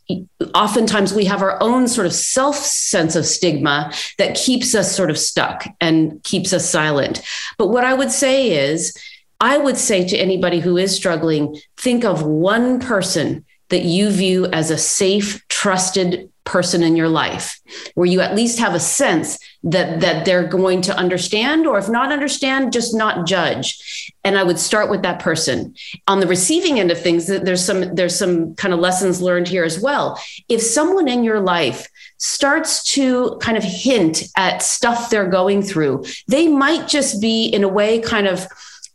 Oftentimes, 0.55 1.13
we 1.13 1.25
have 1.25 1.41
our 1.41 1.61
own 1.61 1.87
sort 1.87 2.07
of 2.07 2.13
self 2.13 2.55
sense 2.55 3.15
of 3.15 3.25
stigma 3.25 3.91
that 4.17 4.35
keeps 4.35 4.73
us 4.73 4.95
sort 4.95 5.09
of 5.09 5.17
stuck 5.17 5.65
and 5.79 6.23
keeps 6.23 6.53
us 6.53 6.69
silent. 6.69 7.21
But 7.57 7.67
what 7.67 7.83
I 7.83 7.93
would 7.93 8.11
say 8.11 8.51
is, 8.51 8.97
I 9.39 9.57
would 9.57 9.77
say 9.77 10.07
to 10.07 10.17
anybody 10.17 10.59
who 10.59 10.77
is 10.77 10.95
struggling, 10.95 11.59
think 11.77 12.03
of 12.03 12.23
one 12.23 12.79
person 12.79 13.45
that 13.69 13.83
you 13.83 14.09
view 14.09 14.47
as 14.47 14.71
a 14.71 14.77
safe, 14.77 15.47
trusted 15.47 16.29
person 16.49 16.81
in 16.81 16.95
your 16.95 17.07
life 17.07 17.59
where 17.93 18.07
you 18.07 18.21
at 18.21 18.35
least 18.35 18.57
have 18.57 18.73
a 18.73 18.79
sense 18.79 19.37
that 19.61 19.99
that 19.99 20.25
they're 20.25 20.47
going 20.47 20.81
to 20.81 20.97
understand 20.97 21.67
or 21.67 21.77
if 21.77 21.87
not 21.87 22.11
understand 22.11 22.73
just 22.73 22.95
not 22.95 23.27
judge. 23.27 24.11
And 24.23 24.35
i 24.35 24.43
would 24.43 24.57
start 24.57 24.89
with 24.89 25.03
that 25.03 25.19
person. 25.19 25.75
On 26.07 26.19
the 26.19 26.27
receiving 26.27 26.79
end 26.79 26.89
of 26.91 26.99
things 26.99 27.27
there's 27.27 27.63
some 27.63 27.93
there's 27.93 28.17
some 28.17 28.55
kind 28.55 28.73
of 28.73 28.79
lessons 28.79 29.21
learned 29.21 29.47
here 29.47 29.63
as 29.63 29.79
well. 29.79 30.19
If 30.49 30.61
someone 30.61 31.07
in 31.07 31.23
your 31.23 31.39
life 31.39 31.87
starts 32.17 32.83
to 32.95 33.37
kind 33.41 33.57
of 33.57 33.63
hint 33.63 34.23
at 34.35 34.63
stuff 34.63 35.09
they're 35.09 35.29
going 35.29 35.61
through 35.61 36.03
they 36.27 36.47
might 36.47 36.87
just 36.87 37.21
be 37.21 37.45
in 37.45 37.63
a 37.63 37.73
way 37.79 37.99
kind 37.99 38.27
of 38.27 38.47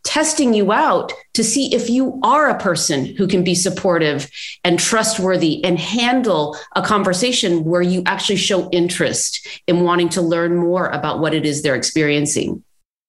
testing 0.05 0.55
you 0.55 0.71
out 0.71 1.13
to 1.33 1.43
see 1.43 1.75
if 1.75 1.91
you 1.91 2.21
are 2.23 2.49
a 2.49 2.59
person 2.59 3.17
who 3.17 3.27
can 3.27 3.43
be 3.43 3.55
supportive 3.55 4.31
and 4.63 4.79
trustworthy 4.79 5.65
and 5.65 5.79
handle 5.79 6.57
a 6.77 6.83
conversation 6.83 7.65
where 7.65 7.83
you 7.83 8.03
actually 8.07 8.37
show 8.37 8.71
interest 8.71 9.49
in 9.67 9.81
wanting 9.81 10.09
to 10.11 10.23
learn 10.23 10.57
more 10.57 10.89
about 10.89 11.19
what 11.19 11.35
it 11.35 11.45
is 11.45 11.63
they're 11.63 11.75
experiencing. 11.75 12.63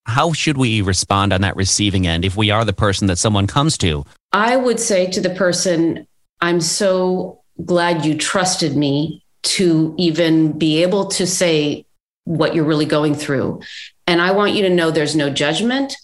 How 0.08 0.34
should 0.34 0.58
we 0.58 0.82
respond 0.82 1.34
on 1.34 1.42
that 1.42 1.56
receiving 1.56 2.08
end 2.08 2.26
if 2.26 2.38
we 2.38 2.50
are 2.50 2.64
the 2.64 2.74
person 2.74 3.08
that 3.08 3.18
someone 3.18 3.48
comes 3.48 3.78
to? 3.80 4.06
I 4.32 4.56
would 4.56 4.80
say 4.80 5.08
to 5.12 5.22
the 5.22 5.32
person, 5.32 6.08
I'm 6.42 6.62
so 6.62 7.42
glad 7.64 8.06
you 8.06 8.18
trusted 8.18 8.76
me 8.76 9.24
to 9.44 9.94
even 9.98 10.58
be 10.58 10.82
able 10.84 11.08
to 11.08 11.28
say 11.28 11.86
what 12.24 12.56
you're 12.56 12.66
really 12.66 12.86
going 12.86 13.16
through. 13.16 13.62
And 14.08 14.22
I 14.22 14.32
want 14.32 14.54
you 14.54 14.64
to 14.64 14.70
know 14.70 14.92
there's 14.92 15.16
no 15.16 15.30
judgment 15.30 15.96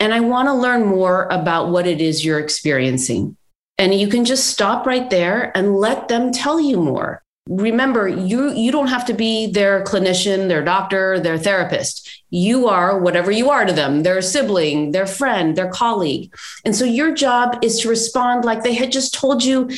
and 0.00 0.14
I 0.14 0.20
want 0.20 0.48
to 0.48 0.54
learn 0.54 0.86
more 0.86 1.26
about 1.30 1.70
what 1.70 1.86
it 1.86 2.00
is 2.00 2.24
you're 2.24 2.38
experiencing. 2.38 3.36
And 3.78 3.94
you 3.94 4.08
can 4.08 4.24
just 4.24 4.48
stop 4.48 4.86
right 4.86 5.08
there 5.08 5.56
and 5.56 5.76
let 5.76 6.08
them 6.08 6.32
tell 6.32 6.60
you 6.60 6.80
more 6.80 7.22
remember 7.48 8.06
you 8.06 8.52
you 8.52 8.70
don't 8.70 8.88
have 8.88 9.06
to 9.06 9.14
be 9.14 9.50
their 9.50 9.82
clinician 9.84 10.48
their 10.48 10.62
doctor 10.62 11.18
their 11.18 11.38
therapist. 11.38 12.22
You 12.30 12.68
are 12.68 12.98
whatever 12.98 13.30
you 13.30 13.48
are 13.48 13.64
to 13.64 13.72
them. 13.72 14.02
Their 14.02 14.20
sibling 14.20 14.92
their 14.92 15.06
friend 15.06 15.56
their 15.56 15.70
colleague. 15.70 16.34
And 16.66 16.76
so 16.76 16.84
your 16.84 17.14
job 17.14 17.58
is 17.62 17.80
to 17.80 17.88
respond 17.88 18.44
like 18.44 18.62
they 18.62 18.74
had 18.74 18.92
just 18.92 19.14
told 19.14 19.42
you. 19.42 19.70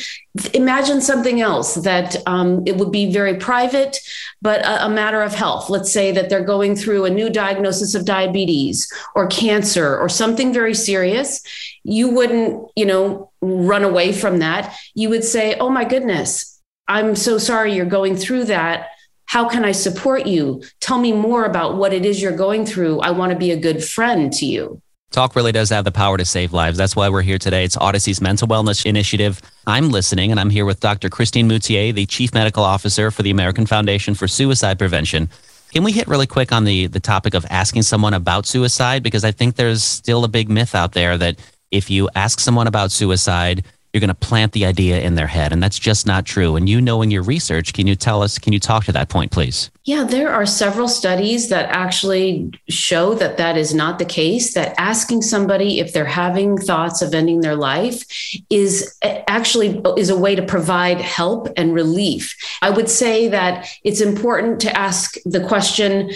Imagine 0.53 1.01
something 1.01 1.39
else 1.41 1.75
that 1.75 2.15
um, 2.25 2.63
it 2.65 2.77
would 2.77 2.91
be 2.91 3.11
very 3.11 3.35
private 3.35 3.97
but 4.41 4.61
a, 4.61 4.85
a 4.85 4.89
matter 4.89 5.21
of 5.21 5.33
health. 5.33 5.69
Let's 5.69 5.91
say 5.91 6.11
that 6.11 6.29
they're 6.29 6.43
going 6.43 6.75
through 6.75 7.05
a 7.05 7.09
new 7.09 7.29
diagnosis 7.29 7.95
of 7.95 8.05
diabetes 8.05 8.91
or 9.15 9.27
cancer 9.27 9.97
or 9.97 10.09
something 10.09 10.53
very 10.53 10.73
serious. 10.73 11.41
You 11.83 12.09
wouldn't 12.09 12.69
you 12.75 12.85
know 12.85 13.31
run 13.41 13.85
away 13.85 14.11
from 14.11 14.39
that. 14.39 14.75
You 14.93 15.09
would 15.09 15.23
say 15.23 15.55
oh 15.55 15.69
my 15.69 15.85
goodness 15.85 16.50
I'm 16.91 17.15
so 17.15 17.37
sorry 17.37 17.73
you're 17.73 17.85
going 17.85 18.17
through 18.17 18.45
that. 18.45 18.89
How 19.23 19.47
can 19.47 19.63
I 19.63 19.71
support 19.71 20.27
you? 20.27 20.61
Tell 20.81 20.97
me 20.97 21.13
more 21.13 21.45
about 21.45 21.77
what 21.77 21.93
it 21.93 22.05
is 22.05 22.21
you're 22.21 22.35
going 22.35 22.65
through. 22.65 22.99
I 22.99 23.11
want 23.11 23.31
to 23.31 23.37
be 23.37 23.51
a 23.51 23.55
good 23.55 23.81
friend 23.81 24.33
to 24.33 24.45
you. 24.45 24.81
Talk 25.11 25.33
really 25.33 25.53
does 25.53 25.69
have 25.69 25.85
the 25.85 25.91
power 25.93 26.17
to 26.17 26.25
save 26.25 26.51
lives. 26.51 26.77
That's 26.77 26.93
why 26.93 27.07
we're 27.07 27.21
here 27.21 27.37
today. 27.37 27.63
It's 27.63 27.77
Audacy's 27.77 28.19
mental 28.19 28.45
wellness 28.45 28.85
initiative. 28.85 29.41
I'm 29.65 29.89
listening, 29.89 30.31
and 30.31 30.39
I'm 30.39 30.49
here 30.49 30.65
with 30.65 30.81
Dr. 30.81 31.09
Christine 31.09 31.47
Moutier, 31.47 31.93
the 31.93 32.05
Chief 32.05 32.33
Medical 32.33 32.65
Officer 32.65 33.09
for 33.09 33.23
the 33.23 33.31
American 33.31 33.65
Foundation 33.65 34.13
for 34.13 34.27
Suicide 34.27 34.77
Prevention. 34.77 35.29
Can 35.73 35.85
we 35.85 35.93
hit 35.93 36.09
really 36.09 36.27
quick 36.27 36.51
on 36.51 36.65
the, 36.65 36.87
the 36.87 36.99
topic 36.99 37.35
of 37.35 37.45
asking 37.49 37.83
someone 37.83 38.13
about 38.13 38.45
suicide? 38.45 39.01
Because 39.01 39.23
I 39.23 39.31
think 39.31 39.55
there's 39.55 39.81
still 39.81 40.25
a 40.25 40.27
big 40.27 40.49
myth 40.49 40.75
out 40.75 40.91
there 40.91 41.17
that 41.17 41.39
if 41.71 41.89
you 41.89 42.09
ask 42.15 42.41
someone 42.41 42.67
about 42.67 42.91
suicide, 42.91 43.63
you're 43.93 43.99
going 43.99 44.07
to 44.07 44.13
plant 44.15 44.53
the 44.53 44.65
idea 44.65 45.01
in 45.01 45.15
their 45.15 45.27
head. 45.27 45.51
And 45.51 45.61
that's 45.61 45.77
just 45.77 46.07
not 46.07 46.25
true. 46.25 46.55
And 46.55 46.69
you 46.69 46.79
knowing 46.79 47.11
your 47.11 47.23
research, 47.23 47.73
can 47.73 47.87
you 47.87 47.95
tell 47.95 48.23
us, 48.23 48.39
can 48.39 48.53
you 48.53 48.59
talk 48.59 48.85
to 48.85 48.91
that 48.93 49.09
point, 49.09 49.31
please? 49.31 49.69
Yeah, 49.83 50.03
there 50.03 50.31
are 50.31 50.45
several 50.45 50.87
studies 50.87 51.49
that 51.49 51.69
actually 51.69 52.51
show 52.69 53.15
that 53.15 53.37
that 53.37 53.57
is 53.57 53.73
not 53.73 53.99
the 53.99 54.05
case, 54.05 54.53
that 54.53 54.75
asking 54.77 55.23
somebody 55.23 55.79
if 55.79 55.91
they're 55.91 56.05
having 56.05 56.57
thoughts 56.57 57.01
of 57.01 57.13
ending 57.13 57.41
their 57.41 57.55
life 57.55 58.05
is 58.49 58.95
actually 59.01 59.81
is 59.97 60.09
a 60.09 60.17
way 60.17 60.35
to 60.35 60.43
provide 60.43 61.01
help 61.01 61.49
and 61.57 61.73
relief. 61.73 62.35
I 62.61 62.69
would 62.69 62.89
say 62.89 63.27
that 63.29 63.67
it's 63.83 64.01
important 64.01 64.61
to 64.61 64.77
ask 64.77 65.15
the 65.25 65.45
question 65.45 66.11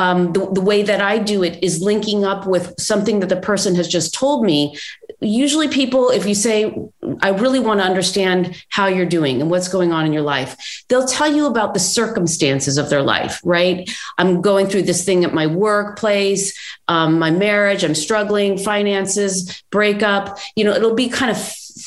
um, 0.00 0.32
the, 0.32 0.50
the, 0.52 0.62
way 0.62 0.82
that 0.82 1.02
I 1.02 1.18
do 1.18 1.42
it 1.42 1.62
is 1.62 1.82
linking 1.82 2.24
up 2.24 2.46
with 2.46 2.74
something 2.78 3.20
that 3.20 3.28
the 3.28 3.36
person 3.36 3.74
has 3.74 3.86
just 3.86 4.14
told 4.14 4.46
me. 4.46 4.74
Usually 5.20 5.68
people 5.68 6.08
if 6.08 6.24
you 6.24 6.34
say 6.34 6.74
i 7.22 7.28
really 7.28 7.60
want 7.60 7.80
to 7.80 7.84
understand 7.84 8.64
how 8.70 8.86
you're 8.86 9.12
doing 9.18 9.42
and 9.42 9.50
what's 9.50 9.68
going 9.68 9.92
on 9.92 10.06
in 10.06 10.12
your 10.14 10.22
life 10.22 10.84
they'll 10.88 11.06
tell 11.06 11.30
you 11.30 11.46
about 11.46 11.74
the 11.74 11.80
circumstances 11.80 12.78
of 12.78 12.88
their 12.88 13.02
life 13.02 13.38
right? 13.44 13.90
I'm 14.16 14.40
going 14.40 14.66
through 14.66 14.82
this 14.82 15.04
thing 15.04 15.24
at 15.24 15.34
my 15.34 15.46
workplace 15.46 16.58
um, 16.88 17.18
my 17.18 17.30
marriage 17.30 17.84
i'm 17.84 17.94
struggling 17.94 18.56
finances 18.56 19.62
breakup 19.70 20.38
you 20.56 20.64
know 20.64 20.72
it'll 20.72 20.94
be 20.94 21.10
kind 21.10 21.30
of 21.30 21.36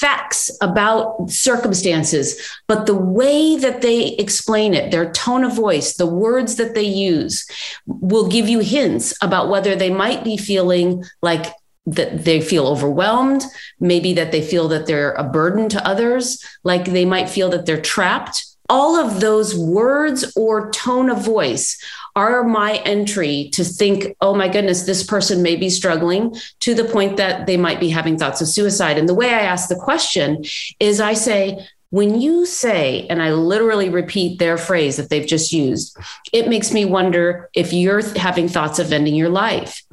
facts 0.04 0.52
about 0.62 1.30
circumstances 1.30 2.28
but 2.68 2.86
the 2.86 3.02
way 3.20 3.56
that 3.56 3.82
they 3.82 4.00
explain 4.26 4.74
it 4.74 4.92
their 4.92 5.12
tone 5.12 5.44
of 5.44 5.56
voice 5.56 5.96
the 5.96 6.14
words 6.26 6.56
that 6.58 6.76
they 6.76 6.90
use 7.12 7.48
will 7.88 8.28
give 8.28 8.50
you 8.50 8.60
hints 8.60 9.14
about 9.22 9.50
whether 9.50 9.76
they 9.76 9.90
might 9.90 10.24
be 10.24 10.36
feeling 10.36 11.04
like 11.22 11.46
that 11.86 12.24
they 12.24 12.40
feel 12.40 12.68
overwhelmed, 12.68 13.44
maybe 13.80 14.14
that 14.14 14.32
they 14.32 14.42
feel 14.42 14.68
that 14.70 14.86
they're 14.86 15.14
a 15.14 15.24
burden 15.24 15.68
to 15.70 15.86
others, 15.88 16.44
like 16.64 16.86
they 16.86 17.06
might 17.06 17.30
feel 17.30 17.50
that 17.50 17.66
they're 17.66 17.82
trapped. 17.82 18.46
All 18.70 18.96
of 18.96 19.20
those 19.20 19.56
words 19.56 20.32
or 20.36 20.72
tone 20.72 21.10
of 21.10 21.24
voice 21.24 21.78
are 22.16 22.44
my 22.44 22.76
entry 22.86 23.50
to 23.54 23.64
think, 23.64 24.16
oh 24.22 24.34
my 24.34 24.48
goodness, 24.48 24.84
this 24.84 25.04
person 25.04 25.42
may 25.42 25.56
be 25.56 25.70
struggling 25.70 26.36
to 26.62 26.74
the 26.74 26.86
point 26.86 27.18
that 27.18 27.46
they 27.46 27.58
might 27.58 27.80
be 27.80 27.90
having 27.90 28.18
thoughts 28.18 28.42
of 28.42 28.48
suicide. 28.48 28.98
And 28.98 29.10
the 29.10 29.14
way 29.14 29.34
I 29.34 29.42
ask 29.42 29.68
the 29.68 29.76
question 29.76 30.44
is 30.80 31.02
I 31.02 31.14
say, 31.14 31.68
when 31.90 32.20
you 32.20 32.46
say, 32.46 33.06
and 33.08 33.22
I 33.22 33.34
literally 33.34 33.90
repeat 33.90 34.40
their 34.40 34.58
phrase 34.58 34.98
that 34.98 35.10
they've 35.10 35.28
just 35.28 35.52
used, 35.52 35.96
it 36.32 36.48
makes 36.48 36.72
me 36.72 36.86
wonder 36.86 37.50
if 37.54 37.72
you're 37.72 38.02
having 38.18 38.48
thoughts 38.48 38.80
of 38.80 38.92
ending 38.92 39.16
your 39.16 39.30
life. 39.30 39.84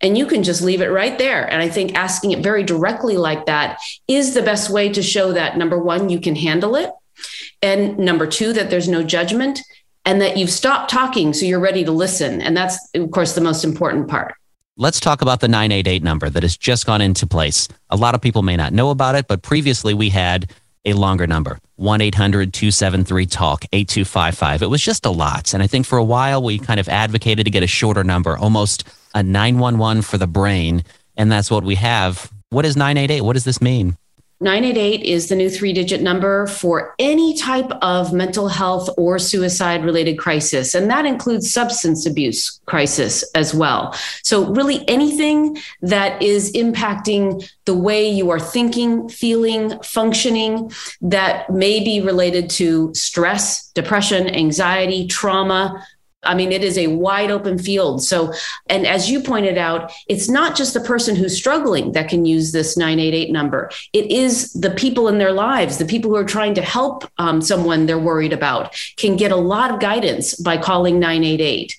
And 0.00 0.16
you 0.16 0.26
can 0.26 0.42
just 0.42 0.62
leave 0.62 0.80
it 0.80 0.88
right 0.88 1.18
there. 1.18 1.44
And 1.44 1.60
I 1.60 1.68
think 1.68 1.94
asking 1.94 2.32
it 2.32 2.42
very 2.42 2.62
directly 2.62 3.16
like 3.16 3.46
that 3.46 3.80
is 4.08 4.32
the 4.32 4.42
best 4.42 4.70
way 4.70 4.90
to 4.90 5.02
show 5.02 5.32
that 5.32 5.58
number 5.58 5.78
one, 5.78 6.08
you 6.08 6.20
can 6.20 6.36
handle 6.36 6.76
it. 6.76 6.90
And 7.62 7.98
number 7.98 8.26
two, 8.26 8.52
that 8.52 8.70
there's 8.70 8.88
no 8.88 9.02
judgment 9.02 9.60
and 10.04 10.20
that 10.20 10.36
you've 10.36 10.50
stopped 10.50 10.90
talking. 10.90 11.32
So 11.32 11.46
you're 11.46 11.60
ready 11.60 11.84
to 11.84 11.92
listen. 11.92 12.40
And 12.40 12.56
that's, 12.56 12.78
of 12.94 13.10
course, 13.10 13.34
the 13.34 13.40
most 13.40 13.64
important 13.64 14.08
part. 14.08 14.34
Let's 14.78 15.00
talk 15.00 15.22
about 15.22 15.40
the 15.40 15.48
988 15.48 16.02
number 16.02 16.28
that 16.28 16.42
has 16.42 16.56
just 16.56 16.86
gone 16.86 17.00
into 17.00 17.26
place. 17.26 17.66
A 17.90 17.96
lot 17.96 18.14
of 18.14 18.20
people 18.20 18.42
may 18.42 18.56
not 18.56 18.72
know 18.72 18.90
about 18.90 19.14
it, 19.14 19.26
but 19.26 19.42
previously 19.42 19.94
we 19.94 20.10
had 20.10 20.52
a 20.84 20.92
longer 20.92 21.26
number. 21.26 21.58
1 21.76 22.00
800 22.00 22.52
273 22.52 23.26
TALK 23.26 23.64
8255. 23.72 24.62
It 24.62 24.70
was 24.70 24.82
just 24.82 25.04
a 25.04 25.10
lot. 25.10 25.54
And 25.54 25.62
I 25.62 25.66
think 25.66 25.86
for 25.86 25.98
a 25.98 26.04
while 26.04 26.42
we 26.42 26.58
kind 26.58 26.78
of 26.78 26.88
advocated 26.88 27.44
to 27.46 27.50
get 27.50 27.62
a 27.62 27.66
shorter 27.66 28.04
number, 28.04 28.36
almost 28.36 28.84
a 29.14 29.22
911 29.22 30.02
for 30.02 30.18
the 30.18 30.26
brain. 30.26 30.84
And 31.16 31.32
that's 31.32 31.50
what 31.50 31.64
we 31.64 31.74
have. 31.76 32.30
What 32.50 32.64
is 32.64 32.76
988? 32.76 33.22
What 33.22 33.32
does 33.32 33.44
this 33.44 33.60
mean? 33.60 33.96
988 34.40 35.02
is 35.02 35.28
the 35.28 35.34
new 35.34 35.48
three 35.48 35.72
digit 35.72 36.02
number 36.02 36.46
for 36.46 36.94
any 36.98 37.34
type 37.36 37.70
of 37.80 38.12
mental 38.12 38.48
health 38.48 38.90
or 38.98 39.18
suicide 39.18 39.82
related 39.82 40.18
crisis. 40.18 40.74
And 40.74 40.90
that 40.90 41.06
includes 41.06 41.50
substance 41.50 42.04
abuse 42.04 42.60
crisis 42.66 43.24
as 43.34 43.54
well. 43.54 43.94
So, 44.22 44.52
really, 44.52 44.86
anything 44.88 45.56
that 45.80 46.20
is 46.20 46.52
impacting 46.52 47.48
the 47.64 47.74
way 47.74 48.10
you 48.10 48.30
are 48.30 48.40
thinking, 48.40 49.08
feeling, 49.08 49.80
functioning 49.82 50.70
that 51.00 51.48
may 51.48 51.82
be 51.82 52.02
related 52.02 52.50
to 52.50 52.92
stress, 52.94 53.70
depression, 53.70 54.28
anxiety, 54.28 55.06
trauma, 55.06 55.82
I 56.22 56.34
mean, 56.34 56.52
it 56.52 56.64
is 56.64 56.76
a 56.76 56.88
wide 56.88 57.30
open 57.30 57.58
field. 57.58 58.02
So, 58.02 58.32
and 58.68 58.86
as 58.86 59.10
you 59.10 59.20
pointed 59.20 59.58
out, 59.58 59.92
it's 60.08 60.28
not 60.28 60.56
just 60.56 60.74
the 60.74 60.80
person 60.80 61.16
who's 61.16 61.36
struggling 61.36 61.92
that 61.92 62.08
can 62.08 62.24
use 62.24 62.52
this 62.52 62.76
988 62.76 63.30
number. 63.30 63.70
It 63.92 64.10
is 64.10 64.52
the 64.52 64.70
people 64.70 65.08
in 65.08 65.18
their 65.18 65.32
lives, 65.32 65.78
the 65.78 65.84
people 65.84 66.10
who 66.10 66.16
are 66.16 66.24
trying 66.24 66.54
to 66.54 66.62
help 66.62 67.04
um, 67.18 67.40
someone 67.40 67.86
they're 67.86 67.98
worried 67.98 68.32
about, 68.32 68.74
can 68.96 69.16
get 69.16 69.32
a 69.32 69.36
lot 69.36 69.70
of 69.70 69.80
guidance 69.80 70.34
by 70.34 70.56
calling 70.56 70.98
988. 70.98 71.76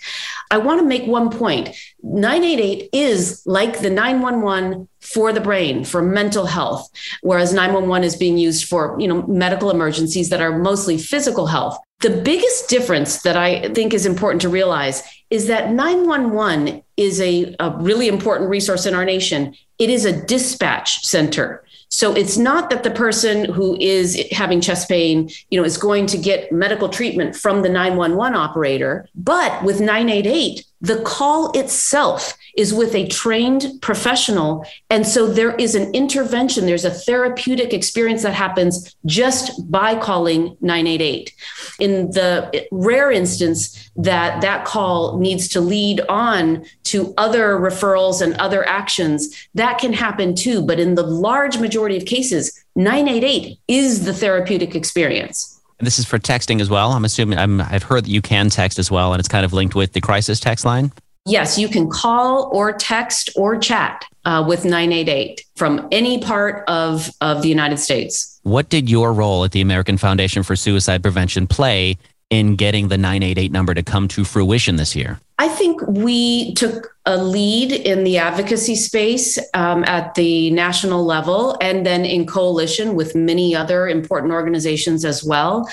I 0.49 0.57
want 0.57 0.79
to 0.79 0.87
make 0.87 1.05
one 1.05 1.29
point 1.29 1.75
988 2.03 2.89
is 2.93 3.43
like 3.45 3.79
the 3.79 3.89
911 3.89 4.87
for 5.01 5.33
the 5.33 5.41
brain 5.41 5.83
for 5.83 6.01
mental 6.01 6.45
health 6.45 6.89
whereas 7.21 7.53
911 7.53 8.05
is 8.05 8.15
being 8.15 8.37
used 8.37 8.65
for 8.65 8.95
you 8.99 9.07
know 9.07 9.23
medical 9.27 9.69
emergencies 9.69 10.29
that 10.29 10.41
are 10.41 10.57
mostly 10.57 10.97
physical 10.97 11.47
health 11.47 11.77
the 12.01 12.21
biggest 12.21 12.69
difference 12.69 13.23
that 13.23 13.35
I 13.35 13.69
think 13.73 13.93
is 13.93 14.05
important 14.05 14.41
to 14.43 14.49
realize 14.49 15.01
is 15.29 15.47
that 15.47 15.71
911 15.71 16.83
is 16.95 17.19
a, 17.19 17.55
a, 17.59 17.75
really 17.79 18.07
important 18.07 18.49
resource 18.49 18.85
in 18.85 18.93
our 18.93 19.03
nation. 19.03 19.55
It 19.79 19.89
is 19.89 20.05
a 20.05 20.25
dispatch 20.25 21.05
center. 21.05 21.63
So 21.89 22.13
it's 22.13 22.37
not 22.37 22.69
that 22.69 22.83
the 22.83 22.91
person 22.91 23.45
who 23.45 23.77
is 23.79 24.21
having 24.31 24.61
chest 24.61 24.89
pain, 24.89 25.29
you 25.49 25.59
know, 25.59 25.65
is 25.65 25.77
going 25.77 26.05
to 26.07 26.17
get 26.17 26.51
medical 26.51 26.89
treatment 26.89 27.35
from 27.35 27.61
the 27.61 27.69
911 27.69 28.35
operator, 28.35 29.07
but 29.15 29.63
with 29.63 29.79
988, 29.79 30.65
the 30.81 31.01
call 31.01 31.51
itself 31.51 32.37
is 32.55 32.73
with 32.73 32.93
a 32.95 33.07
trained 33.07 33.71
professional. 33.81 34.65
And 34.89 35.05
so 35.07 35.27
there 35.27 35.55
is 35.55 35.75
an 35.75 35.93
intervention, 35.93 36.65
there's 36.65 36.85
a 36.85 36.91
therapeutic 36.91 37.73
experience 37.73 38.23
that 38.23 38.33
happens 38.33 38.95
just 39.05 39.71
by 39.71 39.95
calling 39.95 40.57
988. 40.61 41.33
In 41.79 42.11
the 42.11 42.67
rare 42.71 43.11
instance 43.11 43.89
that 43.95 44.41
that 44.41 44.65
call 44.65 45.17
needs 45.17 45.47
to 45.49 45.61
lead 45.61 46.01
on 46.09 46.65
to 46.83 47.13
other 47.17 47.57
referrals 47.59 48.21
and 48.21 48.33
other 48.35 48.67
actions, 48.67 49.49
that 49.55 49.79
can 49.79 49.93
happen 49.93 50.35
too. 50.35 50.61
But 50.61 50.79
in 50.79 50.95
the 50.95 51.03
large 51.03 51.57
majority 51.57 51.97
of 51.97 52.05
cases, 52.05 52.63
988 52.75 53.59
is 53.67 54.05
the 54.05 54.13
therapeutic 54.13 54.75
experience. 54.75 55.56
And 55.79 55.85
this 55.85 55.99
is 55.99 56.05
for 56.05 56.17
texting 56.17 56.59
as 56.59 56.69
well. 56.69 56.91
I'm 56.91 57.05
assuming 57.05 57.37
i 57.37 57.63
have 57.63 57.83
heard 57.83 58.05
that 58.05 58.09
you 58.09 58.21
can 58.21 58.49
text 58.49 58.79
as 58.79 58.89
well, 58.89 59.13
and 59.13 59.19
it's 59.19 59.29
kind 59.29 59.45
of 59.45 59.53
linked 59.53 59.75
with 59.75 59.93
the 59.93 60.01
crisis 60.01 60.39
text 60.39 60.65
line. 60.65 60.91
Yes, 61.25 61.57
you 61.57 61.67
can 61.67 61.89
call 61.89 62.49
or 62.53 62.71
text 62.71 63.29
or 63.35 63.57
chat 63.57 64.05
uh, 64.23 64.43
with 64.47 64.63
988 64.63 65.41
from 65.55 65.87
any 65.91 66.19
part 66.19 66.63
of, 66.69 67.11
of 67.19 67.41
the 67.41 67.49
United 67.49 67.77
States. 67.77 68.39
What 68.43 68.69
did 68.69 68.89
your 68.89 69.11
role 69.11 69.43
at 69.43 69.51
the 69.51 69.59
American 69.59 69.97
Foundation 69.97 70.41
for 70.41 70.55
Suicide 70.55 71.03
Prevention 71.03 71.45
play 71.45 71.97
in 72.29 72.55
getting 72.55 72.89
the 72.89 72.97
988 72.97 73.51
number 73.51 73.73
to 73.73 73.83
come 73.83 74.07
to 74.09 74.23
fruition 74.23 74.75
this 74.75 74.95
year? 74.95 75.19
I 75.39 75.47
think 75.47 75.81
we 75.87 76.53
took 76.55 76.95
a 77.05 77.23
lead 77.23 77.71
in 77.71 78.03
the 78.03 78.17
advocacy 78.17 78.75
space 78.75 79.37
um, 79.53 79.83
at 79.85 80.15
the 80.15 80.49
national 80.51 81.05
level 81.05 81.55
and 81.61 81.85
then 81.85 82.05
in 82.05 82.25
coalition 82.25 82.95
with 82.95 83.15
many 83.15 83.55
other 83.55 83.87
important 83.87 84.33
organizations 84.33 85.05
as 85.05 85.23
well 85.23 85.69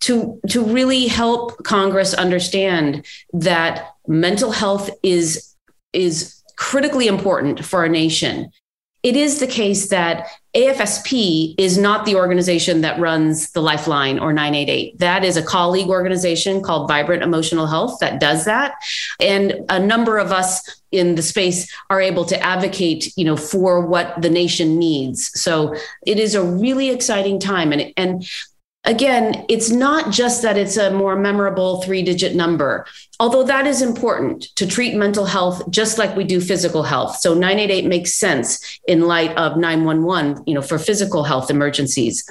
to, 0.00 0.40
to 0.48 0.64
really 0.64 1.08
help 1.08 1.62
Congress 1.64 2.14
understand 2.14 3.04
that 3.32 3.88
mental 4.06 4.52
health 4.52 4.88
is, 5.02 5.54
is 5.92 6.40
critically 6.56 7.08
important 7.08 7.64
for 7.64 7.80
our 7.80 7.88
nation 7.88 8.50
it 9.02 9.16
is 9.16 9.38
the 9.38 9.46
case 9.46 9.88
that 9.88 10.26
AFSP 10.56 11.54
is 11.56 11.78
not 11.78 12.04
the 12.04 12.16
organization 12.16 12.80
that 12.80 12.98
runs 12.98 13.52
the 13.52 13.60
Lifeline 13.60 14.18
or 14.18 14.32
988. 14.32 14.98
That 14.98 15.24
is 15.24 15.36
a 15.36 15.42
colleague 15.42 15.88
organization 15.88 16.62
called 16.62 16.88
Vibrant 16.88 17.22
Emotional 17.22 17.66
Health 17.66 18.00
that 18.00 18.18
does 18.18 18.44
that. 18.46 18.74
And 19.20 19.64
a 19.68 19.78
number 19.78 20.18
of 20.18 20.32
us 20.32 20.82
in 20.90 21.14
the 21.14 21.22
space 21.22 21.72
are 21.90 22.00
able 22.00 22.24
to 22.24 22.40
advocate, 22.42 23.12
you 23.16 23.24
know, 23.24 23.36
for 23.36 23.86
what 23.86 24.20
the 24.20 24.30
nation 24.30 24.78
needs. 24.78 25.30
So 25.40 25.76
it 26.04 26.18
is 26.18 26.34
a 26.34 26.42
really 26.42 26.90
exciting 26.90 27.38
time. 27.38 27.72
And, 27.72 27.92
and 27.96 28.28
again, 28.84 29.44
it's 29.48 29.70
not 29.70 30.12
just 30.12 30.42
that 30.42 30.56
it's 30.56 30.76
a 30.76 30.90
more 30.90 31.16
memorable 31.16 31.82
three 31.82 32.02
digit 32.02 32.34
number, 32.34 32.86
although 33.20 33.44
that 33.44 33.66
is 33.66 33.82
important 33.82 34.42
to 34.56 34.66
treat 34.66 34.94
mental 34.94 35.26
health 35.26 35.68
just 35.70 35.98
like 35.98 36.16
we 36.16 36.24
do 36.24 36.40
physical 36.40 36.82
health. 36.82 37.16
So 37.16 37.34
988 37.34 37.86
makes 37.86 38.14
sense 38.14 38.80
in 38.86 39.02
light 39.02 39.36
of 39.36 39.56
911, 39.56 40.44
you 40.46 40.54
know, 40.54 40.62
for 40.62 40.78
physical 40.78 41.24
health 41.24 41.50
emergencies. 41.50 42.28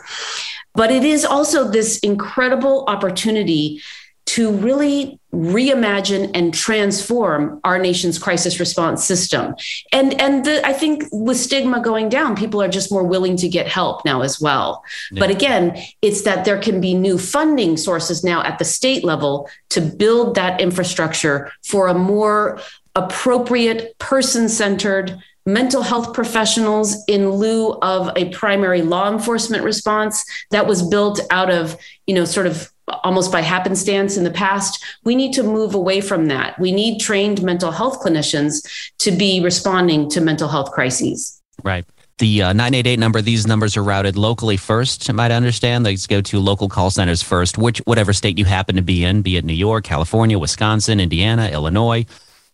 But 0.73 0.91
it 0.91 1.03
is 1.03 1.25
also 1.25 1.67
this 1.69 1.99
incredible 1.99 2.85
opportunity 2.87 3.81
to 4.27 4.51
really 4.51 5.19
reimagine 5.33 6.29
and 6.33 6.53
transform 6.53 7.59
our 7.63 7.79
nation's 7.79 8.19
crisis 8.19 8.59
response 8.59 9.03
system. 9.03 9.55
And 9.91 10.19
and 10.19 10.45
the, 10.45 10.65
I 10.65 10.73
think 10.73 11.03
with 11.11 11.37
stigma 11.37 11.81
going 11.81 12.09
down, 12.09 12.35
people 12.35 12.61
are 12.61 12.67
just 12.67 12.91
more 12.91 13.03
willing 13.03 13.37
to 13.37 13.47
get 13.47 13.67
help 13.67 14.03
now 14.03 14.21
as 14.21 14.39
well. 14.39 14.83
Yeah. 15.11 15.19
But 15.21 15.29
again, 15.29 15.81
it's 16.01 16.23
that 16.23 16.43
there 16.43 16.59
can 16.59 16.81
be 16.81 16.93
new 16.93 17.17
funding 17.17 17.77
sources 17.77 18.23
now 18.23 18.43
at 18.43 18.59
the 18.59 18.65
state 18.65 19.03
level 19.03 19.49
to 19.69 19.81
build 19.81 20.35
that 20.35 20.59
infrastructure 20.59 21.51
for 21.63 21.87
a 21.87 21.93
more 21.93 22.59
appropriate 22.95 23.97
person-centered 23.99 25.21
mental 25.47 25.81
health 25.81 26.13
professionals 26.13 27.03
in 27.07 27.31
lieu 27.31 27.71
of 27.81 28.11
a 28.17 28.29
primary 28.29 28.81
law 28.81 29.09
enforcement 29.11 29.63
response 29.63 30.23
that 30.51 30.67
was 30.67 30.87
built 30.87 31.21
out 31.31 31.49
of 31.49 31.77
you 32.05 32.13
know 32.13 32.25
sort 32.25 32.45
of 32.45 32.71
almost 33.03 33.31
by 33.31 33.41
happenstance 33.41 34.17
in 34.17 34.23
the 34.23 34.31
past. 34.31 34.83
We 35.03 35.15
need 35.15 35.33
to 35.33 35.43
move 35.43 35.75
away 35.75 36.01
from 36.01 36.27
that. 36.27 36.57
We 36.59 36.71
need 36.71 36.99
trained 36.99 37.43
mental 37.43 37.71
health 37.71 38.01
clinicians 38.01 38.65
to 38.99 39.11
be 39.11 39.41
responding 39.41 40.09
to 40.11 40.21
mental 40.21 40.47
health 40.47 40.71
crises. 40.71 41.41
Right. 41.63 41.85
The 42.19 42.43
uh, 42.43 42.53
988 42.53 42.97
number 42.97 43.21
these 43.21 43.45
numbers 43.45 43.77
are 43.77 43.83
routed 43.83 44.15
locally 44.15 44.57
first 44.57 45.07
I 45.09 45.13
might 45.13 45.31
understand 45.31 45.85
these 45.85 46.07
go 46.07 46.19
to 46.21 46.39
local 46.39 46.67
call 46.67 46.89
centers 46.89 47.21
first 47.21 47.57
which 47.57 47.77
whatever 47.79 48.11
state 48.11 48.39
you 48.39 48.45
happen 48.45 48.75
to 48.75 48.81
be 48.81 49.03
in 49.03 49.21
be 49.21 49.37
it 49.37 49.45
new 49.45 49.53
york 49.53 49.83
california 49.83 50.39
wisconsin 50.39 50.99
indiana 50.99 51.49
illinois 51.49 52.07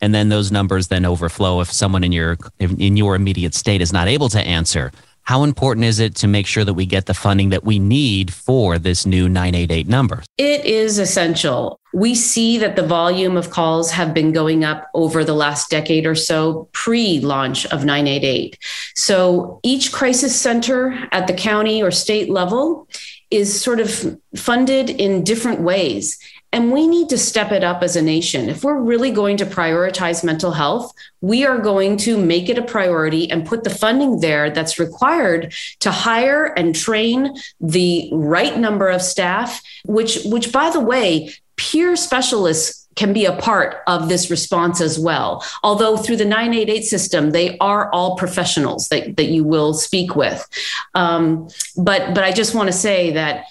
and 0.04 0.14
then 0.14 0.28
those 0.28 0.52
numbers 0.52 0.90
then 0.90 1.06
overflow 1.06 1.62
if 1.62 1.72
someone 1.72 2.04
in 2.04 2.12
your 2.12 2.38
in 2.60 2.98
your 2.98 3.16
immediate 3.16 3.56
state 3.56 3.82
is 3.82 3.94
not 3.94 4.08
able 4.08 4.28
to 4.28 4.40
answer 4.42 4.92
how 5.26 5.44
important 5.44 5.86
is 5.86 6.00
it 6.00 6.16
to 6.16 6.28
make 6.28 6.46
sure 6.46 6.66
that 6.66 6.74
we 6.74 6.86
get 6.86 7.06
the 7.06 7.14
funding 7.14 7.50
that 7.50 7.64
we 7.64 7.80
need 7.80 8.34
for 8.34 8.78
this 8.78 9.06
new 9.06 9.30
988 9.30 9.88
number? 9.88 10.22
It 10.38 10.66
is 10.66 11.00
essential. 11.00 11.80
We 11.94 12.14
see 12.14 12.58
that 12.58 12.76
the 12.76 12.86
volume 12.86 13.38
of 13.38 13.50
calls 13.50 13.90
have 13.92 14.14
been 14.14 14.34
going 14.34 14.66
up 14.66 14.90
over 14.94 15.24
the 15.24 15.34
last 15.34 15.70
decade 15.70 16.06
or 16.06 16.16
so 16.16 16.68
pre 16.74 17.22
launch 17.22 17.66
of 17.68 17.86
988. 17.86 18.58
So 18.96 19.62
each 19.64 19.94
crisis 19.94 20.36
center 20.36 20.92
at 21.14 21.28
the 21.28 21.34
county 21.34 21.82
or 21.82 21.92
state 21.92 22.30
level 22.30 22.90
is 23.32 23.62
sort 23.62 23.80
of 23.80 24.20
funded 24.36 24.90
in 24.90 25.24
different 25.24 25.62
ways. 25.62 26.20
And 26.54 26.72
we 26.72 26.88
need 26.88 27.10
to 27.10 27.18
step 27.18 27.52
it 27.52 27.64
up 27.64 27.82
as 27.82 27.96
a 27.96 28.02
nation. 28.02 28.48
If 28.48 28.64
we're 28.64 28.80
really 28.80 29.10
going 29.10 29.38
to 29.38 29.46
prioritize 29.46 30.24
mental 30.24 30.52
health, 30.52 30.94
we 31.20 31.46
are 31.46 31.58
going 31.58 31.98
to 31.98 32.16
make 32.16 32.48
it 32.48 32.60
a 32.60 32.64
priority 32.64 33.30
and 33.30 33.46
put 33.46 33.64
the 33.64 33.72
funding 33.72 34.20
there 34.20 34.52
that's 34.52 34.78
required 34.78 35.52
to 35.80 35.92
hire 35.92 36.46
and 36.46 36.76
train 36.76 37.36
the 37.60 38.08
right 38.14 38.58
number 38.58 38.88
of 38.88 39.02
staff, 39.02 39.62
which, 39.86 40.20
which 40.26 40.52
by 40.52 40.70
the 40.70 40.80
way, 40.80 41.34
peer 41.58 41.96
specialists 41.96 42.88
can 42.96 43.14
be 43.14 43.26
a 43.26 43.36
part 43.36 43.78
of 43.88 44.08
this 44.08 44.30
response 44.30 44.80
as 44.80 45.00
well. 45.00 45.44
Although 45.64 45.98
through 45.98 46.18
the 46.18 46.26
988 46.26 46.84
system, 46.84 47.32
they 47.32 47.58
are 47.58 47.92
all 47.92 48.16
professionals 48.16 48.90
that, 48.90 49.18
that 49.18 49.26
you 49.26 49.44
will 49.44 49.74
speak 49.74 50.16
with. 50.16 50.48
Um, 50.94 51.50
but, 51.76 52.14
but 52.14 52.24
I 52.24 52.32
just 52.32 52.54
want 52.54 52.68
to 52.68 52.74
say 52.74 53.12
that 53.12 53.46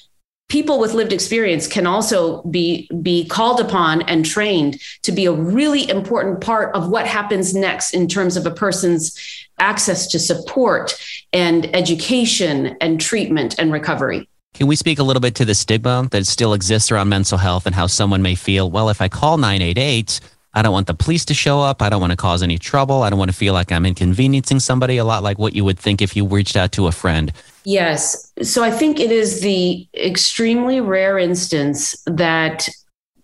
people 0.52 0.78
with 0.78 0.92
lived 0.92 1.14
experience 1.14 1.66
can 1.66 1.86
also 1.86 2.42
be 2.42 2.86
be 3.00 3.26
called 3.26 3.58
upon 3.58 4.02
and 4.02 4.26
trained 4.26 4.78
to 5.00 5.10
be 5.10 5.24
a 5.24 5.32
really 5.32 5.88
important 5.88 6.42
part 6.42 6.74
of 6.74 6.90
what 6.90 7.06
happens 7.06 7.54
next 7.54 7.94
in 7.94 8.06
terms 8.06 8.36
of 8.36 8.44
a 8.44 8.50
person's 8.50 9.18
access 9.58 10.06
to 10.06 10.18
support 10.18 10.94
and 11.32 11.74
education 11.74 12.76
and 12.82 13.00
treatment 13.00 13.54
and 13.58 13.72
recovery. 13.72 14.28
Can 14.52 14.66
we 14.66 14.76
speak 14.76 14.98
a 14.98 15.02
little 15.02 15.20
bit 15.20 15.34
to 15.36 15.46
the 15.46 15.54
stigma 15.54 16.06
that 16.10 16.26
still 16.26 16.52
exists 16.52 16.92
around 16.92 17.08
mental 17.08 17.38
health 17.38 17.64
and 17.64 17.74
how 17.74 17.86
someone 17.86 18.20
may 18.20 18.34
feel, 18.34 18.70
well, 18.70 18.90
if 18.90 19.00
I 19.00 19.08
call 19.08 19.38
988, 19.38 20.20
I 20.54 20.62
don't 20.62 20.72
want 20.72 20.86
the 20.86 20.94
police 20.94 21.24
to 21.26 21.34
show 21.34 21.60
up. 21.60 21.80
I 21.80 21.88
don't 21.88 22.00
want 22.00 22.10
to 22.10 22.16
cause 22.16 22.42
any 22.42 22.58
trouble. 22.58 23.02
I 23.02 23.10
don't 23.10 23.18
want 23.18 23.30
to 23.30 23.36
feel 23.36 23.54
like 23.54 23.72
I'm 23.72 23.86
inconveniencing 23.86 24.60
somebody, 24.60 24.98
a 24.98 25.04
lot 25.04 25.22
like 25.22 25.38
what 25.38 25.54
you 25.54 25.64
would 25.64 25.78
think 25.78 26.02
if 26.02 26.14
you 26.14 26.26
reached 26.26 26.56
out 26.56 26.72
to 26.72 26.86
a 26.86 26.92
friend. 26.92 27.32
Yes. 27.64 28.32
So 28.42 28.62
I 28.62 28.70
think 28.70 29.00
it 29.00 29.10
is 29.10 29.40
the 29.40 29.88
extremely 29.94 30.80
rare 30.80 31.18
instance 31.18 32.02
that 32.06 32.68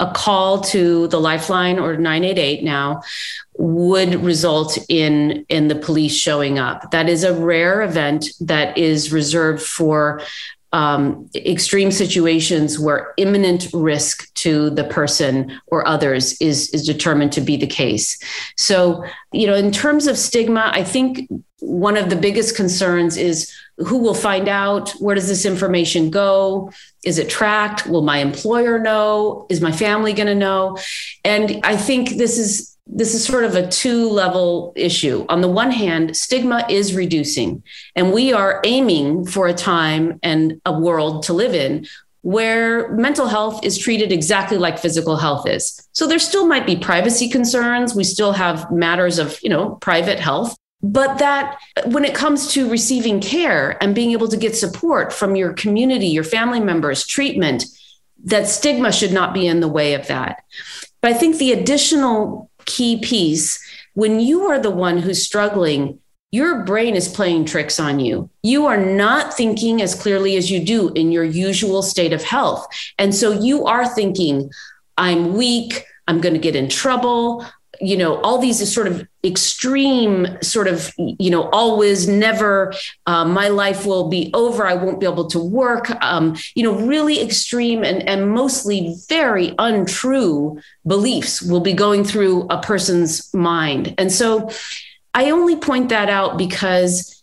a 0.00 0.10
call 0.12 0.60
to 0.60 1.08
the 1.08 1.20
lifeline 1.20 1.78
or 1.78 1.96
988 1.96 2.62
now 2.62 3.02
would 3.56 4.14
result 4.22 4.78
in 4.88 5.44
in 5.48 5.66
the 5.66 5.74
police 5.74 6.14
showing 6.14 6.58
up 6.58 6.92
that 6.92 7.08
is 7.08 7.24
a 7.24 7.34
rare 7.34 7.82
event 7.82 8.28
that 8.40 8.78
is 8.78 9.12
reserved 9.12 9.60
for 9.60 10.22
um, 10.72 11.28
extreme 11.34 11.90
situations 11.90 12.78
where 12.78 13.14
imminent 13.16 13.68
risk 13.72 14.32
to 14.34 14.70
the 14.70 14.84
person 14.84 15.60
or 15.66 15.86
others 15.86 16.40
is 16.40 16.70
is 16.70 16.86
determined 16.86 17.32
to 17.32 17.40
be 17.40 17.56
the 17.56 17.66
case. 17.66 18.18
So, 18.56 19.04
you 19.32 19.46
know, 19.46 19.54
in 19.54 19.72
terms 19.72 20.06
of 20.06 20.18
stigma, 20.18 20.70
I 20.72 20.84
think 20.84 21.28
one 21.60 21.96
of 21.96 22.08
the 22.10 22.16
biggest 22.16 22.54
concerns 22.54 23.16
is 23.16 23.52
who 23.78 23.98
will 23.98 24.14
find 24.14 24.48
out? 24.48 24.90
Where 24.92 25.14
does 25.14 25.28
this 25.28 25.44
information 25.44 26.10
go? 26.10 26.70
Is 27.04 27.18
it 27.18 27.30
tracked? 27.30 27.86
Will 27.86 28.02
my 28.02 28.18
employer 28.18 28.78
know? 28.78 29.46
Is 29.48 29.60
my 29.60 29.72
family 29.72 30.12
going 30.12 30.26
to 30.26 30.34
know? 30.34 30.78
And 31.24 31.60
i 31.64 31.76
think 31.76 32.10
this 32.10 32.38
is 32.38 32.76
this 32.88 33.14
is 33.14 33.24
sort 33.24 33.44
of 33.44 33.54
a 33.54 33.68
two 33.68 34.08
level 34.08 34.72
issue. 34.74 35.26
On 35.28 35.40
the 35.40 35.48
one 35.48 35.70
hand, 35.70 36.16
stigma 36.16 36.66
is 36.68 36.94
reducing, 36.94 37.62
and 37.94 38.12
we 38.12 38.32
are 38.32 38.60
aiming 38.64 39.26
for 39.26 39.46
a 39.46 39.54
time 39.54 40.18
and 40.22 40.60
a 40.64 40.78
world 40.78 41.24
to 41.24 41.32
live 41.32 41.54
in 41.54 41.86
where 42.22 42.92
mental 42.92 43.26
health 43.26 43.64
is 43.64 43.78
treated 43.78 44.10
exactly 44.10 44.58
like 44.58 44.78
physical 44.78 45.16
health 45.16 45.48
is. 45.48 45.88
So 45.92 46.06
there 46.06 46.18
still 46.18 46.46
might 46.46 46.66
be 46.66 46.76
privacy 46.76 47.28
concerns. 47.28 47.94
We 47.94 48.04
still 48.04 48.32
have 48.32 48.70
matters 48.70 49.18
of, 49.18 49.38
you 49.42 49.48
know, 49.48 49.76
private 49.76 50.18
health. 50.18 50.56
But 50.82 51.18
that 51.18 51.58
when 51.86 52.04
it 52.04 52.14
comes 52.14 52.52
to 52.52 52.70
receiving 52.70 53.20
care 53.20 53.82
and 53.82 53.94
being 53.94 54.12
able 54.12 54.28
to 54.28 54.36
get 54.36 54.56
support 54.56 55.12
from 55.12 55.36
your 55.36 55.52
community, 55.52 56.06
your 56.06 56.24
family 56.24 56.60
members, 56.60 57.06
treatment, 57.06 57.64
that 58.24 58.46
stigma 58.46 58.92
should 58.92 59.12
not 59.12 59.34
be 59.34 59.46
in 59.46 59.60
the 59.60 59.68
way 59.68 59.94
of 59.94 60.06
that. 60.08 60.42
But 61.00 61.12
I 61.12 61.14
think 61.14 61.38
the 61.38 61.52
additional 61.52 62.47
key 62.68 63.00
piece 63.00 63.58
when 63.94 64.20
you 64.20 64.44
are 64.44 64.60
the 64.60 64.70
one 64.70 64.98
who's 64.98 65.24
struggling 65.24 65.98
your 66.30 66.62
brain 66.64 66.94
is 66.94 67.08
playing 67.08 67.46
tricks 67.46 67.80
on 67.80 68.00
you. 68.00 68.28
You 68.42 68.66
are 68.66 68.76
not 68.76 69.34
thinking 69.34 69.80
as 69.80 69.94
clearly 69.94 70.36
as 70.36 70.50
you 70.50 70.62
do 70.62 70.90
in 70.90 71.10
your 71.10 71.24
usual 71.24 71.82
state 71.82 72.12
of 72.12 72.22
health. 72.22 72.66
And 72.98 73.14
so 73.14 73.32
you 73.32 73.64
are 73.64 73.88
thinking, 73.88 74.50
I'm 74.98 75.34
weak, 75.34 75.86
I'm 76.06 76.20
going 76.20 76.34
to 76.34 76.40
get 76.40 76.54
in 76.54 76.68
trouble, 76.68 77.46
you 77.80 77.96
know 77.96 78.20
all 78.22 78.38
these 78.38 78.72
sort 78.72 78.86
of 78.86 79.06
extreme 79.24 80.26
sort 80.42 80.68
of 80.68 80.92
you 80.96 81.30
know 81.30 81.48
always 81.50 82.08
never 82.08 82.72
uh, 83.06 83.24
my 83.24 83.48
life 83.48 83.86
will 83.86 84.08
be 84.08 84.30
over. 84.34 84.66
I 84.66 84.74
won't 84.74 85.00
be 85.00 85.06
able 85.06 85.26
to 85.28 85.38
work. 85.38 85.90
Um, 86.02 86.36
you 86.54 86.62
know 86.62 86.74
really 86.74 87.20
extreme 87.22 87.84
and, 87.84 88.08
and 88.08 88.30
mostly 88.30 88.96
very 89.08 89.54
untrue 89.58 90.60
beliefs 90.86 91.42
will 91.42 91.60
be 91.60 91.72
going 91.72 92.04
through 92.04 92.46
a 92.50 92.60
person's 92.60 93.32
mind. 93.34 93.94
And 93.98 94.12
so 94.12 94.50
i 95.14 95.30
only 95.30 95.56
point 95.56 95.88
that 95.88 96.08
out 96.08 96.38
because 96.38 97.18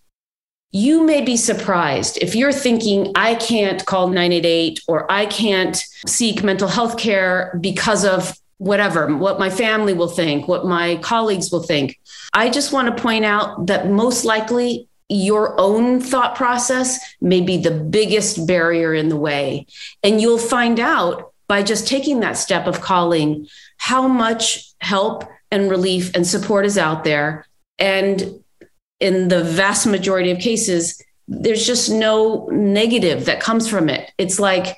you 0.72 1.06
may 1.06 1.22
be 1.22 1.38
surprised. 1.38 2.18
If 2.22 2.36
you're 2.36 2.51
thinking, 2.51 3.14
I 3.16 3.36
can't 3.36 3.86
call 3.86 4.08
988 4.08 4.82
or 4.89 5.10
I 5.10 5.26
can't 5.26 5.78
seek 6.06 6.43
mental 6.43 6.68
health 6.68 6.97
care 6.97 7.58
because 7.62 8.03
of 8.03 8.38
whatever, 8.58 9.16
what 9.16 9.39
my 9.39 9.49
family 9.49 9.93
will 9.93 10.08
think, 10.08 10.47
what 10.47 10.66
my 10.66 10.97
colleagues 10.97 11.51
will 11.51 11.64
think. 11.64 11.99
I 12.34 12.49
just 12.49 12.72
want 12.72 12.95
to 12.95 13.01
point 13.01 13.26
out 13.26 13.68
that 13.68 13.89
most 13.89 14.26
likely 14.26 14.88
your 15.10 15.60
own 15.60 15.99
thought 15.99 16.36
process 16.36 16.99
may 17.22 17.41
be 17.41 17.58
the 17.58 17.72
biggest 17.72 18.47
barrier 18.47 18.93
in 18.93 19.10
the 19.10 19.18
way. 19.18 19.68
And 20.03 20.20
you'll 20.20 20.38
find 20.38 20.80
out 20.80 21.34
by 21.47 21.62
just 21.62 21.88
taking 21.88 22.22
that 22.22 22.38
step 22.38 22.66
of 22.66 22.82
calling 22.82 23.47
how 23.78 24.08
much 24.08 24.74
help 24.80 25.24
and 25.51 25.70
relief 25.70 26.16
and 26.16 26.26
support 26.26 26.66
is 26.66 26.78
out 26.78 27.03
there. 27.03 27.45
And 27.78 28.43
in 28.99 29.28
the 29.28 29.43
vast 29.43 29.86
majority 29.86 30.32
of 30.32 30.39
cases, 30.39 31.01
there's 31.28 31.68
just 31.68 31.91
no 31.91 32.47
negative 32.51 33.26
that 33.26 33.41
comes 33.41 33.68
from 33.68 33.89
it. 33.89 34.12
It's 34.18 34.39
like, 34.39 34.78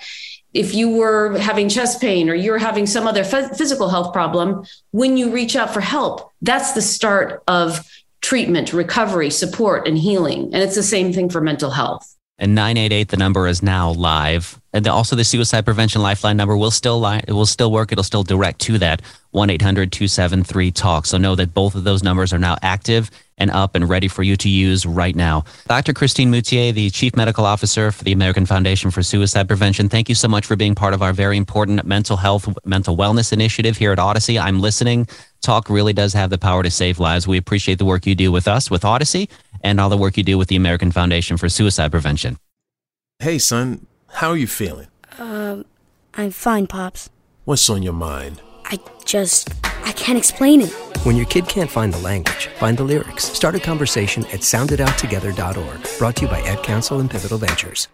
if 0.57 0.73
you 0.73 0.89
were 0.89 1.37
having 1.37 1.69
chest 1.69 2.01
pain 2.01 2.29
or 2.29 2.33
you're 2.33 2.57
having 2.57 2.87
some 2.87 3.05
other 3.05 3.23
physical 3.23 3.89
health 3.89 4.11
problem, 4.11 4.65
when 4.91 5.15
you 5.15 5.31
reach 5.31 5.55
out 5.55 5.73
for 5.73 5.81
help, 5.81 6.31
that's 6.41 6.73
the 6.73 6.81
start 6.81 7.43
of 7.47 7.87
treatment, 8.21 8.73
recovery, 8.73 9.29
support, 9.29 9.87
and 9.87 9.97
healing. 9.97 10.45
And 10.45 10.55
it's 10.55 10.75
the 10.75 10.83
same 10.83 11.13
thing 11.13 11.29
for 11.29 11.41
mental 11.41 11.69
health. 11.69 12.15
And 12.39 12.53
988, 12.53 13.09
the 13.09 13.17
number 13.17 13.47
is 13.47 13.63
now 13.63 13.91
live. 13.91 14.59
And 14.73 14.87
also 14.87 15.15
the 15.15 15.23
suicide 15.23 15.65
prevention 15.65 16.01
lifeline 16.01 16.37
number 16.37 16.55
will 16.55 16.71
still 16.71 16.99
li- 16.99 17.21
it 17.27 17.33
will 17.33 17.47
still 17.47 17.71
work. 17.71 17.91
It'll 17.91 18.03
still 18.03 18.23
direct 18.23 18.59
to 18.61 18.77
that 18.79 19.01
1-800-273-TALK. 19.33 21.05
So 21.05 21.17
know 21.17 21.35
that 21.35 21.53
both 21.53 21.73
of 21.73 21.83
those 21.83 22.03
numbers 22.03 22.33
are 22.33 22.39
now 22.39 22.57
active 22.61 23.09
and 23.37 23.51
up 23.51 23.75
and 23.75 23.87
ready 23.87 24.07
for 24.07 24.23
you 24.23 24.35
to 24.37 24.49
use 24.49 24.85
right 24.85 25.15
now. 25.15 25.43
Dr. 25.67 25.93
Christine 25.93 26.31
Moutier, 26.31 26.71
the 26.71 26.89
Chief 26.89 27.15
Medical 27.15 27.45
Officer 27.45 27.91
for 27.91 28.03
the 28.03 28.11
American 28.11 28.45
Foundation 28.45 28.91
for 28.91 29.03
Suicide 29.03 29.47
Prevention, 29.47 29.89
thank 29.89 30.09
you 30.09 30.15
so 30.15 30.27
much 30.27 30.45
for 30.45 30.55
being 30.55 30.75
part 30.75 30.93
of 30.93 31.01
our 31.01 31.13
very 31.13 31.37
important 31.37 31.85
mental 31.85 32.17
health, 32.17 32.47
mental 32.65 32.97
wellness 32.97 33.31
initiative 33.31 33.77
here 33.77 33.91
at 33.91 33.99
Audacy. 33.99 34.41
I'm 34.41 34.59
listening. 34.59 35.07
Talk 35.41 35.69
really 35.69 35.93
does 35.93 36.13
have 36.13 36.29
the 36.29 36.37
power 36.37 36.63
to 36.63 36.71
save 36.71 36.99
lives. 36.99 37.27
We 37.27 37.37
appreciate 37.37 37.77
the 37.77 37.85
work 37.85 38.05
you 38.05 38.15
do 38.15 38.31
with 38.31 38.47
us, 38.47 38.71
with 38.71 38.83
Audacy, 38.83 39.29
and 39.61 39.79
all 39.79 39.89
the 39.89 39.97
work 39.97 40.17
you 40.17 40.23
do 40.23 40.37
with 40.37 40.47
the 40.47 40.55
American 40.55 40.91
Foundation 40.91 41.37
for 41.37 41.49
Suicide 41.49 41.91
Prevention. 41.91 42.37
Hey, 43.19 43.39
son, 43.39 43.85
how 44.13 44.29
are 44.29 44.37
you 44.37 44.47
feeling? 44.47 44.87
Um, 45.17 45.65
I'm 46.13 46.31
fine, 46.31 46.67
Pops. 46.67 47.09
What's 47.45 47.69
on 47.69 47.83
your 47.83 47.93
mind? 47.93 48.41
I 48.69 48.79
just. 49.05 49.53
I 49.85 49.93
can't 49.93 50.17
explain 50.17 50.61
it. 50.61 50.71
When 51.05 51.15
your 51.15 51.25
kid 51.27 51.47
can't 51.47 51.69
find 51.69 51.93
the 51.93 51.99
language, 51.99 52.47
find 52.59 52.77
the 52.77 52.83
lyrics. 52.83 53.23
Start 53.23 53.55
a 53.55 53.59
conversation 53.59 54.25
at 54.25 54.41
soundedouttogether.org. 54.41 55.97
Brought 55.97 56.17
to 56.17 56.23
you 56.23 56.27
by 56.27 56.41
Ad 56.41 56.63
Council 56.63 56.99
and 56.99 57.09
Pivotal 57.09 57.37
Ventures. 57.37 57.87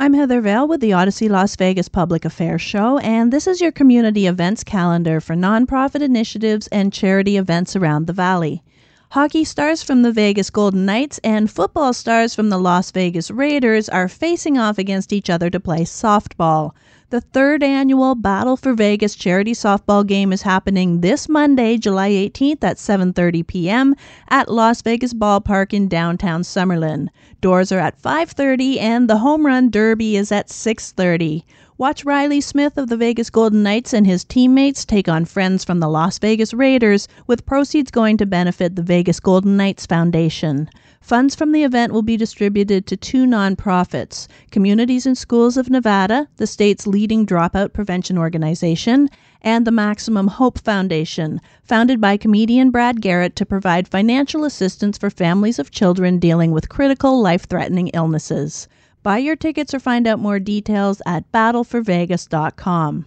I'm 0.00 0.14
Heather 0.14 0.40
Vale 0.40 0.66
with 0.66 0.80
the 0.80 0.90
Audacy 0.90 1.30
Las 1.30 1.54
Vegas 1.54 1.88
Public 1.88 2.24
Affairs 2.24 2.60
Show, 2.60 2.98
and 2.98 3.32
this 3.32 3.46
is 3.46 3.60
your 3.60 3.70
community 3.70 4.26
events 4.26 4.64
calendar 4.64 5.20
for 5.20 5.36
nonprofit 5.36 6.02
initiatives 6.02 6.66
and 6.68 6.92
charity 6.92 7.36
events 7.36 7.76
around 7.76 8.08
the 8.08 8.12
Valley. 8.12 8.64
Hockey 9.10 9.44
stars 9.44 9.84
from 9.84 10.02
the 10.02 10.10
Vegas 10.10 10.50
Golden 10.50 10.84
Knights 10.84 11.20
and 11.22 11.48
football 11.48 11.92
stars 11.92 12.34
from 12.34 12.48
the 12.48 12.58
Las 12.58 12.90
Vegas 12.90 13.30
Raiders 13.30 13.88
are 13.88 14.08
facing 14.08 14.58
off 14.58 14.78
against 14.78 15.12
each 15.12 15.30
other 15.30 15.50
to 15.50 15.60
play 15.60 15.82
softball. 15.82 16.72
The 17.12 17.20
third 17.20 17.62
annual 17.62 18.14
Battle 18.14 18.56
for 18.56 18.72
Vegas 18.72 19.14
charity 19.14 19.52
softball 19.52 20.06
game 20.06 20.32
is 20.32 20.40
happening 20.40 21.02
this 21.02 21.28
Monday, 21.28 21.76
July 21.76 22.08
18th 22.08 22.64
at 22.64 22.78
7:30 22.78 23.46
p.m. 23.46 23.94
at 24.30 24.50
Las 24.50 24.80
Vegas 24.80 25.12
Ballpark 25.12 25.74
in 25.74 25.88
downtown 25.88 26.40
Summerlin. 26.42 27.10
Doors 27.42 27.70
are 27.70 27.80
at 27.80 28.00
5:30 28.00 28.80
and 28.80 29.10
the 29.10 29.18
home 29.18 29.44
run 29.44 29.68
derby 29.68 30.16
is 30.16 30.32
at 30.32 30.48
6:30. 30.48 31.44
Watch 31.76 32.06
Reilly 32.06 32.40
Smith 32.40 32.78
of 32.78 32.88
the 32.88 32.96
Vegas 32.96 33.28
Golden 33.28 33.62
Knights 33.62 33.92
and 33.92 34.06
his 34.06 34.24
teammates 34.24 34.86
take 34.86 35.06
on 35.06 35.26
friends 35.26 35.64
from 35.64 35.80
the 35.80 35.90
Las 35.90 36.18
Vegas 36.18 36.54
Raiders, 36.54 37.08
with 37.26 37.44
proceeds 37.44 37.90
going 37.90 38.16
to 38.16 38.24
benefit 38.24 38.74
the 38.74 38.82
Vegas 38.82 39.20
Golden 39.20 39.58
Knights 39.58 39.84
Foundation. 39.84 40.70
Funds 41.02 41.34
from 41.34 41.50
the 41.50 41.64
event 41.64 41.92
will 41.92 42.02
be 42.02 42.16
distributed 42.16 42.86
to 42.86 42.96
two 42.96 43.26
nonprofits 43.26 44.28
Communities 44.52 45.04
In 45.04 45.16
Schools 45.16 45.56
of 45.56 45.68
Nevada, 45.68 46.28
the 46.36 46.46
state's 46.46 46.86
leading 46.86 47.26
dropout 47.26 47.72
prevention 47.72 48.16
organization, 48.16 49.08
and 49.42 49.66
the 49.66 49.72
Maximum 49.72 50.28
Hope 50.28 50.60
Foundation, 50.60 51.40
founded 51.64 52.00
by 52.00 52.16
comedian 52.16 52.70
Brad 52.70 53.00
Garrett 53.00 53.34
to 53.34 53.44
provide 53.44 53.88
financial 53.88 54.44
assistance 54.44 54.96
for 54.96 55.10
families 55.10 55.58
of 55.58 55.72
children 55.72 56.20
dealing 56.20 56.52
with 56.52 56.68
critical 56.68 57.20
life 57.20 57.48
threatening 57.48 57.88
illnesses. 57.88 58.68
Buy 59.02 59.18
your 59.18 59.34
tickets 59.34 59.74
or 59.74 59.80
find 59.80 60.06
out 60.06 60.20
more 60.20 60.38
details 60.38 61.02
at 61.04 61.30
battleforvegas.com. 61.32 63.06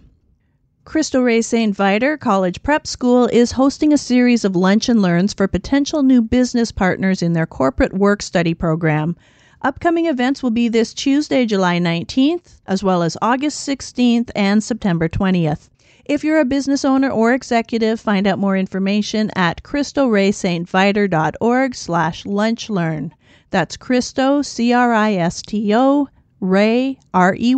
Cristo 0.86 1.20
Rey 1.20 1.42
St. 1.42 1.74
Viator 1.74 2.16
College 2.16 2.62
Prep 2.62 2.86
School 2.86 3.28
is 3.32 3.50
hosting 3.50 3.92
a 3.92 3.98
series 3.98 4.44
of 4.44 4.54
lunch 4.54 4.88
and 4.88 5.02
learns 5.02 5.34
for 5.34 5.48
potential 5.48 6.04
new 6.04 6.22
business 6.22 6.70
partners 6.70 7.22
in 7.22 7.32
their 7.32 7.44
corporate 7.44 7.92
work 7.92 8.22
study 8.22 8.54
program. 8.54 9.16
Upcoming 9.62 10.06
events 10.06 10.44
will 10.44 10.52
be 10.52 10.68
this 10.68 10.94
Tuesday, 10.94 11.44
July 11.44 11.80
19th, 11.80 12.60
as 12.68 12.84
well 12.84 13.02
as 13.02 13.16
August 13.20 13.68
16th 13.68 14.30
and 14.36 14.62
September 14.62 15.08
20th. 15.08 15.70
If 16.04 16.22
you're 16.22 16.38
a 16.38 16.44
business 16.44 16.84
owner 16.84 17.10
or 17.10 17.34
executive, 17.34 17.98
find 17.98 18.24
out 18.24 18.38
more 18.38 18.56
information 18.56 19.32
at 19.34 19.64
cristoreystviator.org 19.64 21.74
slash 21.74 22.22
lunchlearn. 22.22 23.10
That's 23.50 23.76
Cristo, 23.76 24.40
C-R-I-S-T-O, 24.40 26.08
Rey, 26.40 27.00
R 27.12 27.34
E 27.36 27.56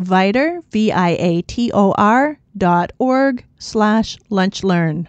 Saint 0.00 0.64
Viator, 0.70 2.38
dot 2.56 2.92
org 3.00 3.44
slash 3.58 4.16
lunchlearn. 4.30 5.08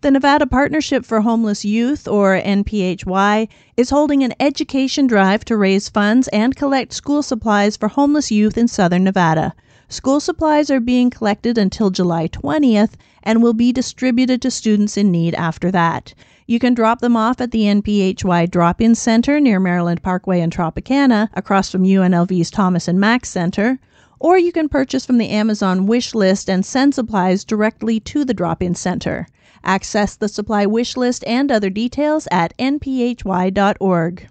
The 0.00 0.10
Nevada 0.10 0.46
Partnership 0.46 1.04
for 1.04 1.20
Homeless 1.20 1.66
Youth, 1.66 2.08
or 2.08 2.40
NPHY, 2.40 3.46
is 3.76 3.90
holding 3.90 4.22
an 4.22 4.32
education 4.40 5.06
drive 5.06 5.44
to 5.44 5.58
raise 5.58 5.90
funds 5.90 6.28
and 6.28 6.56
collect 6.56 6.94
school 6.94 7.22
supplies 7.22 7.76
for 7.76 7.88
homeless 7.88 8.30
youth 8.30 8.56
in 8.56 8.68
southern 8.68 9.04
Nevada. 9.04 9.54
School 9.90 10.18
supplies 10.18 10.70
are 10.70 10.80
being 10.80 11.10
collected 11.10 11.58
until 11.58 11.90
July 11.90 12.28
20th 12.28 12.92
and 13.22 13.42
will 13.42 13.52
be 13.52 13.70
distributed 13.70 14.40
to 14.40 14.50
students 14.50 14.96
in 14.96 15.10
need 15.10 15.34
after 15.34 15.70
that. 15.70 16.14
You 16.46 16.58
can 16.58 16.74
drop 16.74 17.00
them 17.00 17.16
off 17.16 17.40
at 17.40 17.52
the 17.52 17.62
NPHY 17.62 18.50
Drop 18.50 18.78
In 18.78 18.94
Center 18.94 19.40
near 19.40 19.58
Maryland 19.58 20.02
Parkway 20.02 20.40
and 20.40 20.52
Tropicana, 20.52 21.30
across 21.32 21.70
from 21.70 21.84
UNLV's 21.84 22.50
Thomas 22.50 22.86
and 22.86 23.00
Mack 23.00 23.24
Center, 23.24 23.78
or 24.20 24.36
you 24.36 24.52
can 24.52 24.68
purchase 24.68 25.06
from 25.06 25.16
the 25.16 25.30
Amazon 25.30 25.86
wish 25.86 26.14
list 26.14 26.50
and 26.50 26.66
send 26.66 26.94
supplies 26.94 27.44
directly 27.46 27.98
to 28.00 28.26
the 28.26 28.34
Drop 28.34 28.62
In 28.62 28.74
Center. 28.74 29.26
Access 29.64 30.16
the 30.16 30.28
supply 30.28 30.66
wish 30.66 30.98
list 30.98 31.24
and 31.26 31.50
other 31.50 31.70
details 31.70 32.28
at 32.30 32.54
nphy.org. 32.58 34.28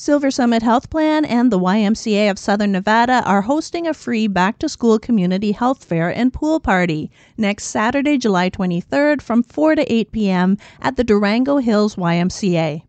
SilverSummit 0.00 0.62
Healthplan 0.62 1.26
and 1.28 1.52
the 1.52 1.58
YMCA 1.58 2.30
of 2.30 2.38
Southern 2.38 2.72
Nevada 2.72 3.22
are 3.26 3.42
hosting 3.42 3.86
a 3.86 3.92
free 3.92 4.26
back 4.28 4.58
to 4.60 4.66
school 4.66 4.98
community 4.98 5.52
health 5.52 5.84
fair 5.84 6.08
and 6.08 6.32
pool 6.32 6.58
party 6.58 7.10
next 7.36 7.64
Saturday, 7.64 8.16
July 8.16 8.48
23rd 8.48 9.20
from 9.20 9.42
4 9.42 9.74
to 9.74 9.92
8 9.92 10.10
p.m. 10.10 10.56
at 10.80 10.96
the 10.96 11.04
Durango 11.04 11.58
Hills 11.58 11.96
YMCA. 11.96 12.80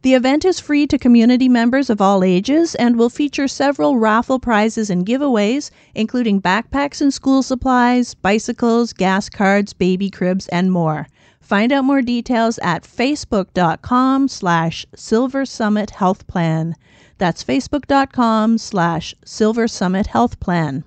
The 0.00 0.14
event 0.14 0.46
is 0.46 0.58
free 0.58 0.86
to 0.86 0.96
community 0.96 1.50
members 1.50 1.90
of 1.90 2.00
all 2.00 2.24
ages 2.24 2.74
and 2.76 2.96
will 2.96 3.10
feature 3.10 3.46
several 3.46 3.98
raffle 3.98 4.38
prizes 4.38 4.88
and 4.88 5.04
giveaways, 5.04 5.70
including 5.94 6.40
backpacks 6.40 7.02
and 7.02 7.12
school 7.12 7.42
supplies, 7.42 8.14
bicycles, 8.14 8.94
gas 8.94 9.28
cards, 9.28 9.74
baby 9.74 10.08
cribs, 10.08 10.48
and 10.48 10.72
more. 10.72 11.08
Find 11.44 11.72
out 11.72 11.84
more 11.84 12.00
details 12.00 12.58
at 12.62 12.84
facebook.com 12.84 14.28
slash 14.28 14.86
SilverSummit 14.96 15.90
Healthplan. 15.90 16.72
That's 17.18 17.44
facebook.com 17.44 18.56
slash 18.56 19.14
SilverSummit 19.26 20.06
Healthplan. 20.06 20.84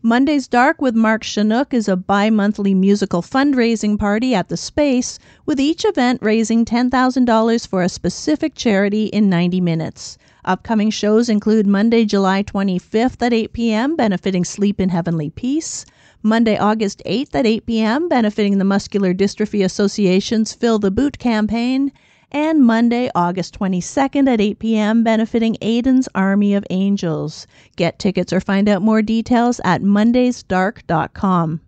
Monday's 0.00 0.46
Dark 0.46 0.80
with 0.80 0.94
Mark 0.94 1.24
Shunock 1.24 1.74
is 1.74 1.88
a 1.88 1.96
bi 1.96 2.30
monthly 2.30 2.74
musical 2.74 3.22
fundraising 3.22 3.98
party 3.98 4.36
at 4.36 4.48
the 4.48 4.56
Space, 4.56 5.18
with 5.46 5.58
each 5.58 5.84
event 5.84 6.20
raising 6.22 6.64
$10,000 6.64 7.66
for 7.66 7.82
a 7.82 7.88
specific 7.88 8.54
charity 8.54 9.06
in 9.06 9.28
90 9.28 9.60
minutes. 9.60 10.16
Upcoming 10.44 10.90
shows 10.90 11.28
include 11.28 11.66
Monday, 11.66 12.04
July 12.04 12.44
25th 12.44 13.20
at 13.20 13.32
8 13.32 13.52
p.m., 13.52 13.96
benefiting 13.96 14.44
Sleep 14.44 14.80
in 14.80 14.90
Heavenly 14.90 15.30
Peace. 15.30 15.84
Monday, 16.22 16.56
August 16.56 17.02
8th 17.04 17.34
at 17.34 17.46
8 17.46 17.66
p.m., 17.66 18.08
benefiting 18.08 18.58
the 18.58 18.64
Muscular 18.64 19.12
Dystrophy 19.12 19.64
Association's 19.64 20.52
Fill 20.52 20.78
the 20.78 20.90
Boot 20.90 21.18
campaign 21.18 21.92
and 22.30 22.64
Monday, 22.64 23.10
August 23.14 23.58
22nd 23.58 24.28
at 24.32 24.40
8 24.40 24.58
p.m., 24.58 25.04
benefiting 25.04 25.56
Aiden's 25.60 26.08
Army 26.14 26.54
of 26.54 26.64
Angels. 26.70 27.46
Get 27.76 27.98
tickets 27.98 28.32
or 28.32 28.40
find 28.40 28.68
out 28.68 28.82
more 28.82 29.02
details 29.02 29.60
at 29.64 29.82
mondaysdark.com. 29.82 31.60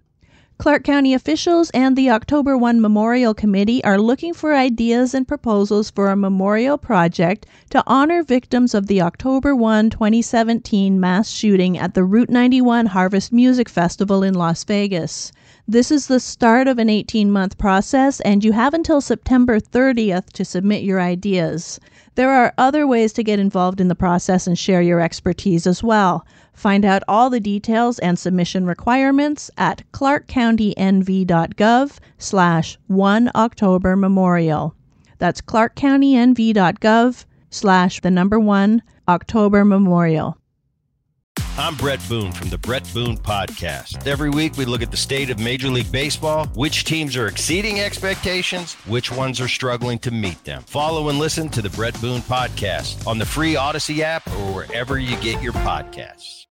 Clark 0.64 0.82
County 0.82 1.12
officials 1.12 1.68
and 1.74 1.94
the 1.94 2.08
October 2.08 2.56
1 2.56 2.80
Memorial 2.80 3.34
Committee 3.34 3.84
are 3.84 3.98
looking 3.98 4.32
for 4.32 4.54
ideas 4.54 5.12
and 5.12 5.28
proposals 5.28 5.90
for 5.90 6.08
a 6.08 6.16
memorial 6.16 6.78
project 6.78 7.44
to 7.68 7.84
honor 7.86 8.22
victims 8.22 8.72
of 8.72 8.86
the 8.86 9.02
October 9.02 9.54
1, 9.54 9.90
2017 9.90 10.98
mass 10.98 11.28
shooting 11.28 11.76
at 11.76 11.92
the 11.92 12.02
Route 12.02 12.30
91 12.30 12.86
Harvest 12.86 13.30
Music 13.30 13.68
Festival 13.68 14.22
in 14.22 14.32
Las 14.32 14.64
Vegas. 14.64 15.32
This 15.68 15.90
is 15.90 16.06
the 16.06 16.18
start 16.18 16.66
of 16.66 16.78
an 16.78 16.88
18 16.88 17.30
month 17.30 17.58
process, 17.58 18.20
and 18.20 18.42
you 18.42 18.52
have 18.52 18.72
until 18.72 19.02
September 19.02 19.60
30th 19.60 20.32
to 20.32 20.46
submit 20.46 20.82
your 20.82 20.98
ideas. 20.98 21.78
There 22.14 22.30
are 22.30 22.54
other 22.56 22.86
ways 22.86 23.12
to 23.14 23.22
get 23.22 23.38
involved 23.38 23.82
in 23.82 23.88
the 23.88 23.94
process 23.94 24.46
and 24.46 24.58
share 24.58 24.80
your 24.80 25.00
expertise 25.00 25.66
as 25.66 25.82
well. 25.82 26.24
Find 26.54 26.84
out 26.84 27.02
all 27.08 27.30
the 27.30 27.40
details 27.40 27.98
and 27.98 28.16
submission 28.18 28.64
requirements 28.64 29.50
at 29.58 29.82
clarkcountynv.gov 29.92 31.98
slash 32.18 32.78
1 32.86 33.30
October 33.34 33.96
Memorial. 33.96 34.74
That's 35.18 35.42
clarkcountynv.gov 35.42 37.24
slash 37.50 38.00
the 38.00 38.10
number 38.10 38.40
1 38.40 38.82
October 39.08 39.64
Memorial. 39.64 40.38
I'm 41.56 41.76
Bret 41.76 42.00
Boone 42.08 42.32
from 42.32 42.48
the 42.48 42.58
Bret 42.58 42.88
Boone 42.92 43.16
Podcast. 43.16 44.08
Every 44.08 44.28
week 44.28 44.56
we 44.56 44.64
look 44.64 44.82
at 44.82 44.90
the 44.90 44.96
state 44.96 45.30
of 45.30 45.38
Major 45.38 45.68
League 45.68 45.92
Baseball, 45.92 46.46
which 46.54 46.84
teams 46.84 47.16
are 47.16 47.28
exceeding 47.28 47.78
expectations, 47.80 48.74
which 48.86 49.12
ones 49.12 49.40
are 49.40 49.46
struggling 49.46 50.00
to 50.00 50.10
meet 50.10 50.42
them. 50.44 50.62
Follow 50.62 51.10
and 51.10 51.18
listen 51.18 51.48
to 51.50 51.62
the 51.62 51.70
Bret 51.70 52.00
Boone 52.00 52.22
Podcast 52.22 53.06
on 53.06 53.18
the 53.18 53.26
free 53.26 53.54
Audacy 53.54 54.00
app 54.00 54.26
or 54.28 54.52
wherever 54.52 54.98
you 54.98 55.16
get 55.18 55.40
your 55.42 55.52
podcasts. 55.52 56.42